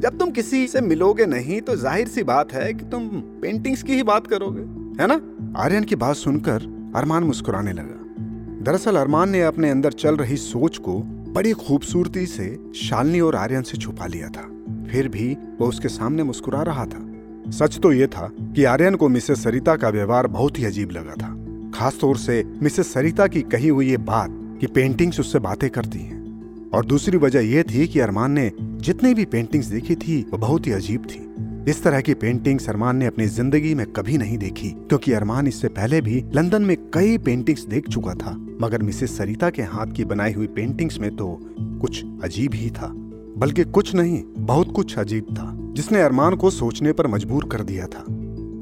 जब 0.00 0.18
तुम 0.18 0.30
किसी 0.30 0.66
से 0.66 0.80
मिलोगे 0.80 1.26
नहीं 1.26 1.60
तो 1.60 1.76
ज़ाहिर 1.76 2.08
सी 2.08 2.22
बात 2.22 2.52
है 2.52 2.72
कि 2.74 2.84
तुम 2.84 3.08
पेंटिंग्स 3.42 3.82
की 3.82 3.94
ही 3.94 4.02
बात 4.02 4.26
करोगे, 4.26 4.62
है 5.02 5.06
ना? 5.08 5.20
आर्यन 5.62 5.84
की 5.84 5.96
बात 5.96 6.16
सुनकर 6.16 6.81
अरमान 6.96 7.24
मुस्कुराने 7.24 7.72
लगा। 7.72 8.24
दरअसल 8.64 8.96
अरमान 8.96 9.30
ने 9.30 9.42
अपने 9.42 9.70
अंदर 9.70 9.92
चल 9.92 10.16
रही 10.16 10.36
सोच 10.36 10.78
को 10.78 10.98
बड़ी 11.32 11.52
खूबसूरती 11.52 12.26
से 12.26 12.58
शालनी 12.76 13.20
और 13.20 13.36
आर्यन 13.36 13.62
से 13.62 13.78
छुपा 13.78 14.06
लिया 14.06 14.28
था। 14.28 14.48
फिर 14.90 15.08
भी 15.08 15.36
वो 15.60 15.66
उसके 15.66 15.88
सामने 15.88 16.22
मुस्कुरा 16.22 16.62
रहा 16.62 16.86
था। 16.86 17.08
सच 17.50 17.78
तो 17.78 17.92
ये 17.92 18.06
था 18.06 18.32
कि 18.40 18.64
आर्यन 18.64 18.94
को 18.94 19.08
मिसेस 19.08 19.44
सरिता 19.44 19.76
का 19.76 19.88
व्यवहार 19.88 20.26
बहुत 20.26 20.58
ही 20.58 20.64
अजीब 20.64 20.90
लगा 20.90 21.12
था। 21.12 21.38
खासतौर 21.74 22.16
से 22.16 22.44
मिसेस 22.62 22.92
सरिता 22.92 23.26
की 23.26 23.42
कही 23.42 23.68
हुई 23.68 23.90
ये 23.90 23.96
बात 23.96 24.58
कि 24.60 24.66
पेंटिंग्स 24.66 25.20
उससे 25.20 25.38
बातें 25.38 25.70
करती 25.70 25.98
हैं। 25.98 26.22
और 26.70 26.86
दूसरी 26.86 27.18
वजह 27.18 27.40
यह 27.40 27.62
थी 27.62 27.88
कि 27.88 28.00
अरमान 28.00 28.32
ने 28.32 28.52
जितनी 28.60 29.14
भी 29.14 29.24
पेंटिंग्स 29.24 29.66
देखी 29.66 29.94
थी, 29.94 30.22
वो 30.22 30.38
बहुत 30.38 30.66
ही 30.66 30.72
अजीब 30.72 31.02
थी। 31.02 31.34
इस 31.68 31.82
तरह 31.82 32.00
की 32.00 32.14
पेंटिंग्स 32.14 32.68
अरमान 32.68 32.96
ने 32.96 33.06
अपनी 33.06 33.26
ज़िंदगी 33.26 33.74
में 33.74 33.84
कभी 33.86 34.16
नहीं 34.18 34.38
देखी, 34.38 34.68
क्योंकि 34.68 35.12
अरमान 35.12 35.46
इससे 35.46 35.68
पहले 35.68 36.00
भी 36.00 36.22
लंदन 36.34 36.62
में 36.62 36.76
कई 36.94 37.18
पेंटिंग्स 37.18 37.64
देख 37.64 37.88
चुका 37.88 38.14
था। 38.14 38.30
मगर 38.60 38.82
मिसेस 38.82 39.16
सरिता 39.18 39.50
के 39.50 39.62
हाथ 39.64 39.92
की 39.96 40.04
बनाई 40.04 40.32
हुई 40.32 40.46
पेंटिंग्स 40.46 40.98
में 40.98 41.10
तो 41.16 41.28
कुछ 41.80 42.02
अजीब 42.24 42.54
ही 42.54 42.70
था, 42.70 42.88
बल्कि 43.38 43.64
कुछ 43.66 43.94
नहीं, 43.94 44.22
बहुत 44.38 44.72
कुछ 44.72 44.98
अजीब 44.98 45.26
था, 45.30 45.50
जिसने 45.74 46.00
अरमान 46.02 46.36
को 46.36 46.50
सोचने 46.50 46.92
पर 46.92 47.06
मजबूर 47.06 47.48
कर 47.52 47.62
दिया 47.62 47.86
था। 47.86 48.04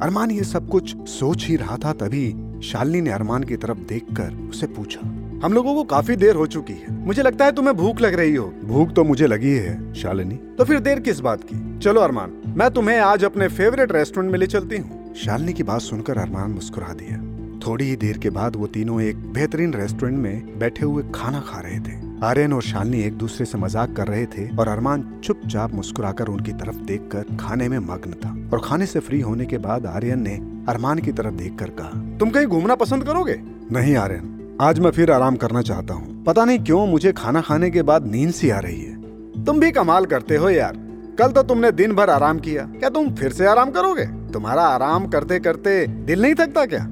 अरमान 0.02 0.30
ये 0.30 0.44
सब 0.44 0.68
कुछ 0.68 0.96
सोच 1.08 1.46
ही 1.46 1.56
रहा 1.56 1.76
था, 1.76 1.92
तभी 1.94 2.28
शालिनी 2.64 3.00
ने 3.00 3.10
अरमान 3.10 3.44
की 3.44 3.56
तरफ़ 3.56 3.78
देखकर 3.88 4.34
उसे 4.50 4.66
पूछा, 4.68 5.00
हम 5.44 5.52
लोगों 5.52 5.74
को 5.74 5.84
काफ़ी 5.86 6.16
देर 6.16 6.34
हो 6.34 6.46
चुकी 6.48 6.72
है, 6.72 6.98
मुझे 7.06 7.22
लगता 7.22 7.44
है 7.44 7.52
तुम्हें 7.52 7.76
भूख 7.76 8.00
लग 8.00 8.14
रही 8.14 8.34
हो? 8.34 8.46
भूख 8.64 8.92
तो 8.92 9.04
मुझे 9.04 9.26
लगी 9.26 9.50
है, 9.50 9.92
शालिनी। 9.94 10.36
तो 10.58 10.64
फिर 10.64 10.80
देर 10.80 11.00
किस 11.00 11.20
बात 11.20 11.44
की? 11.44 11.78
चलो 11.78 12.00
अरमान 12.00 12.39
मैं 12.50 12.70
तुम्हें 12.70 12.98
आज 12.98 13.24
अपने 13.24 13.46
फेवरेट 13.48 13.92
रेस्टोरेंट 13.92 14.30
में 14.32 14.38
ले 14.38 14.46
चलती 14.46 14.76
हूँ। 14.76 15.14
शालिनी 15.14 15.52
की 15.52 15.62
बात 15.62 15.80
सुनकर 15.80 16.18
अरमान 16.18 16.50
मुस्कुरा 16.50 16.92
दिया। 16.92 17.18
थोड़ी 17.60 17.84
ही 17.84 17.96
देर 17.96 18.18
के 18.18 18.30
बाद 18.30 18.56
वो 18.56 18.66
तीनों 18.66 19.00
एक 19.02 19.16
बेहतरीन 19.32 19.74
रेस्टोरेंट 19.74 20.18
में 20.18 20.58
बैठे 20.58 20.84
हुए 20.84 21.02
खाना 21.14 21.40
खा 21.40 21.60
रहे 21.60 21.78
थे। 21.78 21.94
आर्यन 22.24 22.52
और 22.52 22.62
शालिनी 22.62 23.02
एक 23.02 23.18
दूसरे 23.18 23.46
से 23.46 23.58
मज़ाक 23.58 23.94
कर 23.96 24.08
रहे 24.08 24.26
थे 24.26 24.48
और 24.56 24.68
अरमान 24.68 25.04
चुपचाप 25.24 25.74
मुस्कुराकर 25.74 26.28
उनकी 26.28 26.52
तरफ़ 26.54 26.76
देखकर 26.86 27.36
खाने 27.36 27.68
में 27.68 27.78
मग्न 27.78 28.12
था। 28.14 28.34
और 28.52 28.64
खाने 28.64 28.86
से 28.86 29.00
फ्री 29.00 29.20
होने 29.20 29.46
के 29.46 29.58
बाद 29.60 29.86
आर्यन 29.86 30.22
ने 30.22 30.34
अरमान 30.68 30.98
की 30.98 31.12
तरफ़ 31.12 31.34
देखकर 31.34 31.70
कहा, 31.70 32.18
तुम 32.18 32.30
कहीं 32.30 32.46
घूमना 32.46 32.74
पसंद 32.74 33.04
करोगे? 33.04 33.40
नहीं 33.72 33.96
आर्यन, 33.96 34.58
आज 34.60 34.78
मैं 34.78 34.90
फिर 34.90 35.10
आराम 35.12 35.36
करना 35.36 35.62
चाहता 35.62 35.94
हूँ। 35.94 36.22
पता 36.24 36.44
नहीं 36.44 36.58
क्यों 36.58 36.86
मुझे 36.86 37.12
खाना 37.12 37.40
खाने 37.40 37.70
के 37.70 37.82
बाद 37.84 38.06
नींद 38.06 38.32
सी 38.32 38.50
आ 38.50 38.58
रही 38.58 38.80
है। 38.80 39.44
तुम 39.44 39.60
भी 39.60 39.70
कमाल 39.70 40.06
करते 40.06 40.36
हो 40.36 40.50
यार। 40.50 40.88
कल 41.20 41.32
तो 41.32 41.42
तुमने 41.42 41.72
दिन 41.72 41.92
भर 41.92 42.10
आराम 42.10 42.38
किया। 42.38 42.62
क्या 42.64 42.88
तुम 42.88 43.14
फिर 43.14 43.32
से 43.32 43.46
आराम 43.46 43.70
करोगे? 43.70 44.04
तुम्हारा 44.32 44.62
आराम 44.62 45.06
करते 45.06 45.38
करते 45.40 45.86
दिल 45.86 46.22
नहीं 46.22 46.34
थकता 46.34 46.64
क्या? 46.66 46.82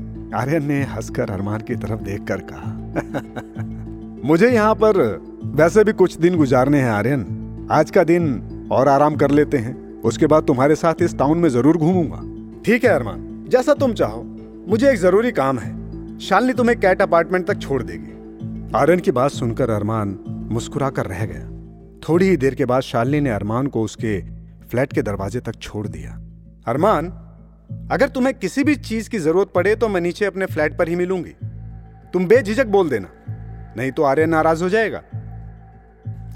आर्यन 0.40 0.64
ने 0.64 0.82
हंसकर 0.82 1.30
अरमान 1.30 1.60
की 1.60 1.76
तरफ़ 1.76 2.00
देख 2.00 2.24
कर 2.24 2.40
कहा, 2.40 4.20
मुझे 4.28 4.50
यहाँ 4.50 4.74
पर 4.74 5.00
वैसे 5.44 5.84
भी 5.84 5.92
कुछ 5.92 6.16
दिन 6.16 6.36
गुजारने 6.36 6.80
हैं 6.80 6.90
आर्यन। 6.90 7.68
आज 7.70 7.90
का 7.90 8.04
दिन 8.04 8.68
और 8.72 8.88
आराम 8.88 9.16
कर 9.16 9.30
लेते 9.30 9.58
हैं। 9.58 10.02
उसके 10.02 10.26
बाद 10.26 10.42
तुम्हारे 10.42 10.74
साथ 10.74 11.02
इस 11.02 11.18
टाउन 11.18 11.38
में 11.38 11.48
ज़रूर 11.48 11.76
घूमूँगा। 11.76 12.22
ठीक 12.62 12.84
है 12.84 12.90
अरमान, 12.90 13.44
जैसा 13.48 13.74
तुम 13.74 13.92
चाहो। 13.92 14.22
मुझे 14.68 14.90
एक 14.90 14.98
ज़रूरी 14.98 15.32
काम 15.32 15.58
है। 15.58 16.18
शालिनी 16.18 16.52
तुम्हें 16.52 16.80
कैट 16.80 17.02
अपार्टमेंट 17.02 17.46
तक 17.46 17.58
छोड़ 17.58 17.82
देगी। 17.82 18.78
आर्यन 18.78 19.00
की 19.00 19.10
बात 19.10 19.30
सुनकर 19.30 19.70
अरमान 19.70 20.18
मुस्कुरा 20.52 20.90
कर 20.90 21.06
रह 21.06 21.26
गया। 21.26 21.57
थोड़ी 22.08 22.28
ही 22.28 22.36
देर 22.36 22.54
के 22.54 22.64
बाद 22.64 22.82
शालिनी 22.82 23.20
ने 23.20 23.30
अरमान 23.30 23.66
को 23.66 23.82
उसके 23.82 24.20
फ्लैट 24.70 24.92
के 24.92 25.02
दरवाजे 25.02 25.40
तक 25.40 25.54
छोड़ 25.54 25.86
दिया। 25.88 26.12
अरमान, 26.66 27.06
अगर 27.90 28.08
तुम्हें 28.08 28.34
किसी 28.34 28.64
भी 28.64 28.74
चीज़ 28.76 29.10
की 29.10 29.18
ज़रूरत 29.18 29.48
पड़े 29.54 29.74
तो 29.76 29.88
मैं 29.88 30.00
नीचे 30.00 30.24
अपने 30.24 30.46
फ्लैट 30.46 30.78
पर 30.78 30.88
ही 30.88 30.96
मिलूँगी। 30.96 31.34
तुम 32.12 32.26
बेझिझक 32.26 32.66
बोल 32.66 32.90
देना, 32.90 33.08
नहीं 33.76 33.90
तो 33.92 34.02
आर्यन 34.02 34.28
नाराज़ 34.28 34.62
हो 34.62 34.68
जाएगा। 34.68 35.02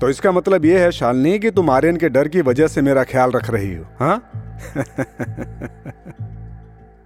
तो 0.00 0.08
इसका 0.08 0.32
मतलब 0.32 0.64
यह 0.64 0.80
है 0.80 0.92
शालिनी 0.92 1.38
कि 1.38 1.50
तुम 1.50 1.70
आर्यन 1.70 1.96
के 1.96 2.08
डर 2.08 2.28
की 2.28 2.40
वजह 2.40 2.66
से 2.66 2.82
मेरा 2.82 3.04
ख्याल 3.04 3.30
रख 3.30 3.50
रही 3.50 3.74
हो 3.74 3.84
हाँ? 4.00 4.30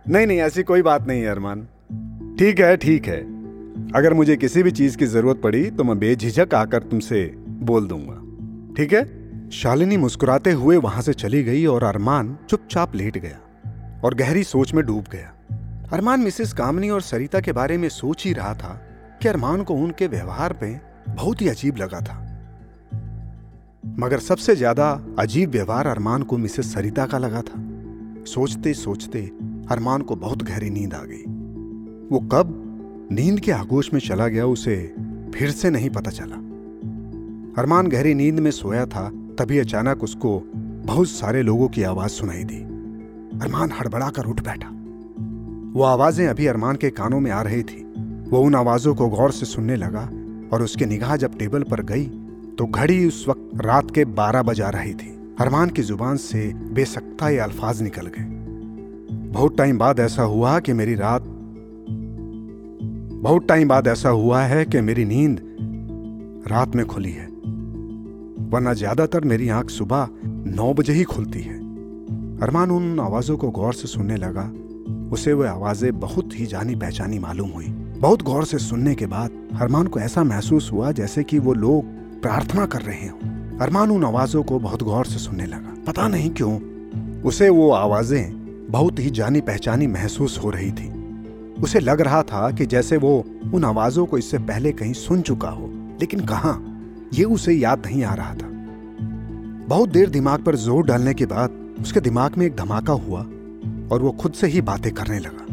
नहीं 0.08 0.26
नहीं, 0.26 0.38
ऐसी 0.38 0.62
कोई 0.62 0.82
बात 0.82 1.06
नहीं 1.06 1.22
है 1.22 1.28
अरमान। 1.28 1.68
ठीक 2.38 2.60
है 2.60 2.76
ठीक 2.76 3.06
है। 3.06 3.20
अगर 3.92 4.14
मुझे 4.14 4.36
किसी 4.36 4.62
भी 4.62 4.70
चीज़ 4.70 4.96
की 4.96 5.06
ज़रूरत 5.06 5.40
पड़ी 5.42 5.70
तो 5.70 5.84
मैं 5.84 5.98
बेझिझक 5.98 6.54
आकर 6.54 6.82
तुमसे 6.82 7.34
बोल 7.48 7.88
दूँगा। 7.88 8.25
ठीक 8.76 8.92
है? 8.92 9.04
शालिनी 9.50 9.96
मुस्कुराते 9.96 10.52
हुए 10.52 10.76
वहाँ 10.76 11.02
से 11.02 11.12
चली 11.12 11.42
गई 11.44 11.64
और 11.66 11.84
अरमान 11.84 12.36
चुपचाप 12.50 12.94
लेट 12.94 13.18
गया 13.18 14.00
और 14.04 14.14
गहरी 14.14 14.42
सोच 14.44 14.74
में 14.74 14.84
डूब 14.86 15.04
गया। 15.12 15.32
अरमान 15.92 16.20
मिसेस 16.20 16.52
कामनी 16.52 16.90
और 16.90 17.00
सरिता 17.00 17.40
के 17.40 17.52
बारे 17.52 17.78
में 17.78 17.88
सोच 17.88 18.24
ही 18.24 18.32
रहा 18.32 18.54
था 18.54 18.72
कि 19.22 19.28
अरमान 19.28 19.62
को 19.62 19.74
उनके 19.74 20.06
व्यवहार 20.06 20.52
पे 20.52 20.80
बहुत 21.08 21.42
ही 21.42 21.48
अजीब 21.48 21.76
लगा 21.76 22.00
था। 22.00 22.22
मगर 23.98 24.18
सबसे 24.18 24.56
ज़्यादा 24.56 24.90
अजीब 25.18 25.50
व्यवहार 25.50 25.86
अरमान 25.86 26.22
को 26.22 26.38
मिसेस 26.38 26.74
सरिता 26.74 27.06
का 27.06 27.18
लगा 27.18 27.42
था। 27.42 27.62
सोचते 28.24 28.74
सोचते 28.74 29.20
अरमान 29.70 30.02
को 30.02 30.16
बहुत 30.16 30.42
गहरी 30.42 30.70
नींद 30.70 30.94
आ 30.94 31.02
गई। 31.02 31.22
वो 32.10 32.20
कब 32.32 33.08
नींद 33.12 33.40
के 33.40 33.52
आगोश 33.52 33.92
में 33.92 34.00
चला 34.00 34.28
गया 34.28 34.46
उसे 34.46 34.76
फिर 35.34 35.50
से 35.50 35.70
नहीं 35.70 35.90
पता 35.90 36.10
चला। 36.10 36.42
अरमान 37.56 37.86
गहरी 37.86 38.12
नींद 38.14 38.40
में 38.40 38.50
सोया 38.50 38.84
था, 38.86 39.08
तभी 39.38 39.58
अचानक 39.58 40.02
उसको 40.02 40.30
बहुत 40.86 41.08
सारे 41.08 41.42
लोगों 41.42 41.68
की 41.68 41.82
आवाज़ 41.82 42.10
सुनाई 42.10 42.42
दी। 42.44 42.56
अरमान 43.40 43.70
हड़बड़ा 43.72 44.08
कर 44.08 44.24
उठ 44.24 44.40
बैठा। 44.40 44.68
वो 45.74 45.82
आवाज़ें 45.82 46.26
अभी 46.26 46.46
अरमान 46.46 46.76
के 46.76 46.90
कानों 46.90 47.20
में 47.20 47.30
आ 47.30 47.40
रही 47.42 47.62
थी। 47.62 47.82
वो 48.30 48.40
उन 48.40 48.54
आवाजों 48.54 48.94
को 48.94 49.08
गौर 49.08 49.32
से 49.32 49.46
सुनने 49.46 49.76
लगा 49.76 50.02
और 50.52 50.62
उसकी 50.62 50.84
निगाह 50.84 51.16
जब 51.16 51.38
टेबल 51.38 51.62
पर 51.62 51.82
गई 51.82 52.04
तो 52.58 52.66
घड़ी 52.66 53.06
उस 53.06 53.24
वक्त 53.28 53.50
रात 53.56 53.90
के 53.90 54.04
बारह 54.14 54.42
बजा 54.42 54.68
रही 54.70 54.92
थी। 54.94 55.08
अरमान 55.40 55.70
की 55.70 55.82
ज़ुबान 55.82 56.16
से 56.18 56.52
बेसकता 56.74 57.28
ये 57.28 57.38
अल्फाज 57.38 57.82
निकल 57.82 58.06
गए। 58.08 58.24
बहुत 59.32 59.56
टाइम 59.58 59.78
बाद 59.78 60.00
ऐसा 60.00 60.22
हुआ 60.24 60.58
कि 60.58 60.72
मेरी 60.72 60.94
रात, 60.94 61.22
बहुत 63.22 63.48
टाइम 63.48 63.68
बाद 63.68 63.88
ऐसा 63.88 64.08
हुआ 64.10 64.42
है 64.42 64.64
कि 64.64 64.80
मेरी 64.80 65.04
नींद 65.04 65.40
रात 66.48 66.76
में 66.76 66.84
खुली 66.86 67.12
है। 67.12 67.25
वरना 68.46 68.74
ज़्यादातर 68.74 69.24
मेरी 69.24 69.48
आँख 69.48 69.70
सुबह 69.70 70.08
नौ 70.56 70.72
बजे 70.74 70.92
ही 70.92 71.02
खुलती 71.04 71.40
है। 71.40 71.54
अरमान 72.40 72.70
उन 72.70 73.00
आवाजों 73.00 73.36
को 73.36 73.50
गौर 73.50 73.74
से 73.74 73.88
सुनने 73.88 74.16
लगा। 74.16 74.52
उसे 75.12 75.32
वह 75.32 75.50
आवाज़ें 75.50 76.00
बहुत 76.00 76.38
ही 76.38 76.46
जानी 76.46 76.74
पहचानी 76.74 77.18
मालूम 77.18 77.50
हुई। 77.50 77.66
बहुत 78.00 78.22
गौर 78.22 78.44
से 78.44 78.58
सुनने 78.58 78.94
के 78.94 79.06
बाद 79.06 79.30
अरमान 79.60 79.86
को 79.86 80.00
ऐसा 80.00 80.24
महसूस 80.24 80.72
हुआ 80.72 80.92
जैसे 80.92 81.24
कि 81.24 81.38
वो 81.38 81.54
लोग 81.54 81.84
प्रार्थना 82.22 82.66
कर 82.66 82.82
रहे 82.82 83.08
हो। 83.08 83.18
अरमान 83.60 83.90
उन 83.90 84.04
आवाजों 84.04 84.42
को 84.42 84.58
बहुत 84.58 84.82
गौर 84.82 85.06
से 85.06 85.18
सुनने 85.18 85.46
लगा। 85.46 85.74
पता 85.86 86.08
नहीं 86.08 86.30
क्यों, 86.30 86.58
उसे 87.22 87.48
वो 87.48 87.70
आवाज़ें 87.70 88.70
बहुत 88.70 88.98
ही 88.98 89.10
जानी 89.10 89.40
पहचानी 89.40 89.86
महसूस 89.86 90.38
हो 90.38 90.50
रही 90.50 90.70
थी। 90.72 90.88
उसे 91.62 91.80
लग 91.80 92.00
रहा 92.00 92.22
था 92.22 92.50
कि 92.50 92.66
जैसे 92.66 92.96
वो 92.96 93.24
उन 93.54 93.64
आवाजों 93.64 94.06
को 94.06 94.18
इससे 94.18 94.38
पहले 94.38 94.72
कहीं 94.72 94.92
सुन 94.92 95.20
चुका 95.20 95.48
हो। 95.48 95.70
लेकिन 96.00 96.20
कहा? 96.20 96.52
ये 97.14 97.24
उसे 97.24 97.52
याद 97.52 97.86
नहीं 97.86 98.02
आ 98.04 98.14
रहा 98.14 98.34
था। 98.34 98.48
बहुत 99.68 99.88
देर 99.88 100.10
दिमाग 100.10 100.44
पर 100.44 100.56
ज़ोर 100.56 100.84
डालने 100.86 101.14
के 101.14 101.26
बाद 101.26 101.64
उसके 101.80 102.00
दिमाग 102.00 102.36
में 102.38 102.46
एक 102.46 102.56
धमाका 102.56 102.92
हुआ 102.92 103.20
और 103.90 104.02
वो 104.02 104.10
खुद 104.12 104.32
से 104.32 104.46
ही 104.46 104.60
बातें 104.62 104.92
करने 104.94 105.18
लगा। 105.18 105.46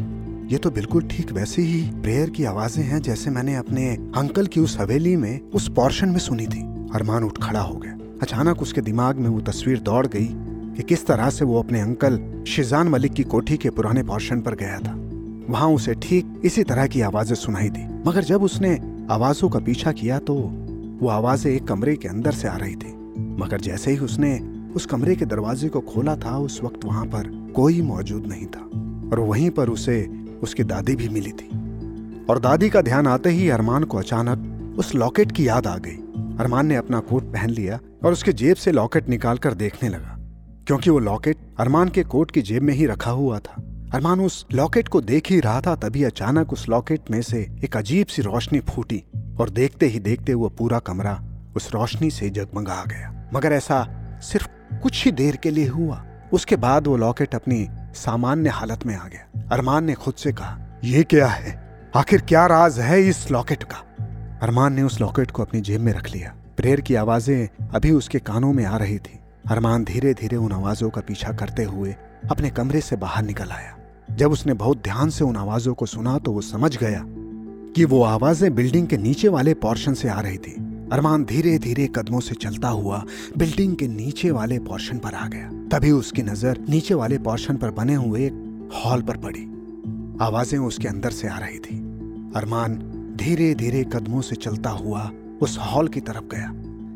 ये 0.50 0.58
तो 0.58 0.70
बिल्कुल 0.70 1.02
ठीक 1.10 1.32
वैसे 1.32 1.62
ही 1.62 1.82
प्रेयर 2.02 2.30
की 2.30 2.44
आवाज़ें 2.44 2.82
हैं 2.84 3.00
जैसे 3.02 3.30
मैंने 3.30 3.54
अपने 3.56 3.88
अंकल 4.16 4.46
की 4.46 4.60
उस 4.60 4.78
हवेली 4.80 5.16
में 5.16 5.50
उस 5.50 5.68
पोर्शन 5.68 6.08
में 6.08 6.18
सुनी 6.18 6.46
थी। 6.46 6.62
अरमान 6.94 7.24
उठ 7.24 7.38
खड़ा 7.42 7.60
हो 7.60 7.76
गया। 7.76 7.98
अचानक 8.22 8.62
उसके 8.62 8.80
दिमाग 8.80 9.16
में 9.16 9.28
वो 9.28 9.40
तस्वीर 9.42 9.80
दौड़ 9.80 10.06
गई 10.06 10.26
कि 10.76 10.82
किस 10.82 11.06
तरह 11.06 11.30
से 11.30 11.44
वो 11.44 11.58
अपने 11.58 11.80
अंकल 11.80 12.20
शिजान 12.48 12.88
मलिक 12.88 13.12
की 13.12 13.22
कोठी 13.24 13.56
के 13.56 13.70
पुराने 13.70 14.02
पोर्शन 14.02 14.40
पर 14.40 14.54
गया 14.54 14.78
था। 14.78 14.94
वहाँ 15.50 15.68
उसे 15.70 15.94
ठीक 16.02 16.40
इसी 16.44 16.64
तरह 16.64 16.86
की 16.86 17.00
आवाज़ें 17.02 17.34
सुनाई 17.36 17.68
दी। 17.68 17.86
मगर 18.08 18.24
जब 18.24 18.42
उसने 18.42 18.78
आवाजों 19.10 19.48
का 19.48 19.58
पीछा 19.58 19.92
किया 19.92 20.18
तो 20.20 20.34
वो 21.04 21.08
आवाज़ें 21.10 21.50
एक 21.52 21.66
कमरे 21.68 21.94
के 21.96 22.08
अंदर 22.08 22.32
से 22.32 22.48
आ 22.48 22.56
रही 22.56 22.74
थी। 22.74 22.92
मगर 23.40 23.60
जैसे 23.60 23.90
ही 23.90 23.98
उसने 23.98 24.38
उस 24.76 24.86
कमरे 24.86 25.14
के 25.14 25.24
दरवाजे 25.24 25.68
को 25.68 25.80
खोला 25.80 26.14
था, 26.16 26.36
उस 26.38 26.60
वक्त 26.62 26.84
वहाँ 26.84 27.04
पर 27.06 27.26
कोई 27.56 27.82
मौजूद 27.82 28.26
नहीं 28.26 28.46
था। 28.46 28.60
और 29.10 29.20
वहीं 29.20 29.50
पर 29.50 29.68
उसे 29.68 29.96
उसकी 30.42 30.64
दादी 30.64 30.94
भी 30.96 31.08
मिली 31.08 31.32
थी। 31.32 31.48
और 32.30 32.38
दादी 32.38 32.70
का 32.70 32.80
ध्यान 32.80 33.06
आते 33.06 33.30
ही 33.30 33.48
अरमान 33.48 33.84
को 33.84 33.98
अचानक 33.98 34.76
उस 34.78 34.94
लॉकेट 34.94 35.32
की 35.32 35.48
याद 35.48 35.66
आ 35.66 35.76
गई। 35.78 35.96
अरमान 36.38 36.66
ने 36.66 36.76
अपना 36.76 37.00
कोट 37.00 37.24
पहन 37.24 37.50
लिया 37.50 37.78
और 38.04 38.12
उसके 38.12 38.32
जेब 38.32 38.56
से 38.56 38.72
लॉकेट 38.72 39.08
निकालकर 39.08 39.54
देखने 39.54 39.88
लगा, 39.88 40.16
क्योंकि 40.66 40.90
वो 40.90 40.98
लॉकेट 40.98 41.36
अरमान 41.58 41.88
के 41.88 42.02
कोट 42.04 42.30
की 42.30 42.42
जेब 42.42 42.62
में 42.62 42.74
ही 42.74 42.86
रखा 42.86 43.10
हुआ 43.10 43.38
था। 43.38 43.62
अरमान 43.94 44.20
उस 44.20 44.46
लॉकेट 44.52 44.88
को 44.88 45.00
देख 45.00 45.30
ही 45.30 45.38
रहा 45.40 45.60
था, 45.60 45.74
तभी 45.74 46.02
अचानक 46.04 46.52
उस 46.52 46.68
लॉकेट 46.68 47.10
में 47.10 47.20
से 47.22 47.38
एक 47.64 47.76
अजीब 47.76 48.06
सी 48.06 48.22
रोशनी 48.22 48.60
फूटी 48.60 49.02
और 49.40 49.50
देखते 49.50 49.86
ही 49.86 49.98
देखते 49.98 50.34
वो 50.34 50.48
पूरा 50.48 50.78
कमरा 50.78 51.12
उस 51.56 51.70
रोशनी 51.72 52.10
से 52.10 52.30
जगमगा 52.30 52.82
गया। 52.86 53.30
मगर 53.34 53.52
ऐसा 53.52 53.78
सिर्फ़ 54.22 54.48
कुछ 54.82 55.04
ही 55.04 55.12
देर 55.12 55.36
के 55.36 55.50
लिए 55.50 55.66
हुआ। 55.66 56.02
उसके 56.32 56.56
बाद 56.56 56.86
वो 56.86 56.96
लॉकेट 56.96 57.34
अपनी 57.34 57.68
सामान्य 57.94 58.50
हालत 58.50 58.86
में 58.86 58.94
आ 58.96 59.06
गया। 59.08 59.48
अरमान 59.52 59.84
ने 59.84 59.94
खुद 59.94 60.14
से 60.14 60.32
कहा 60.32 60.80
यह 60.84 61.02
क्या 61.02 61.26
है? 61.26 61.54
आखिर 61.96 62.20
क्या 62.20 62.46
राज 62.46 62.80
है 62.80 63.00
इस 63.02 63.30
लॉकेट 63.30 63.62
का? 63.62 63.76
अरमान 64.42 64.72
ने 64.72 64.82
उस 64.82 65.00
लॉकेट 65.00 65.30
को 65.30 65.42
अपनी 65.42 65.60
जेब 65.60 65.80
में 65.80 65.92
रख 65.92 66.10
लिया। 66.10 66.34
प्रेयर 66.56 66.80
की 66.80 66.94
आवाज़ें 66.94 67.68
अभी 67.74 67.90
उसके 67.90 68.18
कानों 68.18 68.52
में 68.52 68.64
आ 68.64 68.76
रही 68.76 68.98
थी। 68.98 69.18
अरमान 69.50 69.84
धीरे 69.84 70.14
धीरे 70.14 70.36
उन 70.36 70.52
आवाजों 70.52 70.90
का 70.90 71.00
पीछा 71.00 71.32
करते 71.32 71.64
हुए 71.64 71.94
अपने 72.30 72.50
कमरे 72.50 72.80
से 72.80 72.96
बाहर 72.96 73.24
निकल 73.24 73.50
आया। 73.50 73.76
जब 74.08 74.32
उसने 74.32 74.54
बहुत 74.54 74.82
ध्यान 74.82 75.10
से 75.10 75.24
उन 75.24 75.36
आवाजों 75.36 75.74
को 75.74 75.86
सुना 75.86 76.18
तो 76.18 76.32
वो 76.32 76.40
समझ 76.40 76.76
गया 76.76 77.02
कि 77.76 77.84
वो 77.84 78.02
आवाज़ें 78.02 78.54
बिल्डिंग 78.54 78.86
के 78.86 78.96
नीचे 78.96 79.28
वाले 79.28 79.54
पोर्शन 79.54 79.94
से 79.94 80.08
आ 80.08 80.20
रही 80.20 80.38
थी। 80.38 80.52
अरमान 80.92 81.24
धीरे 81.24 81.58
धीरे 81.58 81.86
कदमों 81.86 82.20
से 82.20 82.34
चलता 82.34 82.68
हुआ 82.68 83.02
बिल्डिंग 83.38 83.76
के 83.76 83.88
नीचे 83.88 84.30
वाले 84.30 84.58
पोर्शन 84.58 84.98
पर 84.98 85.14
आ 85.14 85.26
गया। 85.28 85.50
तभी 85.72 85.90
उसकी 85.90 86.22
नज़र 86.22 86.58
नीचे 86.68 86.94
वाले 86.94 87.18
पोर्शन 87.18 87.56
पर 87.56 87.70
बने 87.70 87.94
हुए 87.94 88.26
एक 88.26 88.70
हॉल 88.74 89.02
पर 89.02 89.16
पड़ी। 89.16 89.44
आवाज़ें 90.20 90.58
उसके 90.58 90.88
अंदर 90.88 91.10
से 91.10 91.28
आ 91.28 91.38
रही 91.38 91.58
थी। 91.58 91.76
अरमान 92.36 92.78
धीरे 93.16 93.54
धीरे 93.54 93.84
कदमों 93.84 94.20
से 94.20 94.36
चलता 94.36 94.70
हुआ 94.70 95.10
उस 95.42 95.58
हॉल 95.58 95.88
की 95.88 96.00
तरफ़ 96.00 96.34
गया। 96.34 96.52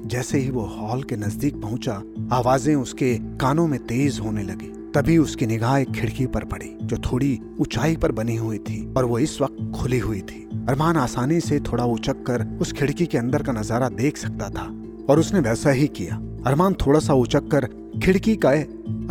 जैसे 0.09 0.39
ही 0.39 0.51
वो 0.51 0.65
हॉल 0.67 1.03
के 1.03 1.17
नज़दीक 1.17 1.61
पहुँचा, 1.63 2.03
आवाज़ें 2.33 2.75
उसके 2.75 3.15
कानों 3.41 3.67
में 3.67 3.79
तेज 3.87 4.19
होने 4.21 4.43
लगी। 4.43 4.73
तभी 4.95 5.17
उसकी 5.19 5.47
निगाह 5.47 5.77
एक 5.79 5.91
खिड़की 5.93 6.27
पर 6.27 6.45
पड़ी, 6.45 6.69
जो 6.83 6.97
थोड़ी 7.03 7.39
ऊंचाई 7.61 7.97
पर 7.97 8.13
बनी 8.13 8.37
हुई 8.37 8.59
थी, 8.59 8.85
और 8.97 9.05
वो 9.05 9.19
इस 9.19 9.41
वक्त 9.41 9.57
खुली 9.77 9.99
हुई 9.99 10.21
थी। 10.21 10.49
अरमान 10.69 10.97
आसानी 10.97 11.41
से 11.41 11.59
थोड़ा 11.61 11.85
उचक 11.85 12.23
कर 12.27 12.45
उस 12.61 12.73
खिड़की 12.73 13.07
के 13.07 13.19
अंदर 13.19 13.43
का 13.43 13.53
नज़ारा 13.53 13.89
देख 13.89 14.17
सकता 14.17 14.49
था, 14.49 14.65
और 15.11 15.19
उसने 15.19 15.41
वैसा 15.41 15.71
ही 15.71 15.87
किया। 15.89 16.17
अरमान 16.47 16.75
थोड़ा 16.75 17.01
सा 17.01 17.15
उचक 17.15 17.49
कर 17.49 17.69
खिड़की 18.03 18.37
का 18.37 18.51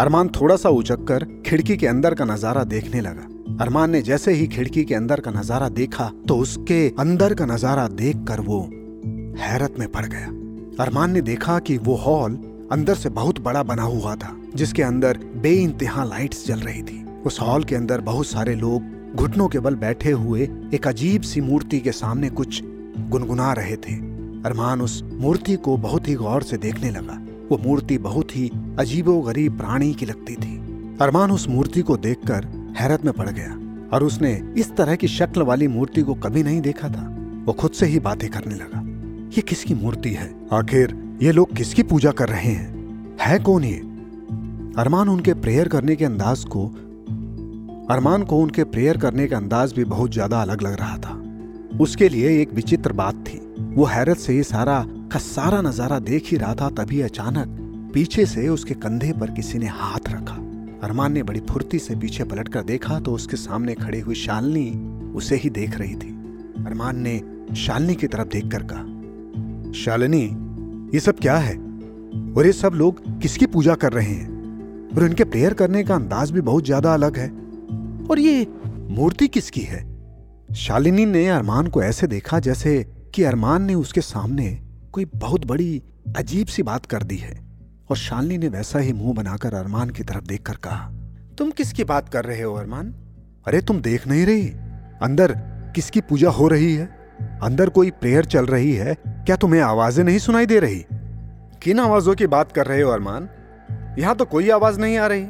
अरमान 0.02 0.30
थोड़ा 0.30 0.56
सा 0.56 0.70
उचक 0.70 1.04
कर 1.04 1.26
खिड़की 1.46 1.78
के 1.78 1.88
अंदर 1.88 2.14
का 2.14 2.26
नज़ारा 2.26 2.64
देखने 2.64 3.02
लगा। 3.02 3.28
अरमान 3.64 3.92
ने 3.92 4.02
जैसे 4.02 4.34
ही 4.34 4.48
खिड़की 4.48 4.84
के 4.84 4.96
अंदर 4.96 5.20
का 5.20 5.32
नज़ारा 5.32 5.70
देखा 5.70 6.12
तो 6.28 6.38
उसके 6.38 6.88
अंदर 7.00 7.34
का 7.34 7.46
नज़ारा 7.46 7.88
देख 7.88 8.32
वो 8.40 8.60
हैरत 9.40 9.76
में 9.80 9.88
पड़ 9.92 10.06
गया। 10.06 10.28
अरमान 10.84 11.12
ने 11.12 11.22
देखा 11.22 11.58
कि 11.60 11.78
वो 11.78 11.96
हॉल 11.96 12.38
अंदर 12.72 12.96
से 12.96 13.10
बहुत 13.10 13.40
बड़ा 13.40 13.62
बना 13.64 13.84
हुआ 13.84 14.16
था, 14.16 14.36
जिसके 14.56 14.84
अंदर 14.84 15.18
बे 15.36 15.54
इंतहा 15.54 16.04
लाइट्स 16.04 16.46
जल 16.48 16.60
रही 16.60 16.82
थी। 16.82 17.04
उस 17.26 17.40
हॉल 17.42 17.64
के 17.64 17.76
अंदर 17.76 18.02
बहुत 18.02 18.28
सारे 18.28 18.56
लोग 18.56 19.16
घुटनों 19.16 19.48
के 19.48 19.60
बल 19.60 19.76
बैठे 19.76 20.12
हुए 20.12 20.50
एक 20.74 20.88
अजीब 20.88 21.22
सी 21.22 21.42
मूर्ति 21.42 21.80
के 21.80 21.92
सामने 21.92 22.30
कुछ 22.30 22.62
गुनगुना 23.10 23.52
रहे 23.54 23.76
थे। 23.78 23.94
अरमान 24.46 24.82
उस 24.82 25.02
मूर्ति 25.04 25.56
को 25.56 25.78
बहुत 25.78 26.08
ही 26.08 26.14
गौर 26.14 26.44
से 26.44 26.58
देखने 26.58 26.92
लगा। 26.92 27.18
वो 27.52 27.58
मूर्ति 27.58 27.98
बहुत 28.00 28.36
ही 28.36 28.50
अजीबो 28.80 29.20
गरीब 29.22 29.58
प्राणी 29.58 29.94
की 29.94 30.06
लगती 30.06 30.36
थी। 30.36 30.56
अरमान 31.02 31.32
उस 31.32 31.48
मूर्ति 31.48 31.82
को 31.82 31.98
देखकर 31.98 32.48
हैरत 32.80 33.06
में 33.06 33.14
पड़ 33.14 33.30
गया 33.30 33.58
और 33.94 34.04
उसने 34.04 34.34
इस 34.58 34.76
तरह 34.78 34.96
की 34.96 35.08
शक्ल 35.08 35.42
वाली 35.42 35.68
मूर्ति 35.70 36.02
को 36.02 36.14
कभी 36.16 36.44
नहीं 36.44 36.62
देखा 36.62 36.90
था। 36.90 37.08
वो 37.46 37.54
खुद 37.54 37.72
से 37.72 37.86
ही 37.86 38.00
बातें 38.02 38.30
करने 38.30 38.56
लगा, 38.56 38.82
ये 39.38 39.42
किसकी 39.42 39.74
मूर्ति 39.74 40.10
है? 40.12 40.34
आखिर 40.54 40.96
ये 41.22 41.32
लोग 41.32 41.56
किसकी 41.56 41.84
पूजा 41.84 42.12
कर 42.12 42.30
रहे 42.30 42.52
हैं? 42.52 43.18
है 43.22 43.38
कौन 43.40 43.64
ये? 43.64 43.78
अरमान 44.78 45.10
उनके 45.10 45.34
प्रेयर 45.36 45.68
करने 45.68 45.96
के 45.96 46.06
अंदाज 46.06 46.44
को, 46.46 46.66
अरमान 47.90 48.24
को 48.24 48.38
उनके 48.38 48.64
प्रेयर 48.66 48.98
करने 48.98 49.28
का 49.28 49.38
अंदाज 49.38 49.74
भी 49.74 49.86
बहुत 49.86 50.14
ज़्यादा 50.14 50.42
अलग 50.42 50.62
लग 50.62 50.74
रहा 50.74 50.98
था। 50.98 51.14
उसके 51.82 52.10
लिए 52.10 52.42
एक 52.42 52.54
विचित्र 52.54 52.94
बात 52.94 53.24
थी। 53.28 53.40
वो 53.76 53.86
हैरत 53.86 54.18
से 54.18 54.36
ये 54.36 54.44
सारा 54.44 54.84
का 55.12 55.20
सारा 55.20 55.62
नज़ारा 55.62 56.00
देख 56.02 56.32
ही 56.32 56.38
रहा 56.38 56.54
था, 56.56 56.70
तभी 56.70 57.02
अचानक 57.02 57.92
पीछे 57.94 58.26
से 58.26 58.48
उसके 58.50 58.74
कंधे 58.76 59.14
पर 59.14 59.32
किसी 59.32 59.60
ने 59.60 59.68
हाथ 59.68 60.10
रखा। 60.10 60.36
अरमान 60.84 61.14
ने 61.14 61.24
बड़ी 61.24 61.40
फुर्ती 61.50 61.80
से 61.80 61.96
पीछे 61.96 62.24
पलटकर 62.24 62.64
देखा 62.64 63.00
तो 63.00 63.14
उसके 63.14 63.38
सामने 63.38 63.76
खड़ी 63.76 64.00
हुई 64.00 64.16
शालनी 64.18 64.70
उसे 65.16 65.36
ही 65.36 65.50
देख 65.52 65.78
रही 65.78 65.96
थी। 65.96 66.16
अरमान 66.66 67.00
ने 67.00 67.22
शालनी 67.58 67.96
की 67.96 68.08
तरफ़ 68.08 68.28
देखकर 68.30 68.64
कहा, 68.64 69.72
शालिनी 69.76 70.28
ये 70.94 71.00
सब 71.00 71.20
क्या 71.20 71.38
है? 71.38 71.56
और 72.34 72.46
ये 72.46 72.52
सब 72.52 72.74
लोग 72.74 73.22
किसकी 73.22 73.46
पूजा 73.46 73.76
कर 73.76 73.94
रहे 73.94 74.06
हैं? 74.06 74.96
और 74.96 75.06
इनके 75.06 75.24
प्रेयर 75.24 75.54
करने 75.54 75.84
का 75.84 75.96
अंदाज 75.96 76.32
भी 76.32 76.42
बहुत 76.42 76.66
ज़्यादा 76.66 76.94
अलग 76.94 77.18
है। 77.18 77.28
और 78.08 78.20
ये 78.20 78.48
मूर्ति 78.90 79.28
किसकी 79.28 79.62
है? 79.62 79.86
शालिनी 80.56 81.06
ने 81.06 81.28
अरमान 81.28 81.68
को 81.68 81.84
ऐसे 81.84 82.08
देखा 82.08 82.40
जैसे 82.40 82.86
कि 83.16 83.24
अरमान 83.24 83.64
ने 83.64 83.74
उसके 83.74 84.02
सामने 84.02 84.60
कोई 84.92 85.06
बहुत 85.06 85.46
बड़ी 85.46 85.84
अजीब 86.18 86.48
सी 86.48 86.64
बात 86.64 86.86
कर 86.86 87.04
दी 87.04 87.18
है। 87.18 87.40
और 87.90 87.98
शालिनी 87.98 88.38
ने 88.38 88.48
वैसा 88.48 88.80
ही 88.80 88.94
मुँह 88.94 89.14
बनाकर 89.14 89.54
अरमान 89.54 89.90
की 89.90 90.04
तरफ़ 90.04 90.24
देखकर 90.24 90.54
कहा, 90.54 90.92
तुम 91.38 91.52
किसकी 91.52 91.84
बात 91.84 92.10
कर 92.10 92.26
रहे 92.26 92.42
हो 92.42 92.54
अरमान? 92.54 92.94
अरे 93.48 93.62
तुम 93.62 93.82
देख 93.82 94.08
नहीं 94.08 94.26
रही? 94.26 94.48
अंदर 95.02 95.32
किसकी 95.76 96.02
पूजा 96.02 96.30
हो 96.30 96.48
रही 96.48 96.76
है? 96.76 96.97
अंदर 97.44 97.70
कोई 97.70 97.92
प्रेयर 97.92 98.26
चल 98.26 98.46
रही 98.46 98.74
है? 98.74 98.96
क्या 99.08 99.36
तुम्हें 99.36 99.62
आवाज़ें 99.62 100.04
नहीं 100.04 100.20
सुनाई 100.20 100.46
दे 100.46 100.60
रही? 100.60 100.86
किन 101.62 101.80
आवाजों 101.80 102.16
की 102.16 102.28
बात 102.28 102.52
कर 102.52 102.66
रहे 102.66 102.82
हो 102.82 102.92
अरमान? 102.92 103.30
यहाँ 104.00 104.16
तो 104.16 104.26
कोई 104.26 104.50
आवाज़ 104.50 104.80
नहीं 104.80 104.98
आ 104.98 105.08
रही। 105.08 105.26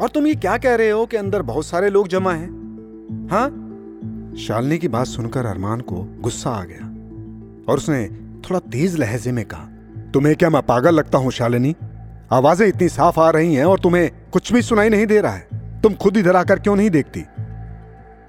और 0.00 0.08
तुम 0.08 0.26
ये 0.26 0.34
क्या 0.34 0.56
कह 0.58 0.74
रहे 0.74 0.90
हो 0.90 1.06
कि 1.06 1.16
अंदर 1.16 1.42
बहुत 1.42 1.66
सारे 1.66 1.90
लोग 1.90 2.08
जमा 2.08 2.32
हैं? 2.32 3.28
हाँ? 3.30 3.48
शालिनी 4.38 4.78
की 4.78 4.88
बात 4.88 5.06
सुनकर 5.06 5.46
अरमान 5.46 5.80
को 5.80 5.96
गुस्सा 6.20 6.50
आ 6.50 6.64
गया 6.64 6.86
और 7.68 7.76
उसने 7.76 8.06
थोड़ा 8.44 8.58
तेज 8.58 8.96
लहजे 8.96 9.32
में 9.32 9.44
कहा, 9.44 9.68
तुम्हें 10.14 10.36
क्या 10.36 10.50
मैं 10.50 10.62
पागल 10.62 10.94
लगता 10.94 11.18
हूँ 11.18 11.30
शालिनी? 11.30 11.76
आवाज़ें 12.32 12.66
इतनी 12.66 12.88
साफ़ 12.88 13.20
आ 13.20 13.30
रही 13.30 13.54
हैं 13.54 13.64
और 13.64 13.80
तुम्हें 13.80 14.10
कुछ 14.32 14.52
भी 14.52 14.62
सुनाई 14.62 14.88
नहीं 14.88 15.06
दे 15.06 15.20
रहा 15.20 15.32
है। 15.32 15.80
तुम 15.82 15.94
खुद 15.94 16.16
इधर 16.16 16.36
आकर 16.36 16.58
क्यों 16.58 16.76
नहीं 16.76 16.90
देखती? 16.90 17.24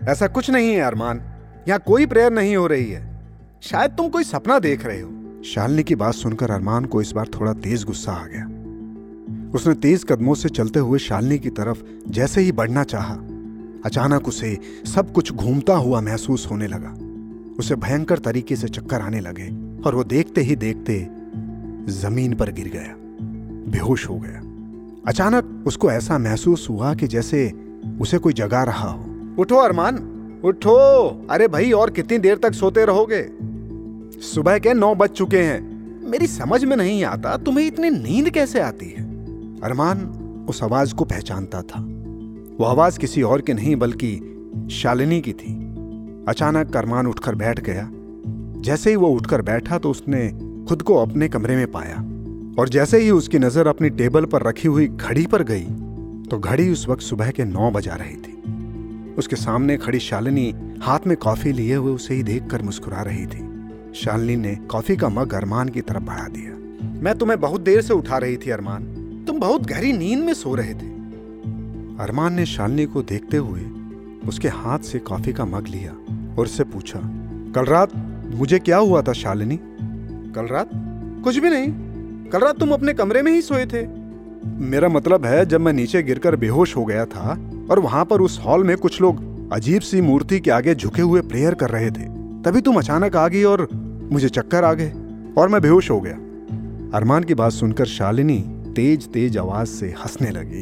ऐसा 0.08 0.28
कुछ 0.28 0.50
नहीं 0.50 0.74
है 0.74 0.82
अरमान। 0.82 1.22
यहाँ 1.68 1.80
कोई 1.86 2.06
प्रेयर 2.06 2.32
नहीं 2.32 2.56
हो 2.56 2.68
रही 2.68 2.92
है। 2.92 3.20
शायद 3.62 3.92
तुम 3.92 4.10
कोई 4.10 4.24
सपना 4.24 4.60
देख 4.60 4.86
रहे 4.86 5.02
हो। 5.02 5.44
शालिनी 5.44 5.84
की 5.84 5.96
बात 5.96 6.14
सुनकर 6.14 6.52
अरमान 6.52 6.86
को 6.86 7.02
इस 7.02 7.12
बार 7.12 7.28
थोड़ा 7.28 7.54
तेज 7.54 7.84
गुस्सा 7.84 8.12
आ 8.12 8.26
गया। 8.26 8.46
उसने 9.52 9.74
तेज 9.74 10.04
कदमों 10.04 10.36
से 10.36 10.50
चलते 10.50 10.80
हुए 10.80 11.00
शालिनी 11.00 11.40
की 11.40 11.50
तरफ़ 11.50 11.84
जैसे 12.08 12.42
ही 12.42 12.52
बढ़ना 12.52 12.84
चाहा 12.84 13.14
अचानक 13.86 14.28
उसे 14.28 14.60
सब 14.86 15.12
कुछ 15.12 15.34
घूमता 15.34 15.76
हुआ 15.76 16.02
महसूस 16.02 16.48
होने 16.52 16.68
लगा। 16.68 16.94
उसे 17.60 17.76
भयंकर 17.76 18.20
तरीके 18.20 18.56
से 18.56 18.68
चक्कर 18.68 19.02
आने 19.02 19.20
लगे 19.20 19.48
और 19.82 19.96
वो 19.96 20.04
देखते 20.04 20.42
ही 20.42 20.56
देखते 20.56 21.08
ज़मीन 21.92 22.36
पर 22.36 22.52
गिर 22.52 22.68
गया 22.68 22.96
बेहोश 23.72 24.10
हो 24.10 24.16
गया। 24.16 24.42
अचानक 25.08 25.64
उसको 25.68 25.92
ऐसा 25.92 26.18
महसूस 26.18 26.68
हुआ 26.70 26.94
कि 26.94 27.08
जैसे 27.08 27.52
उसे 28.02 28.18
कोई 28.18 28.34
जगा 28.34 28.64
रहा 28.64 28.90
हो। 28.90 29.36
उठो 29.40 29.56
अरमान। 29.56 30.10
उठो। 30.44 31.10
अरे 31.30 31.48
भाई, 31.48 31.72
और 31.72 31.90
कितनी 31.90 32.18
देर 32.18 32.38
तक 32.38 32.54
सोते 32.54 32.86
रहोगे? 32.86 33.30
सुबह 34.22 34.60
के 34.60 34.74
नौ 34.74 34.96
बज 34.96 35.10
चुके 35.10 35.38
हैं। 35.38 35.74
मेरी 36.10 36.28
समझ 36.28 36.64
में 36.64 36.78
नहीं 36.78 37.04
आता, 37.04 37.38
तुम्हें 37.38 37.68
इतनी 37.68 37.90
नींद 37.90 38.30
कैसे 38.30 38.60
आती 38.60 38.86
है? 38.86 39.04
अरमान 39.62 40.00
उस 40.50 40.64
आवाज़ 40.64 40.96
को 40.96 41.06
पहचानता 41.06 41.62
था। 41.62 41.80
वो 42.60 42.66
आवाज़ 42.66 43.00
किसी 43.00 43.22
और 43.22 43.42
की 43.42 43.54
नहीं, 43.54 43.76
बल्कि 43.76 44.30
शालिनी 44.72 45.22
की 45.22 45.34
थी। 45.34 45.54
अचानक 46.28 46.78
अरमान 46.78 47.08
उठकर 47.08 47.36
बैठ 47.36 47.60
गया। 47.60 47.90
जैसे 48.62 48.90
ही 48.90 48.96
वो 48.96 49.08
उठकर 49.08 49.42
बैठा 49.42 49.78
तो 49.78 49.92
उसने 49.92 50.28
खुद 50.66 50.82
को 50.82 50.96
अपने 50.96 51.28
कमरे 51.28 51.56
में 51.56 51.72
पाया। 51.72 51.98
और 52.60 52.70
जैसे 52.70 52.98
ही 52.98 53.10
उसकी 53.12 53.40
नज़र 53.40 53.68
अपनी 53.68 53.90
टेबल 53.90 54.26
पर 54.26 54.42
रखी 54.42 54.68
हुई 54.68 54.88
घड़ी 54.88 55.26
पर 55.26 55.44
गई 55.44 55.66
तो 56.30 56.40
घड़ी 56.40 56.70
उस 56.70 56.88
वक्त 56.90 57.02
सुबह 57.02 57.32
के 57.32 57.44
नौ 57.44 57.72
बजा 57.72 57.94
रही 57.94 58.16
थी। 58.16 58.33
उसके 59.18 59.36
सामने 59.36 59.78
खड़ी 59.78 60.00
शालिनी 60.00 60.56
हाथ 60.82 61.00
में 61.08 61.18
कॉफ़ी 61.18 61.52
लिए 61.52 61.76
हुए 61.76 61.92
उसे 61.92 62.14
ही 62.14 62.24
देखकर 62.24 62.62
मुस्कुरा 62.62 63.02
रही 63.02 63.26
थी। 63.26 63.70
शालिनी 63.96 64.36
ने 64.36 64.56
कॉफ़ी 64.56 64.96
का 64.96 65.10
मग 65.10 65.34
अरमान 65.34 65.70
की 65.70 65.82
तरफ़ 65.82 66.04
बढ़ा 66.04 66.28
दिया। 66.28 66.54
मैं 67.02 67.18
तुम्हें 67.18 67.40
बहुत 67.40 67.62
देर 67.62 67.82
से 67.82 67.94
उठा 67.94 68.18
रही 68.18 68.38
थी, 68.38 68.50
अरमान। 68.50 68.84
तुम 69.28 69.40
बहुत 69.40 69.66
गहरी 69.66 69.94
नींद 69.94 70.20
में 70.20 70.34
सो 70.34 70.56
रहे 70.56 70.74
थे। 70.74 70.94
अरमान 72.00 72.34
ने 72.34 72.46
शालिनी 72.46 72.86
को 72.86 73.02
देखते 73.02 73.38
हुए 73.38 73.62
उसके 74.28 74.48
हाथ 74.48 74.80
से 74.80 75.00
कॉफ़ी 75.00 75.34
का 75.34 75.46
मग 75.46 75.68
लिया 75.68 75.92
और 76.38 76.46
उससे 76.46 76.64
पूछा, 76.64 77.00
कल 77.56 77.66
रात 77.66 77.92
मुझे 78.36 78.60
क्या 78.60 78.78
हुआ 78.78 79.02
था, 79.02 79.14
शालिनी? 79.14 79.60
कल 80.36 80.46
रात? 80.46 80.70
कुछ 81.24 81.38
भी 81.38 81.50
नहीं। 81.50 81.68
कल 82.30 82.40
रात 82.40 82.60
तुम 82.60 82.72
अपने 82.72 82.94
कमरे 82.94 83.22
में 83.22 83.32
ही 83.32 83.42
सोए 83.42 83.66
थे। 83.66 84.03
मेरा 84.46 84.90
मतलब 84.90 85.26
है, 85.26 85.46
जब 85.46 85.62
मैं 85.62 85.74
नीचे 85.74 86.04
गिरकर 86.04 86.36
बेहोश 86.36 86.78
हो 86.78 86.86
गया 86.86 87.06
था 87.06 87.38
और 87.72 87.80
वहाँ 87.80 88.06
पर 88.06 88.22
उस 88.22 88.42
हॉल 88.46 88.64
में 88.64 88.78
कुछ 88.78 89.02
लोग 89.02 89.34
अजीब 89.54 89.82
सी 89.82 90.02
मूर्ति 90.02 90.40
के 90.40 90.52
आगे 90.52 90.76
झुके 90.76 91.02
हुए 91.02 91.22
प्रेयर 91.22 91.54
कर 91.54 91.70
रहे 91.70 91.92
थे, 91.92 92.06
तभी 92.44 92.62
तुम 92.62 92.76
अचानक 92.76 93.16
आ 93.16 93.28
गई 93.28 93.44
और 93.44 93.68
मुझे 94.12 94.30
चक्कर 94.30 94.64
आ 94.64 94.74
गए 94.74 94.94
और 95.38 95.50
मैं 95.50 95.62
बेहोश 95.62 95.92
हो 95.92 96.02
गया। 96.02 96.14
अरमान 96.98 97.24
की 97.24 97.34
बात 97.34 97.52
सुनकर 97.52 97.86
शालिनी 97.86 98.40
तेज 98.76 99.08
तेज 99.08 99.38
आवाज़ 99.38 99.68
से 99.68 99.88
हंसने 99.88 100.30
लगी। 100.30 100.62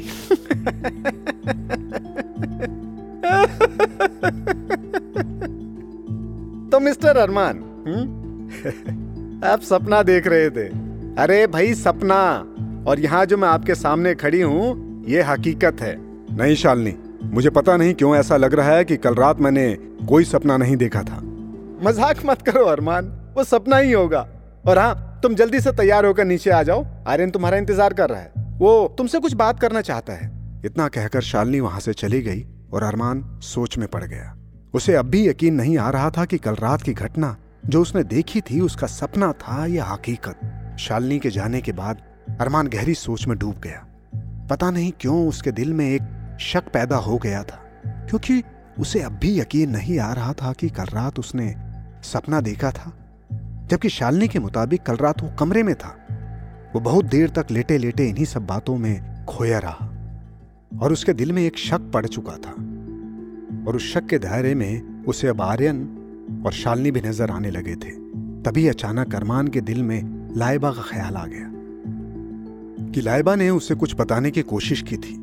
तो 6.70 6.80
मिस्टर 6.80 7.18
अरमान 7.18 7.58
हम्म? 7.88 8.22
आप 9.48 9.62
सपना 9.62 10.04
देख 10.04 10.28
रहे 10.28 10.50
थे। 10.50 10.68
अरे 11.18 11.48
भाई, 11.48 11.74
सपना। 11.74 12.46
और 12.88 13.00
यहाँ 13.00 13.26
जो 13.26 13.38
मैं 13.38 13.48
आपके 13.50 13.76
सामने 13.76 14.14
खड़ी 14.16 14.42
हूँ, 14.42 15.04
ये 15.08 15.22
हकीकत 15.22 15.82
है। 15.82 15.96
नहीं, 16.38 16.56
शालनी, 16.56 16.94
मुझे 17.24 17.50
पता 17.50 17.76
नहीं 17.78 17.94
क्यों 17.94 18.16
ऐसा 18.16 18.38
लग 18.38 18.54
रहा 18.54 18.76
है 18.76 18.86
कि 18.86 18.98
कल 18.98 19.16
रात 19.16 19.40
मैंने 19.40 19.74
कोई 20.10 20.24
सपना 20.24 20.58
नहीं 20.58 20.76
देखा 20.76 21.04
था। 21.04 21.20
मज़ाक 21.84 22.26
मत 22.26 22.42
करो, 22.42 22.66
अरमान, 22.66 23.06
वो 23.38 23.44
सपना 23.44 23.78
ही 23.78 23.92
होगा। 23.92 24.28
और 24.68 24.78
हाँ 24.78 25.20
तुम 25.24 25.36
जल्दी 25.36 25.60
से 25.60 25.72
तैयार 25.72 26.06
होकर 26.06 26.26
नीचे 26.26 26.50
आ 26.50 26.62
जाओ। 26.64 26.86
आर्यन 27.08 27.32
तुम्हारा 27.32 27.58
इंतज़ार 27.58 27.94
कर 27.94 28.10
रहा 28.10 28.20
है। 28.20 28.58
वो 28.58 28.96
तुमसे 28.98 29.20
कुछ 29.20 29.34
बात 29.34 29.60
करना 29.60 29.82
चाहता 29.82 30.14
है। 30.14 30.32
इतना 30.66 30.88
कहकर 30.88 31.22
शालनी 31.22 31.60
वहाँ 31.60 31.80
से 31.80 31.94
चली 31.94 32.22
गई 32.22 32.46
और 32.74 32.84
अरमान 32.84 33.24
सोच 33.44 33.78
में 33.78 33.88
पड़ 33.88 34.04
गया। 34.04 34.36
उसे 34.74 34.96
अब 34.96 35.06
भी 35.06 35.28
यकीन 35.28 35.56
नहीं 35.56 35.78
आ 35.78 35.90
रहा 35.90 36.10
था 36.10 36.26
कि 36.26 36.38
कल 36.38 36.56
रात 36.56 36.82
की 36.82 36.94
घटना 36.94 37.36
जो 37.66 37.82
उसने 37.82 38.04
देखी 38.04 38.42
थी, 38.42 38.60
उसका 38.60 38.88
सपना 38.88 39.32
था 39.34 39.66
या 39.66 39.86
हकीकत। 39.86 40.78
शालनी 40.80 41.20
के 41.20 41.30
जाने 41.30 41.62
के 41.62 41.72
बाद 41.72 42.02
अरमान 42.40 42.68
गहरी 42.68 42.94
सोच 42.96 43.28
में 43.28 43.38
डूब 43.38 43.60
गया। 43.64 43.86
पता 44.50 44.70
नहीं 44.72 44.92
क्यों 45.00 45.28
उसके 45.28 45.52
दिल 45.52 45.74
में 45.74 45.86
एक 45.86 46.38
शक 46.42 46.72
पैदा 46.74 46.96
हो 46.98 47.18
गया 47.18 47.44
था, 47.44 47.60
क्योंकि 48.10 48.42
उसे 48.80 49.02
अब 49.02 49.12
भी 49.14 49.40
यकीन 49.40 49.70
नहीं 49.70 50.00
आ 50.00 50.12
रहा 50.14 50.34
था 50.34 50.52
कि 50.54 50.70
कल 50.70 50.86
रात 50.86 51.20
उसने 51.20 51.54
सपना 52.04 52.42
देखा 52.42 52.72
था, 52.72 52.92
जबकि 53.70 53.90
शालनी 53.90 54.28
के 54.28 54.40
मुताबिक 54.40 54.84
कल 54.84 54.96
रात 54.98 55.22
वो 55.24 55.30
कमरे 55.40 55.64
में 55.64 55.74
था। 55.76 55.96
वो 56.74 56.80
बहुत 56.82 57.06
देर 57.06 57.30
तक 57.30 57.52
लेटे 57.52 57.78
लेटे 57.78 58.08
इन्हीं 58.10 58.26
सब 58.26 58.46
बातों 58.48 58.78
में 58.78 59.26
खोया 59.26 59.60
रहा, 59.60 59.86
और 60.82 60.94
उसके 60.94 61.14
दिल 61.14 61.32
में 61.32 61.42
एक 61.44 61.58
शक 61.58 61.92
पड़ 61.94 62.06
चुका 62.08 62.36
था, 62.38 62.52
और 63.68 63.76
उस 63.76 63.94
शक 63.94 64.06
के 64.06 64.20
दायरे 64.20 64.54
में 64.56 65.04
उसे 65.06 65.28
अब 65.28 65.42
आर्यन 65.42 66.44
और 66.46 66.54
शालनी 66.54 66.92
भी 66.92 67.02
नज़र 67.02 67.32
आने 67.32 67.52
लगे 67.52 67.76
थे। 67.76 67.92
तभी 68.44 68.68
अचानक 68.68 69.16
अरमान 69.16 69.48
के 69.48 69.62
दिल 69.62 69.84
में 69.84 70.02
लाइबा 70.38 70.72
का 70.72 70.82
ख्याल 70.82 71.16
आ 71.16 71.26
गया। 71.26 71.48
कि 72.96 73.02
लाइबा 73.02 73.36
ने 73.36 73.50
उसे 73.50 73.76
कुछ 73.76 73.96
बताने 73.96 74.32
की 74.32 74.42
कोशिश 74.42 74.82
की 74.82 74.98
थी, 74.98 75.14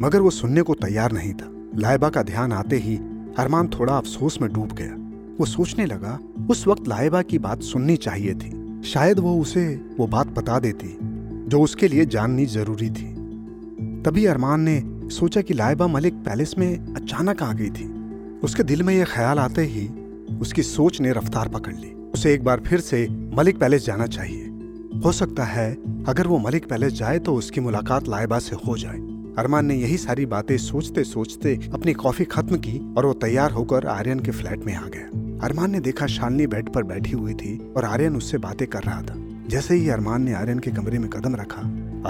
मगर 0.00 0.20
वो 0.20 0.30
सुनने 0.30 0.62
को 0.62 0.74
तैयार 0.74 1.12
नहीं 1.12 1.32
था। 1.32 1.48
लाइबा 1.76 2.08
का 2.08 2.22
ध्यान 2.22 2.52
आते 2.52 2.76
ही 2.76 2.96
अरमान 3.38 3.68
थोड़ा 3.68 3.96
अफसोस 3.96 4.40
में 4.42 4.52
डूब 4.52 4.72
गया। 4.72 4.96
वो 5.40 5.46
सोचने 5.46 5.86
लगा, 5.86 6.18
उस 6.50 6.66
वक्त 6.66 6.88
लाइबा 6.88 7.22
की 7.22 7.38
बात 7.38 7.62
सुननी 7.62 7.96
चाहिए 7.96 8.34
थी। 8.34 8.82
शायद 8.84 9.18
वो 9.18 9.40
उसे 9.40 9.80
वो 9.98 10.06
बात 10.06 10.26
बता 10.26 10.58
देती, 10.58 10.98
जो 11.48 11.60
उसके 11.60 11.88
लिए 11.88 12.06
जाननी 12.06 12.46
ज़रूरी 12.46 12.90
थी। 12.90 13.14
तभी 14.02 14.26
अरमान 14.26 14.60
ने 14.60 14.82
सोचा 15.10 15.40
कि 15.40 15.54
लाइबा 15.54 15.86
मलिक 15.86 16.14
पैलेस 16.14 16.54
में 16.58 16.94
अचानक 16.94 17.42
आ 17.42 17.52
गई 17.52 17.70
थी। 17.70 17.88
उसके 18.44 18.62
दिल 18.62 18.82
में 18.82 18.94
यह 18.94 19.04
ख्याल 19.04 19.38
आते 19.38 19.62
ही 19.62 19.88
उसकी 20.38 20.62
सोच 20.62 21.00
ने 21.00 21.12
रफ्तार 21.12 21.48
पकड़ 21.48 21.74
ली। 21.74 21.92
उसे 22.14 22.34
एक 22.34 22.44
बार 22.44 22.60
फिर 22.60 22.80
से 22.80 23.08
मलिक 23.10 23.58
पैलेस 23.58 23.86
जाना 23.86 24.06
चाहिए। 24.06 24.48
हो 24.94 25.12
सकता 25.12 25.44
है 25.44 25.72
अगर 26.04 26.26
वो 26.26 26.38
मलिक 26.38 26.68
पैलेस 26.68 26.92
जाए 26.92 27.18
तो 27.18 27.34
उसकी 27.34 27.60
मुलाकात 27.60 28.08
लाइबा 28.08 28.38
से 28.38 28.56
हो 28.56 28.76
जाए। 28.78 28.98
अरमान 29.38 29.66
ने 29.66 29.74
यही 29.74 29.96
सारी 29.96 30.26
बातें 30.26 30.56
सोचते 30.58 31.04
सोचते 31.04 31.58
अपनी 31.74 31.92
कॉफ़ी 31.92 32.24
खत्म 32.24 32.56
की 32.56 32.78
और 32.98 33.06
वो 33.06 33.12
तैयार 33.14 33.50
होकर 33.50 33.86
आर्यन 33.86 34.20
के 34.20 34.30
फ्लैट 34.30 34.64
में 34.64 34.74
आ 34.74 34.86
गया। 34.86 35.06
अरमान 35.46 35.70
ने 35.70 35.80
देखा 35.80 36.06
शालनी 36.06 36.46
बेड 36.46 36.68
पर 36.68 36.82
बैठी 36.82 37.10
हुई 37.10 37.34
थी 37.34 37.58
और 37.76 37.84
आर्यन 37.84 38.16
उससे 38.16 38.38
बातें 38.38 38.66
कर 38.68 38.82
रहा 38.82 39.02
था। 39.02 39.14
जैसे 39.48 39.74
ही 39.74 39.88
अरमान 39.88 40.22
ने 40.22 40.32
आर्यन 40.32 40.58
के 40.58 40.70
कमरे 40.70 40.98
में 40.98 41.08
कदम 41.10 41.36
रखा, 41.36 41.60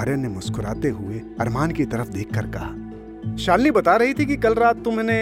आर्यन 0.00 0.20
ने 0.20 0.28
मुस्कुराते 0.28 0.88
हुए 0.88 1.20
अरमान 1.40 1.70
की 1.70 1.84
तरफ़ 1.84 2.08
देखकर 2.08 2.46
कहा, 2.46 3.36
शालनी 3.36 3.70
बता 3.70 3.96
रही 3.96 4.14
थी 4.14 4.26
कि 4.26 4.36
कल 4.36 4.54
रात 4.54 4.82
तुमने 4.84 5.14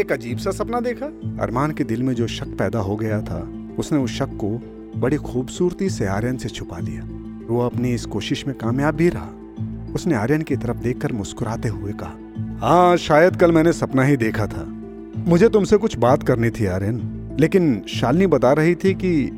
एक 0.00 0.12
अजीब 0.12 0.38
सा 0.38 0.50
सपना 0.50 0.80
देखा? 0.80 1.06
अरमान 1.42 1.72
के 1.72 1.84
दिल 1.84 2.02
में 2.02 2.14
जो 2.14 2.26
शक 2.26 2.56
पैदा 2.58 2.78
हो 2.78 2.96
गया 2.96 3.20
था, 3.20 3.40
उसने 3.78 3.98
उस 3.98 4.10
शक 4.10 4.36
को 4.36 4.60
बड़ी 4.96 5.16
खूबसूरती 5.16 5.90
से 5.90 6.06
आर्यन 6.06 6.36
से 6.36 6.48
छुपा 6.48 6.78
लिया। 6.78 7.08
वो 7.48 7.60
अपनी 7.60 7.94
इस 7.94 8.06
कोशिश 8.06 8.46
में 8.46 8.58
कामयाब 8.58 8.94
भी 8.94 9.08
रहा। 9.08 9.28
उसने 9.94 10.14
आर्यन 10.14 10.42
की 10.42 10.56
तरफ़ 10.56 10.76
देखकर 10.76 11.12
मुस्कुराते 11.12 11.68
हुए 11.68 11.92
कहा 11.92 12.16
हाँ 12.66 12.96
शायद 12.96 13.36
कल 13.36 13.52
मैंने 13.52 13.72
सपना 13.72 14.02
ही 14.02 14.16
देखा 14.16 14.46
था। 14.46 14.64
मुझे 15.16 15.48
तुमसे 15.48 15.76
कुछ 15.76 15.98
बात 15.98 16.22
करनी 16.22 16.50
थी 16.50 16.66
आर्यन। 16.66 17.16
लेकिन 17.40 17.82
शालनी 17.88 18.26
बता 18.26 18.52
रही 18.52 18.74
थी 18.74 18.94
कि 18.94 19.30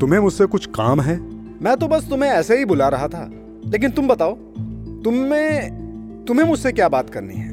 तुम्हें 0.00 0.20
मुझसे 0.20 0.46
कुछ 0.46 0.66
काम 0.66 1.00
है। 1.00 1.20
मैं 1.62 1.76
तो 1.76 1.88
बस 1.88 2.08
तुम्हें 2.10 2.30
ऐसे 2.30 2.58
ही 2.58 2.64
बुला 2.64 2.88
रहा 2.88 3.08
था। 3.08 3.30
लेकिन 3.66 3.90
तुम 3.90 4.08
बताओ 4.08 4.34
तुम्हें 5.04 5.84
तुम्हें 6.28 6.46
मुझसे 6.46 6.72
क्या 6.72 6.88
बात 6.88 7.10
करनी 7.10 7.34
है? 7.34 7.52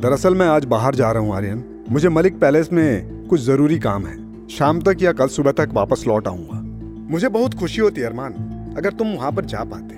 दरअसल 0.00 0.34
मैं 0.34 0.46
आज 0.46 0.64
बाहर 0.64 0.94
जा 0.94 1.12
रहा 1.12 1.22
हूँ 1.22 1.34
आर्यन। 1.34 1.64
मुझे 1.90 2.08
मलिक 2.08 2.40
पैलेस 2.40 2.72
में 2.72 3.22
कुछ 3.26 3.40
ज़रूरी 3.40 3.78
काम 3.78 4.06
है। 4.06 4.46
शाम 4.48 4.80
तक 4.80 4.96
या 5.02 5.12
कल 5.12 5.26
सुबह 5.26 5.52
तक 5.52 5.68
वापस 5.72 6.04
लौट 6.06 6.28
आऊँगा। 6.28 6.67
मुझे 7.10 7.28
बहुत 7.28 7.54
खुशी 7.54 7.80
होती 7.80 8.02
अरमान। 8.02 8.32
अगर 8.78 8.92
तुम 8.92 9.08
वहाँ 9.08 9.30
पर 9.32 9.44
जा 9.44 9.62
पाते। 9.64 9.96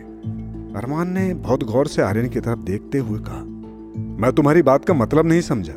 अरमान 0.79 1.09
ने 1.09 1.33
बहुत 1.37 1.63
गौर 1.65 1.87
से 1.87 2.03
आर्यन 2.03 2.29
की 2.29 2.41
तरफ़ 2.41 2.59
देखते 2.59 2.99
हुए 2.99 3.19
कहा, 3.21 3.43
मैं 4.21 4.33
तुम्हारी 4.33 4.63
बात 4.63 4.85
का 4.85 4.95
मतलब 4.95 5.27
नहीं 5.27 5.41
समझा। 5.41 5.73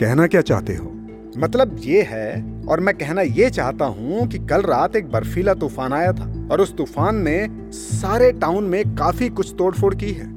कहना 0.00 0.26
क्या 0.26 0.40
चाहते 0.40 0.74
हो? 0.74 0.90
मतलब 1.38 1.76
ये 1.80 2.02
है, 2.02 2.66
और 2.68 2.80
मैं 2.80 2.94
कहना 2.96 3.22
ये 3.22 3.48
चाहता 3.50 3.84
हूँ 3.84 4.26
कि 4.28 4.38
कल 4.46 4.62
रात 4.62 4.96
एक 4.96 5.10
बर्फीला 5.10 5.54
तूफ़ान 5.54 5.92
आया 5.92 6.12
था, 6.12 6.26
और 6.52 6.60
उस 6.60 6.76
तूफ़ान 6.76 7.22
ने 7.22 7.46
सारे 7.72 8.30
टाउन 8.32 8.64
में 8.64 8.94
काफ़ी 8.94 9.28
कुछ 9.30 9.54
तोड़फोड़ 9.58 9.94
की 9.94 10.12
है। 10.12 10.32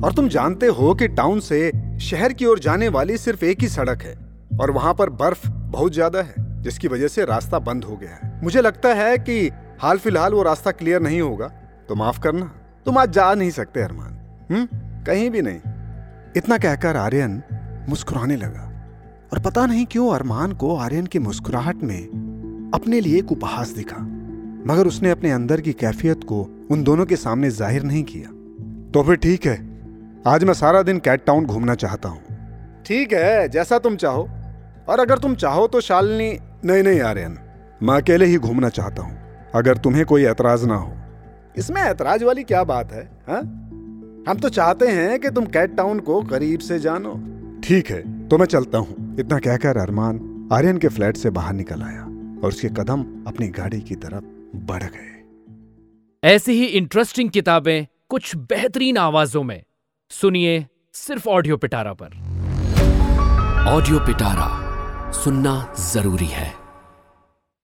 और 0.00 0.12
तुम 0.12 0.28
जानते 0.28 0.66
हो 0.66 0.94
कि 0.94 1.08
टाउन 1.08 1.40
से 1.40 1.70
शहर 2.00 2.32
की 2.32 2.46
ओर 2.46 2.58
जाने 2.58 2.88
वाली 2.88 3.16
सिर्फ़ 3.18 3.44
एक 3.44 3.60
ही 3.60 3.68
सड़क 3.68 4.02
है, 4.02 4.14
और 4.60 4.70
वहाँ 4.70 4.94
पर 4.94 5.10
बर्फ़ 5.10 5.48
बहुत 5.48 5.92
ज़्यादा 5.92 6.22
है, 6.22 6.34
जिसकी 6.62 6.88
वजह 6.88 7.08
से 7.08 7.24
रास्ता 7.24 7.58
बंद 7.60 7.84
हो 7.84 7.96
गया 7.96 8.14
है। 8.14 8.40
मुझे 8.42 8.60
लगता 8.60 8.94
है 8.94 9.16
कि 9.18 9.50
हाल 9.82 9.98
फ़िलहाल 9.98 10.32
वो 10.32 10.42
रास्ता 10.42 10.70
क्लियर 10.70 11.00
नहीं 11.00 11.20
होगा 11.20 11.48
तो 11.88 11.94
माफ़ 11.94 12.20
करना। 12.20 12.52
तुम 12.86 12.98
आज 12.98 13.10
जा 13.10 13.34
नहीं 13.34 13.50
सकते, 13.50 13.82
अरमान। 13.82 14.18
हम्म? 14.50 14.66
कहीं 15.04 15.30
भी 15.30 15.42
नहीं। 15.42 15.60
इतना 16.36 16.58
कहकर 16.58 16.96
आर्यन 16.96 17.42
मुस्कुराने 17.88 18.36
लगा। 18.36 18.68
और 19.32 19.38
पता 19.38 19.66
नहीं 19.66 19.86
क्यों 19.86 20.14
अरमान 20.14 20.52
को 20.52 20.76
आर्यन 20.76 21.06
की 21.06 21.18
मुस्कुराहट 21.18 21.76
में 21.76 22.70
अपने 22.74 23.00
लिए 23.00 23.18
एक 23.18 23.32
उपहास 23.32 23.68
दिखा। 23.68 23.96
मगर 24.66 24.86
उसने 24.86 25.10
अपने 25.10 25.30
अंदर 25.30 25.60
की 25.60 25.72
कैफियत 25.72 26.24
को 26.24 26.66
उन 26.70 26.82
दोनों 26.82 27.06
के 27.06 27.16
सामने 27.16 27.50
ज़ाहिर 27.50 27.82
नहीं 27.82 28.02
किया। 28.02 28.28
तो 28.90 29.02
फिर 29.02 29.16
ठीक 29.16 29.46
है। 29.46 29.80
आज 30.26 30.44
मैं 30.44 30.54
सारा 30.54 30.82
दिन 30.82 30.98
कैट 30.98 31.24
टाउन 31.26 31.46
घूमना 31.46 31.74
चाहता 31.74 32.08
हूँ। 32.08 32.20
ठीक 32.86 33.12
है, 33.12 33.48
जैसा 33.48 33.78
तुम 33.78 33.96
चाहो। 33.96 34.28
और 34.88 35.00
अगर 35.00 35.18
तुम 35.18 35.34
चाहो 35.34 35.66
तो 35.66 35.80
शालिनी 35.80 36.38
नहीं 36.64 36.82
नहीं, 36.82 37.00
आर्यन। 37.00 37.38
मैं 37.82 37.94
अकेले 37.94 38.24
ही 38.24 38.38
घूमना 38.38 38.68
चाहता 38.68 39.02
हूँ। 39.02 39.21
अगर 39.54 39.76
तुम्हें 39.76 40.04
कोई 40.06 40.24
एतराज़ 40.24 40.66
ना 40.66 40.74
हो। 40.74 40.92
इसमें 41.58 41.80
ऐतराज 41.82 42.22
वाली 42.22 42.42
क्या 42.42 42.64
बात 42.64 42.92
है 42.92 43.02
हा? 43.28 43.38
हम 44.28 44.38
तो 44.42 44.48
चाहते 44.48 44.88
हैं 44.88 45.18
कि 45.20 45.30
तुम 45.30 45.46
कैट 45.46 45.76
टाउन 45.76 46.00
को 46.00 46.22
करीब 46.22 46.60
से 46.60 46.78
जानो। 46.78 47.12
ठीक 47.64 47.90
है 47.90 48.28
तो 48.28 48.38
मैं 48.38 48.46
चलता 48.46 48.78
हूँ। 48.78 49.16
इतना 49.20 49.38
कहकर 49.38 49.76
अरमान 49.76 50.48
आर्यन 50.52 50.78
के 50.78 50.88
फ्लैट 50.88 51.16
से 51.16 51.30
बाहर 51.30 51.52
निकल 51.54 51.82
आया 51.82 52.02
और 52.42 52.48
उसके 52.48 52.68
कदम 52.68 53.02
अपनी 53.26 53.48
गाड़ी 53.48 53.80
की 53.80 53.94
तरफ़ 53.94 54.24
बढ़ 54.66 54.82
गए। 54.82 55.10
ऐसी 56.24 56.52
ही 56.52 56.64
इंटरेस्टिंग 56.64 57.30
किताबें 57.30 57.86
कुछ 58.08 58.36
बेहतरीन 58.36 58.96
आवाजों 58.96 59.42
में। 59.42 59.62
सुनिए 60.10 60.66
सिर्फ़ 60.94 61.28
ऑडियो 61.28 61.56
पिटारा 61.56 61.92
पर। 61.92 62.06
ऑडियो 63.68 63.98
पिटारा 63.98 64.48
सुनना 65.12 65.74
ज़रूरी 65.92 66.26
है। 66.26 66.61